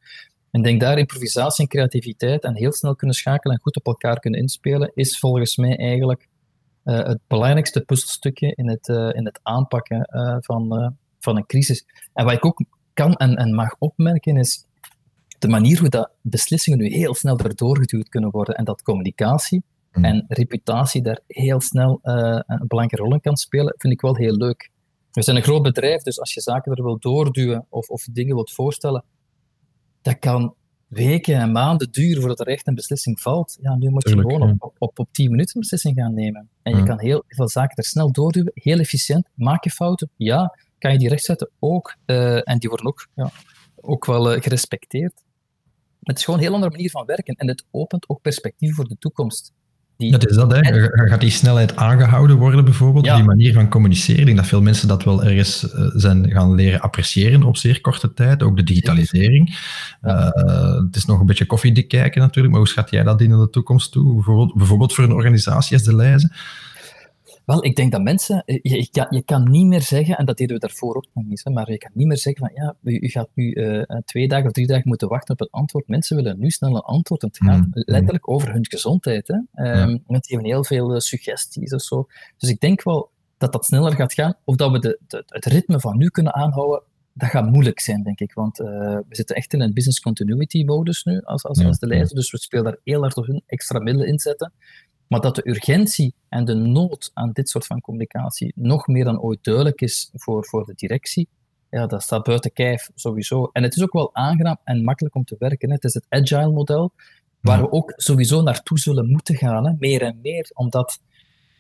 En 0.52 0.62
denk 0.62 0.82
daar 0.82 0.98
improvisatie 0.98 1.64
en 1.64 1.70
creativiteit 1.70 2.44
en 2.44 2.56
heel 2.56 2.72
snel 2.72 2.96
kunnen 2.96 3.16
schakelen 3.16 3.56
en 3.56 3.62
goed 3.62 3.76
op 3.76 3.86
elkaar 3.86 4.20
kunnen 4.20 4.40
inspelen, 4.40 4.92
is 4.94 5.20
volgens 5.20 5.58
mij 5.58 5.78
eigenlijk 5.78 6.28
uh, 6.84 7.04
het 7.06 7.20
belangrijkste 7.28 7.82
puzzelstukje 7.82 8.56
in 8.56 8.70
het, 8.70 8.88
in 8.88 9.26
het 9.26 9.40
aanpakken 9.44 10.08
van, 10.42 10.96
van 11.20 11.38
een 11.38 11.46
crisis. 11.46 11.86
En 12.14 12.26
wat 12.26 12.34
ik 12.34 12.46
ook 12.46 12.64
kan 12.94 13.14
en, 13.16 13.36
en 13.36 13.54
mag 13.54 13.76
opmerken 13.80 14.38
is 14.38 14.66
de 15.40 15.48
manier 15.48 15.80
hoe 15.80 15.90
dat 15.90 16.12
beslissingen 16.22 16.80
nu 16.80 16.88
heel 16.88 17.16
snel 17.16 17.38
erdoor 17.40 17.78
geduwd 17.78 18.10
kunnen 18.10 18.32
worden 18.32 18.56
en 18.56 18.66
dat 18.66 18.82
communicatie 18.82 19.64
mm. 19.92 20.06
en 20.06 20.26
reputatie 20.28 21.02
daar 21.02 21.20
heel 21.28 21.62
snel 21.62 22.00
uh, 22.04 22.40
een 22.46 22.68
belangrijke 22.68 22.96
rol 22.96 23.14
in 23.14 23.22
kan 23.22 23.38
spelen, 23.38 23.76
vind 23.78 23.94
ik 23.94 24.02
wel 24.02 24.16
heel 24.16 24.36
leuk. 24.36 24.72
We 25.12 25.22
zijn 25.22 25.36
een 25.36 25.44
groot 25.44 25.64
bedrijf, 25.64 26.02
dus 26.02 26.20
als 26.20 26.34
je 26.34 26.42
zaken 26.42 26.72
er 26.72 26.84
wil 26.84 27.00
doorduwen 27.00 27.66
of, 27.70 27.90
of 27.90 28.08
dingen 28.12 28.36
wilt 28.36 28.52
voorstellen, 28.52 29.04
dat 30.02 30.20
kan 30.20 30.56
weken 30.88 31.36
en 31.36 31.52
maanden 31.52 31.92
duren 31.92 32.20
voordat 32.20 32.40
er 32.40 32.48
echt 32.48 32.68
een 32.68 32.76
beslissing 32.76 33.22
valt. 33.22 33.58
Ja, 33.62 33.76
nu 33.76 33.90
moet 33.90 34.10
je 34.10 34.18
gewoon 34.18 34.56
op, 34.60 34.76
op, 34.78 35.00
op, 35.00 35.08
10 35.12 35.30
minuten 35.30 35.56
een 35.56 35.62
beslissing 35.62 35.96
gaan 35.96 36.14
nemen. 36.14 36.50
En 36.62 36.78
je 36.78 36.84
kan 36.84 37.00
heel 37.00 37.24
veel 37.28 37.50
zaken 37.50 37.76
er 37.76 37.84
snel 37.84 38.12
doorduwen, 38.12 38.52
heel 38.54 38.80
efficiënt. 38.80 39.30
Maak 39.34 39.64
je 39.64 39.70
fouten? 39.70 40.10
Ja 40.16 40.56
kan 40.84 40.92
je 40.92 40.98
die 40.98 41.10
rechtzetten 41.10 41.50
ook. 41.60 41.96
Uh, 42.06 42.50
en 42.50 42.60
die 42.60 42.70
worden 42.70 42.88
ook, 42.88 43.08
ja, 43.16 43.32
ook 43.76 44.06
wel 44.06 44.36
uh, 44.36 44.42
gerespecteerd. 44.42 45.14
Het 46.02 46.18
is 46.18 46.24
gewoon 46.24 46.40
een 46.40 46.46
heel 46.46 46.54
andere 46.54 46.72
manier 46.72 46.90
van 46.90 47.06
werken. 47.06 47.36
En 47.36 47.48
het 47.48 47.66
opent 47.72 48.10
ook 48.10 48.22
perspectief 48.22 48.76
voor 48.76 48.88
de 48.88 48.96
toekomst. 49.00 49.52
Die... 49.98 50.12
Dat 50.12 50.30
is 50.30 50.36
dat, 50.36 50.52
hè. 50.52 50.88
Gaat 51.08 51.22
die 51.22 51.30
snelheid 51.30 51.76
aangehouden 51.76 52.38
worden, 52.38 52.64
bijvoorbeeld? 52.64 53.06
Ja. 53.06 53.16
Die 53.16 53.24
manier 53.24 53.54
van 53.54 53.70
communiceren. 53.70 54.20
Ik 54.20 54.26
denk 54.26 54.38
dat 54.38 54.48
veel 54.48 54.62
mensen 54.62 54.88
dat 54.88 55.04
wel 55.04 55.24
ergens 55.24 55.64
uh, 55.64 55.90
zijn 55.94 56.32
gaan 56.32 56.56
leren 56.56 56.82
appreciëren 56.82 57.44
op 57.44 57.58
zeer 57.58 57.82
korte 57.82 58.14
tijd. 58.14 58.44
Ook 58.44 58.58
de 58.58 58.64
digitalisering. 58.64 59.58
Ja. 60.02 60.32
het 60.86 60.96
is 60.96 61.06
nog 61.06 61.20
een 61.20 61.26
beetje 61.26 61.46
koffiedik 61.46 61.88
kijken 61.88 62.22
natuurlijk, 62.22 62.54
maar 62.54 62.64
hoe 62.64 62.72
schat 62.72 62.90
jij 62.90 63.04
dat 63.04 63.22
in 63.22 63.30
de 63.30 63.50
toekomst 63.50 63.92
toe? 63.92 64.14
Bijvoorbeeld, 64.14 64.54
bijvoorbeeld 64.54 64.94
voor 64.94 65.04
een 65.04 65.12
organisatie 65.12 65.78
als 65.78 65.86
de 65.86 65.96
Leize? 65.96 66.32
Wel, 67.46 67.66
ik 67.66 67.76
denk 67.76 67.92
dat 67.92 68.02
mensen, 68.02 68.44
eh, 68.46 68.60
je, 68.62 68.78
je, 68.78 68.90
kan, 68.92 69.08
je 69.10 69.24
kan 69.24 69.52
niet 69.52 69.66
meer 69.66 69.82
zeggen, 69.82 70.18
en 70.18 70.26
dat 70.26 70.38
deden 70.38 70.56
we 70.56 70.62
daarvoor 70.62 70.96
ook 70.96 71.08
nog 71.14 71.26
niet, 71.26 71.50
maar 71.50 71.72
je 71.72 71.78
kan 71.78 71.92
niet 71.94 72.08
meer 72.08 72.18
zeggen 72.18 72.48
van 72.48 72.64
ja, 72.64 72.76
u, 72.82 73.08
gaat 73.08 73.30
nu 73.34 73.54
uh, 73.54 73.98
twee 74.06 74.28
dagen 74.28 74.46
of 74.46 74.52
drie 74.52 74.68
dagen 74.68 74.88
moeten 74.88 75.08
wachten 75.08 75.34
op 75.34 75.40
het 75.40 75.52
antwoord. 75.52 75.88
Mensen 75.88 76.16
willen 76.16 76.40
nu 76.40 76.50
snel 76.50 76.76
een 76.76 76.82
antwoord. 76.82 77.22
Het 77.22 77.38
gaat 77.38 77.58
mm. 77.58 77.70
letterlijk 77.72 78.30
over 78.30 78.52
hun 78.52 78.66
gezondheid. 78.66 79.28
Hè. 79.28 79.36
Um, 79.36 79.46
ja. 79.56 79.86
Mensen 79.86 80.34
hebben 80.34 80.46
heel 80.46 80.64
veel 80.64 80.94
uh, 80.94 81.00
suggesties 81.00 81.74
of 81.74 81.82
zo. 81.82 82.08
Dus 82.38 82.50
ik 82.50 82.60
denk 82.60 82.84
wel 82.84 83.12
dat 83.38 83.52
dat 83.52 83.66
sneller 83.66 83.96
gaat 83.96 84.14
gaan. 84.14 84.36
Of 84.44 84.56
dat 84.56 84.72
we 84.72 84.80
de, 84.80 85.00
de, 85.08 85.24
het 85.28 85.46
ritme 85.46 85.80
van 85.80 85.98
nu 85.98 86.10
kunnen 86.10 86.34
aanhouden, 86.34 86.84
dat 87.14 87.30
gaat 87.30 87.52
moeilijk 87.52 87.80
zijn, 87.80 88.04
denk 88.04 88.20
ik. 88.20 88.34
Want 88.34 88.60
uh, 88.60 88.68
we 89.08 89.16
zitten 89.16 89.36
echt 89.36 89.54
in 89.54 89.62
een 89.62 89.74
business 89.74 90.00
continuity 90.00 90.64
modus 90.64 91.04
nu 91.04 91.22
als, 91.22 91.44
als, 91.44 91.66
als 91.66 91.80
de 91.80 91.88
lijst. 91.88 92.16
Dus 92.16 92.32
we 92.32 92.38
spelen 92.38 92.64
daar 92.66 92.78
heel 92.84 93.02
hard 93.02 93.18
op 93.18 93.26
hun 93.26 93.44
extra 93.46 93.80
middelen 93.80 94.08
inzetten. 94.08 94.54
Maar 95.14 95.22
dat 95.22 95.36
de 95.36 95.50
urgentie 95.50 96.14
en 96.30 96.46
de 96.46 96.54
nood 96.54 97.12
aan 97.14 97.32
dit 97.32 97.50
soort 97.50 97.66
van 97.66 97.82
communicatie 97.82 98.54
nog 98.56 98.88
meer 98.88 99.04
dan 99.04 99.20
ooit 99.20 99.44
duidelijk 99.44 99.82
is 99.82 100.10
voor, 100.14 100.46
voor 100.46 100.66
de 100.66 100.74
directie, 100.76 101.28
ja, 101.70 101.88
dat 101.88 102.02
staat 102.02 102.24
buiten 102.24 102.54
kijf 102.54 102.90
sowieso. 102.96 103.50
En 103.52 103.64
het 103.64 103.76
is 103.76 103.84
ook 103.84 103.94
wel 103.94 104.16
aangenaam 104.16 104.58
en 104.64 104.84
makkelijk 104.84 105.16
om 105.16 105.24
te 105.24 105.36
werken. 105.40 105.70
Hè. 105.70 105.76
Het 105.76 105.84
is 105.84 105.94
het 105.94 106.06
agile 106.10 106.52
model, 106.52 106.92
waar 107.42 107.62
we 107.62 107.72
ook 107.72 107.94
sowieso 107.96 108.42
naartoe 108.42 108.80
zullen 108.80 109.10
moeten 109.10 109.36
gaan, 109.36 109.66
hè. 109.66 109.74
meer 109.80 110.02
en 110.02 110.20
meer, 110.22 110.52
omdat 110.54 111.00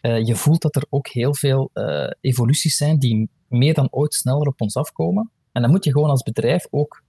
uh, 0.01 0.25
je 0.25 0.35
voelt 0.35 0.61
dat 0.61 0.75
er 0.75 0.85
ook 0.89 1.07
heel 1.07 1.35
veel 1.35 1.69
uh, 1.73 2.11
evoluties 2.21 2.77
zijn 2.77 2.99
die 2.99 3.29
meer 3.47 3.73
dan 3.73 3.87
ooit 3.91 4.13
sneller 4.13 4.47
op 4.47 4.61
ons 4.61 4.75
afkomen. 4.75 5.31
En 5.51 5.61
dan 5.61 5.71
moet 5.71 5.83
je 5.83 5.91
gewoon 5.91 6.09
als 6.09 6.23
bedrijf 6.23 6.67
ook 6.69 7.02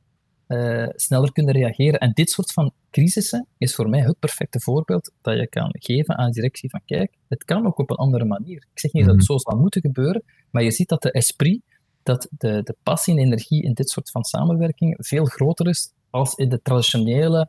uh, 0.54 0.88
sneller 0.94 1.32
kunnen 1.32 1.54
reageren. 1.54 2.00
En 2.00 2.12
dit 2.12 2.30
soort 2.30 2.52
van 2.52 2.72
crisissen 2.90 3.46
is 3.58 3.74
voor 3.74 3.88
mij 3.88 4.00
het 4.00 4.18
perfecte 4.18 4.60
voorbeeld 4.60 5.12
dat 5.22 5.38
je 5.38 5.48
kan 5.48 5.68
geven 5.78 6.16
aan 6.16 6.26
de 6.26 6.32
directie 6.32 6.70
van 6.70 6.80
kijk, 6.86 7.12
het 7.28 7.44
kan 7.44 7.66
ook 7.66 7.78
op 7.78 7.90
een 7.90 7.96
andere 7.96 8.24
manier. 8.24 8.66
Ik 8.72 8.78
zeg 8.78 8.92
niet 8.92 9.04
dat 9.04 9.14
het 9.14 9.28
mhm. 9.28 9.32
zo 9.32 9.38
zal 9.38 9.60
moeten 9.60 9.80
gebeuren, 9.80 10.22
maar 10.50 10.62
je 10.62 10.70
ziet 10.70 10.88
dat 10.88 11.02
de 11.02 11.12
esprit, 11.12 11.62
dat 12.02 12.28
de, 12.30 12.62
de 12.62 12.76
passie 12.82 13.14
en 13.14 13.20
energie 13.20 13.62
in 13.62 13.72
dit 13.72 13.88
soort 13.88 14.10
van 14.10 14.24
samenwerking 14.24 14.96
veel 14.98 15.24
groter 15.24 15.68
is 15.68 15.92
als 16.10 16.34
in 16.34 16.48
de 16.48 16.62
traditionele 16.62 17.48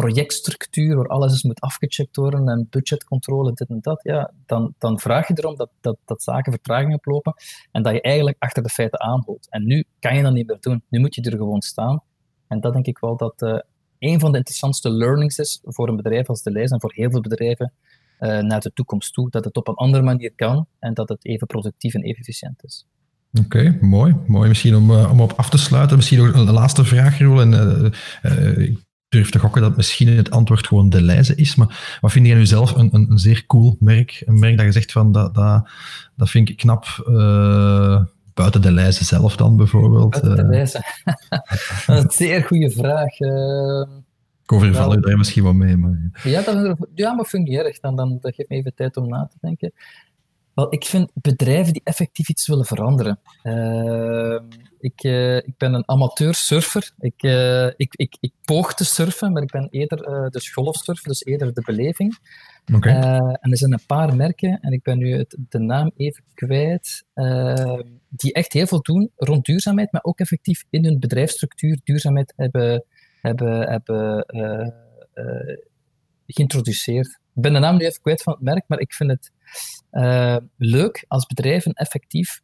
projectstructuur, 0.00 0.96
waar 0.96 1.06
alles 1.06 1.32
is 1.32 1.42
moet 1.42 1.60
afgecheckt 1.60 2.16
worden 2.16 2.48
en 2.48 2.66
budgetcontrole, 2.70 3.52
dit 3.52 3.68
en 3.68 3.78
dat, 3.80 4.00
ja, 4.02 4.32
dan, 4.46 4.74
dan 4.78 4.98
vraag 4.98 5.28
je 5.28 5.34
erom 5.36 5.56
dat, 5.56 5.70
dat, 5.80 5.96
dat 6.04 6.22
zaken 6.22 6.52
vertraging 6.52 6.94
oplopen 6.94 7.34
en 7.72 7.82
dat 7.82 7.92
je 7.92 8.00
eigenlijk 8.00 8.36
achter 8.38 8.62
de 8.62 8.68
feiten 8.68 9.00
aanhoudt. 9.00 9.50
En 9.50 9.66
nu 9.66 9.84
kan 9.98 10.16
je 10.16 10.22
dat 10.22 10.32
niet 10.32 10.46
meer 10.46 10.60
doen. 10.60 10.82
Nu 10.88 11.00
moet 11.00 11.14
je 11.14 11.22
er 11.22 11.36
gewoon 11.36 11.62
staan 11.62 12.02
en 12.48 12.60
dat 12.60 12.72
denk 12.72 12.86
ik 12.86 12.98
wel 12.98 13.16
dat, 13.16 13.42
uh, 13.42 13.58
een 13.98 14.20
van 14.20 14.32
de 14.32 14.38
interessantste 14.38 14.90
learnings 14.90 15.38
is 15.38 15.60
voor 15.64 15.88
een 15.88 15.96
bedrijf 15.96 16.28
als 16.28 16.42
de 16.42 16.60
en 16.60 16.80
voor 16.80 16.92
heel 16.94 17.10
veel 17.10 17.20
bedrijven 17.20 17.72
uh, 18.20 18.38
naar 18.38 18.60
de 18.60 18.72
toekomst 18.74 19.12
toe. 19.12 19.30
Dat 19.30 19.44
het 19.44 19.56
op 19.56 19.68
een 19.68 19.74
andere 19.74 20.02
manier 20.02 20.32
kan 20.34 20.66
en 20.78 20.94
dat 20.94 21.08
het 21.08 21.24
even 21.24 21.46
productief 21.46 21.94
en 21.94 22.02
even 22.02 22.18
efficiënt 22.18 22.64
is. 22.64 22.86
Oké, 23.44 23.78
mooi. 23.80 24.16
Mooi. 24.26 24.48
Misschien 24.48 24.76
om, 24.76 24.90
uh, 24.90 25.10
om 25.10 25.20
op 25.20 25.32
af 25.32 25.50
te 25.50 25.58
sluiten, 25.58 25.96
misschien 25.96 26.18
nog 26.18 26.34
een 26.34 26.50
laatste 26.50 26.84
vraag, 26.84 27.18
Roel. 27.18 27.40
En, 27.40 27.92
ik 28.58 28.84
durf 29.08 29.30
te 29.30 29.38
gokken 29.38 29.62
dat 29.62 29.76
misschien 29.76 30.08
het 30.08 30.30
antwoord 30.30 30.66
gewoon 30.66 30.88
de 30.88 31.02
Leize 31.02 31.34
is. 31.34 31.54
Maar 31.54 31.98
wat 32.00 32.12
vind 32.12 32.26
jij 32.26 32.36
nu 32.36 32.46
zelf 32.46 32.74
een, 32.74 32.88
een, 32.94 33.10
een, 33.10 33.18
zeer 33.18 33.46
cool 33.46 33.76
merk? 33.80 34.22
Een 34.26 34.38
merk 34.38 34.56
dat 34.56 34.66
je 34.66 34.72
zegt 34.72 34.92
van 34.92 35.12
dat, 35.12 35.34
dat, 35.34 35.68
dat 36.16 36.30
vind 36.30 36.48
ik 36.48 36.56
knap. 36.56 36.84
Buiten 38.36 38.62
de 38.62 38.72
Leize 38.72 39.04
zelf 39.04 39.36
dan 39.36 39.56
bijvoorbeeld. 39.56 40.20
Buiten 40.20 40.36
de 40.36 40.50
Leize. 40.50 40.84
een 41.86 42.10
zeer 42.10 42.42
goede 42.42 42.70
vraag. 42.70 43.18
Ik 44.42 44.52
overval 44.52 44.92
je 44.92 45.00
daar 45.00 45.16
misschien 45.16 45.42
wel 45.42 45.52
mee. 45.52 45.76
Maar... 45.76 46.10
Ja, 46.24 46.42
dat, 46.42 46.76
ja, 46.94 47.14
maar 47.14 47.26
vind 47.26 47.42
ik 47.42 47.48
niet 47.48 47.64
erg. 47.64 47.80
Dan, 47.80 47.96
dan, 47.96 48.18
dat 48.20 48.34
geeft 48.34 48.48
me 48.48 48.56
even 48.56 48.74
tijd 48.74 48.96
om 48.96 49.08
na 49.08 49.28
te 49.30 49.36
denken. 49.40 49.72
Wel, 50.54 50.72
ik 50.72 50.84
vind 50.84 51.10
bedrijven 51.14 51.72
die 51.72 51.82
effectief 51.84 52.28
iets 52.28 52.46
willen 52.46 52.64
veranderen. 52.64 53.18
Uh, 53.42 54.38
ik, 54.78 55.04
uh, 55.04 55.36
ik 55.36 55.54
ben 55.56 55.74
een 55.74 55.88
amateur 55.88 56.34
surfer. 56.34 56.90
Ik, 56.98 57.22
uh, 57.22 57.66
ik, 57.66 57.94
ik, 57.94 58.16
ik 58.20 58.32
poog 58.44 58.74
te 58.74 58.84
surfen, 58.84 59.32
maar 59.32 59.42
ik 59.42 59.50
ben 59.50 59.68
eerder 59.70 59.98
de 60.30 60.50
golfsurfer, 60.52 61.08
dus 61.08 61.24
eerder 61.24 61.54
de 61.54 61.62
beleving. 61.64 62.18
Okay. 62.74 63.18
en 63.18 63.50
er 63.50 63.56
zijn 63.56 63.72
een 63.72 63.86
paar 63.86 64.16
merken, 64.16 64.60
en 64.60 64.72
ik 64.72 64.82
ben 64.82 64.98
nu 64.98 65.16
het, 65.16 65.36
de 65.48 65.58
naam 65.58 65.90
even 65.96 66.24
kwijt, 66.34 67.04
die 68.08 68.32
echt 68.32 68.52
heel 68.52 68.66
veel 68.66 68.82
doen 68.82 69.10
rond 69.16 69.44
duurzaamheid, 69.44 69.92
maar 69.92 70.04
ook 70.04 70.18
effectief 70.18 70.64
in 70.70 70.84
hun 70.84 70.98
bedrijfsstructuur 70.98 71.80
duurzaamheid 71.84 72.32
hebben 72.36 72.84
hebben, 73.20 73.68
hebben 73.68 74.24
uh, 74.26 74.68
uh, 75.24 75.56
geïntroduceerd. 76.26 77.06
Ik 77.06 77.42
ben 77.42 77.52
de 77.52 77.58
naam 77.58 77.76
nu 77.76 77.84
even 77.84 78.00
kwijt 78.00 78.22
van 78.22 78.32
het 78.32 78.42
merk, 78.42 78.64
maar 78.66 78.80
ik 78.80 78.92
vind 78.94 79.10
het 79.10 79.32
leuk 80.56 81.04
als 81.08 81.26
bedrijven 81.26 81.72
effectief 81.72 82.40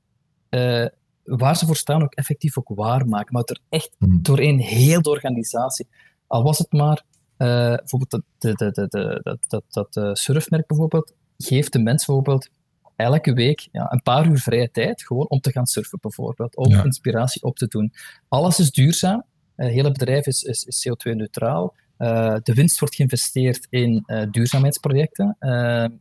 waar 1.25 1.57
ze 1.57 1.67
voor 1.67 1.77
staan 1.77 2.03
ook 2.03 2.15
effectief 2.15 2.59
ook 2.59 2.71
waarmaken. 2.75 3.33
Maar 3.33 3.43
er 3.45 3.61
echt 3.69 3.97
mm. 3.99 4.23
doorheen 4.23 4.59
heel 4.59 5.03
de 5.03 5.11
organisatie. 5.11 5.89
Al 6.27 6.43
was 6.43 6.59
het 6.59 6.73
maar 6.73 7.03
bijvoorbeeld 7.37 8.11
dat, 8.11 8.23
de, 8.39 8.71
de, 8.71 9.21
dat, 9.23 9.65
dat, 9.69 9.93
dat 9.93 10.19
surfmerk 10.19 10.67
bijvoorbeeld 10.67 11.13
geeft 11.37 11.73
de 11.73 11.79
mensen 11.79 12.15
bijvoorbeeld 12.15 12.51
elke 12.97 13.33
week 13.33 13.69
ja, 13.73 13.93
een 13.93 14.03
paar 14.03 14.27
uur 14.27 14.39
vrije 14.39 14.71
tijd 14.71 15.03
gewoon 15.03 15.29
om 15.29 15.41
te 15.41 15.53
gaan 15.53 15.67
surfen 15.67 15.99
bijvoorbeeld, 16.01 16.57
om 16.57 16.73
inspiratie 16.73 17.43
op 17.43 17.57
te 17.57 17.67
doen. 17.67 17.93
Alles 18.29 18.59
is 18.59 18.71
duurzaam, 18.71 19.25
het 19.57 19.67
eh, 19.67 19.73
hele 19.73 19.93
bedrijf 19.93 20.27
is, 20.27 20.43
is, 20.43 20.65
is 20.65 20.89
CO2-neutraal. 20.89 21.75
Eh, 21.97 22.37
de 22.43 22.55
winst 22.55 22.79
wordt 22.79 22.95
geïnvesteerd 22.95 23.67
in 23.71 24.03
eh, 24.07 24.31
duurzaamheidsprojecten. 24.31 25.37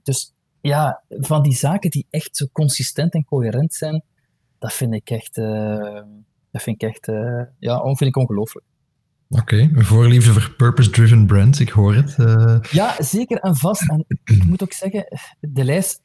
dus 0.04 0.34
ja, 0.62 1.04
van 1.10 1.44
die 1.44 1.56
zaken 1.56 1.90
die 1.90 2.08
echt 2.10 2.38
zo 2.38 2.48
consistent 2.52 3.14
en 3.14 3.26
coherent 3.26 3.74
zijn, 3.74 4.04
dat 4.60 4.74
vind 4.74 4.94
ik 4.94 5.10
echt, 5.10 5.36
dat 6.52 6.62
vind 6.62 6.82
ik 6.82 6.90
echt 6.90 7.06
ja, 7.60 7.84
vind 7.84 8.02
ik 8.02 8.18
ongelooflijk. 8.18 8.66
Oké, 9.32 9.42
okay. 9.42 9.72
een 9.74 9.86
voorliefde 9.86 10.32
voor 10.32 10.54
purpose-driven 10.58 11.26
brands, 11.26 11.60
ik 11.60 11.70
hoor 11.70 11.96
het. 11.96 12.16
Ja, 12.72 12.96
zeker 12.98 13.38
en 13.38 13.56
vast. 13.56 13.90
En 13.90 14.06
ik 14.08 14.46
moet 14.46 14.64
ook 14.64 14.74
zeggen, 14.74 15.06
de 15.40 15.64
lijst 15.64 16.02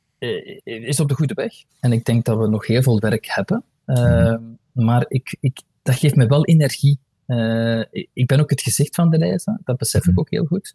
is 0.65 1.01
op 1.01 1.09
de 1.09 1.15
goede 1.15 1.35
weg. 1.35 1.53
En 1.81 1.93
ik 1.93 2.05
denk 2.05 2.25
dat 2.25 2.39
we 2.39 2.49
nog 2.49 2.67
heel 2.67 2.83
veel 2.83 2.99
werk 2.99 3.27
hebben. 3.29 3.65
Mhm. 3.87 4.39
Maar 4.73 5.05
ik, 5.09 5.37
ik, 5.41 5.61
dat 5.83 5.95
geeft 5.95 6.17
me 6.17 6.27
wel 6.27 6.45
energie. 6.45 6.99
Uh, 7.27 7.83
ik 8.13 8.27
ben 8.27 8.41
ook 8.41 8.51
het 8.51 8.63
gezicht 8.63 8.95
van 8.95 9.11
de 9.11 9.19
lijst, 9.19 9.51
dat 9.65 9.77
besef 9.77 10.05
ik 10.05 10.11
mhm. 10.11 10.19
ook 10.21 10.31
heel 10.31 10.45
goed. 10.45 10.75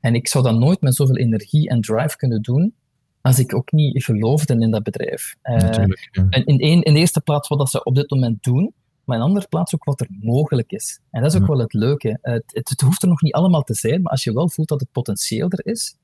En 0.00 0.14
ik 0.14 0.28
zou 0.28 0.44
dat 0.44 0.58
nooit 0.58 0.80
met 0.80 0.94
zoveel 0.94 1.16
energie 1.16 1.68
en 1.68 1.80
drive 1.80 2.16
kunnen 2.16 2.42
doen 2.42 2.74
als 3.20 3.38
ik 3.38 3.54
ook 3.54 3.72
niet 3.72 4.04
geloofde 4.04 4.58
in 4.58 4.70
dat 4.70 4.82
bedrijf. 4.82 5.36
En 5.42 5.96
in, 6.44 6.62
een, 6.62 6.82
in 6.82 6.94
de 6.94 7.00
eerste 7.00 7.20
plaats 7.20 7.48
wat 7.48 7.58
dat 7.58 7.70
ze 7.70 7.84
op 7.84 7.94
dit 7.94 8.10
moment 8.10 8.42
doen, 8.42 8.72
maar 9.12 9.20
in 9.20 9.26
de 9.26 9.30
andere 9.32 9.50
plaats 9.50 9.74
ook 9.74 9.84
wat 9.84 10.00
er 10.00 10.08
mogelijk 10.20 10.72
is. 10.72 11.00
En 11.10 11.22
dat 11.22 11.34
is 11.34 11.40
ook 11.40 11.46
wel 11.46 11.58
het 11.58 11.72
leuke. 11.72 12.18
Het, 12.22 12.42
het, 12.46 12.68
het, 12.68 12.80
hoeft 12.80 13.02
er 13.02 13.08
nog 13.08 13.22
niet 13.22 13.32
allemaal 13.32 13.62
te 13.62 13.74
zijn, 13.74 14.02
maar 14.02 14.12
als 14.12 14.24
je 14.24 14.32
wel 14.32 14.48
voelt 14.48 14.68
dat 14.68 14.80
het 14.80 14.92
potentieel 14.92 15.48
er 15.50 15.66
is, 15.66 15.96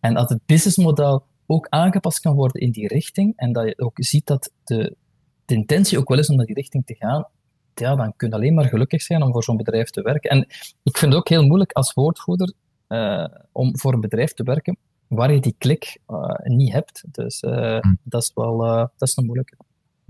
en 0.00 0.14
dat 0.14 0.28
het 0.28 0.40
businessmodel 0.46 1.24
ook 1.46 1.66
aangepast 1.68 2.20
kan 2.20 2.34
worden 2.34 2.60
in 2.60 2.70
die 2.70 2.88
richting, 2.88 3.32
en 3.36 3.52
dat 3.52 3.66
je 3.66 3.78
ook 3.78 3.96
ziet 4.04 4.26
dat 4.26 4.52
de, 4.64 4.96
de 5.44 5.54
intentie 5.54 5.98
ook 5.98 6.08
wel 6.08 6.18
is 6.18 6.28
om 6.28 6.36
naar 6.36 6.46
die 6.46 6.54
richting 6.54 6.86
te 6.86 6.94
gaan, 6.94 7.28
ja, 7.74 7.94
dan 7.94 8.16
kun 8.16 8.28
je 8.28 8.34
alleen 8.34 8.54
maar 8.54 8.64
gelukkig 8.64 9.02
zijn 9.02 9.22
om 9.22 9.32
voor 9.32 9.44
zo'n 9.44 9.56
bedrijf 9.56 9.90
te 9.90 10.02
werken. 10.02 10.30
En 10.30 10.40
ik 10.82 10.96
vind 10.96 11.12
het 11.12 11.14
ook 11.14 11.28
heel 11.28 11.46
moeilijk 11.46 11.72
als 11.72 11.92
woordvoerder 11.92 12.52
uh, 12.88 13.26
om 13.52 13.78
voor 13.78 13.92
een 13.92 14.00
bedrijf 14.00 14.32
te 14.32 14.42
werken 14.42 14.76
waar 15.06 15.32
je 15.32 15.40
die 15.40 15.54
klik 15.58 15.98
uh, 16.08 16.30
niet 16.44 16.72
hebt. 16.72 17.04
Dus 17.10 17.42
uh, 17.42 17.80
dat 18.02 18.22
is 18.22 18.30
wel 18.34 18.58
dat 18.96 19.08
is 19.08 19.16
een 19.16 19.24
moeilijke. 19.24 19.56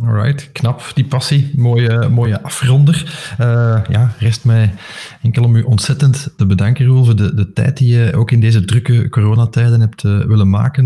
Alright, 0.03 0.53
knap, 0.53 0.91
die 0.95 1.05
passie. 1.05 1.51
Mooie, 1.55 2.09
mooie 2.09 2.43
afronder. 2.43 3.35
ja, 3.89 4.15
rest 4.19 4.45
mij 4.45 4.75
enkel 5.23 5.45
om 5.45 5.57
u 5.57 5.63
ontzettend 5.63 6.29
te 6.37 6.47
bedanken, 6.47 6.87
Roel, 6.87 7.05
voor 7.05 7.17
de, 7.17 7.35
de 7.35 7.53
tijd 7.53 7.77
die 7.77 7.97
je 7.97 8.17
ook 8.17 8.31
in 8.31 8.41
deze 8.41 8.65
drukke 8.65 9.09
coronatijden 9.09 9.81
hebt 9.81 10.03
willen 10.03 10.51
maken 10.51 10.85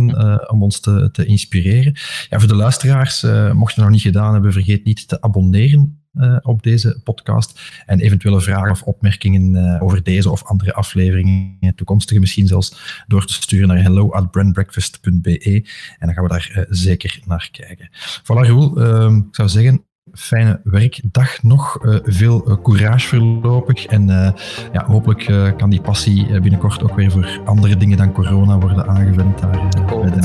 om 0.50 0.62
ons 0.62 0.80
te, 0.80 1.08
te 1.12 1.24
inspireren. 1.24 1.92
Ja, 2.28 2.38
voor 2.38 2.48
de 2.48 2.54
luisteraars, 2.54 3.22
mocht 3.52 3.74
je 3.74 3.80
het 3.80 3.84
nog 3.84 3.90
niet 3.90 4.00
gedaan 4.00 4.32
hebben, 4.32 4.52
vergeet 4.52 4.84
niet 4.84 5.08
te 5.08 5.20
abonneren 5.20 5.99
uh, 6.12 6.36
op 6.42 6.62
deze 6.62 7.00
podcast. 7.04 7.60
En 7.86 8.00
eventuele 8.00 8.40
vragen 8.40 8.70
of 8.70 8.82
opmerkingen 8.82 9.54
uh, 9.54 9.82
over 9.82 10.02
deze 10.02 10.30
of 10.30 10.44
andere 10.44 10.74
afleveringen, 10.74 11.74
toekomstige 11.74 12.20
misschien 12.20 12.46
zelfs, 12.46 13.02
door 13.06 13.24
te 13.24 13.32
sturen 13.32 13.68
naar 13.68 13.82
hello 13.82 14.10
at 14.12 14.30
brandbreakfast.be. 14.30 15.64
En 15.98 16.06
dan 16.06 16.14
gaan 16.14 16.22
we 16.22 16.30
daar 16.30 16.52
uh, 16.56 16.64
zeker 16.68 17.20
naar 17.26 17.48
kijken. 17.52 17.90
Voilà, 18.22 18.48
Roel, 18.48 18.80
ehm, 18.80 19.16
ik 19.16 19.34
zou 19.34 19.48
zeggen, 19.48 19.84
fijne 20.12 20.60
werkdag 20.64 21.42
nog. 21.42 21.78
veel 22.02 22.60
courage 22.62 23.08
voorlopig. 23.08 23.86
En 23.86 24.06
ja, 24.72 24.84
hopelijk 24.86 25.54
kan 25.56 25.70
die 25.70 25.80
passie 25.80 26.40
binnenkort 26.40 26.82
ook 26.82 26.96
weer 26.96 27.10
voor 27.10 27.40
andere 27.44 27.76
dingen 27.76 27.96
dan 27.96 28.12
corona 28.12 28.58
worden 28.58 28.86
aangewend 28.86 29.38
daar 29.38 29.50
bij 29.50 30.10
de 30.10 30.22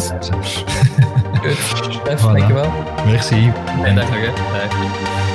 Goed, 1.46 2.20
voilà. 2.22 2.38
dankjewel. 2.38 2.72
Merci. 3.06 3.52
Fijne 3.82 3.96
dag 3.96 4.10
nog, 4.10 4.52
hè. 4.52 5.35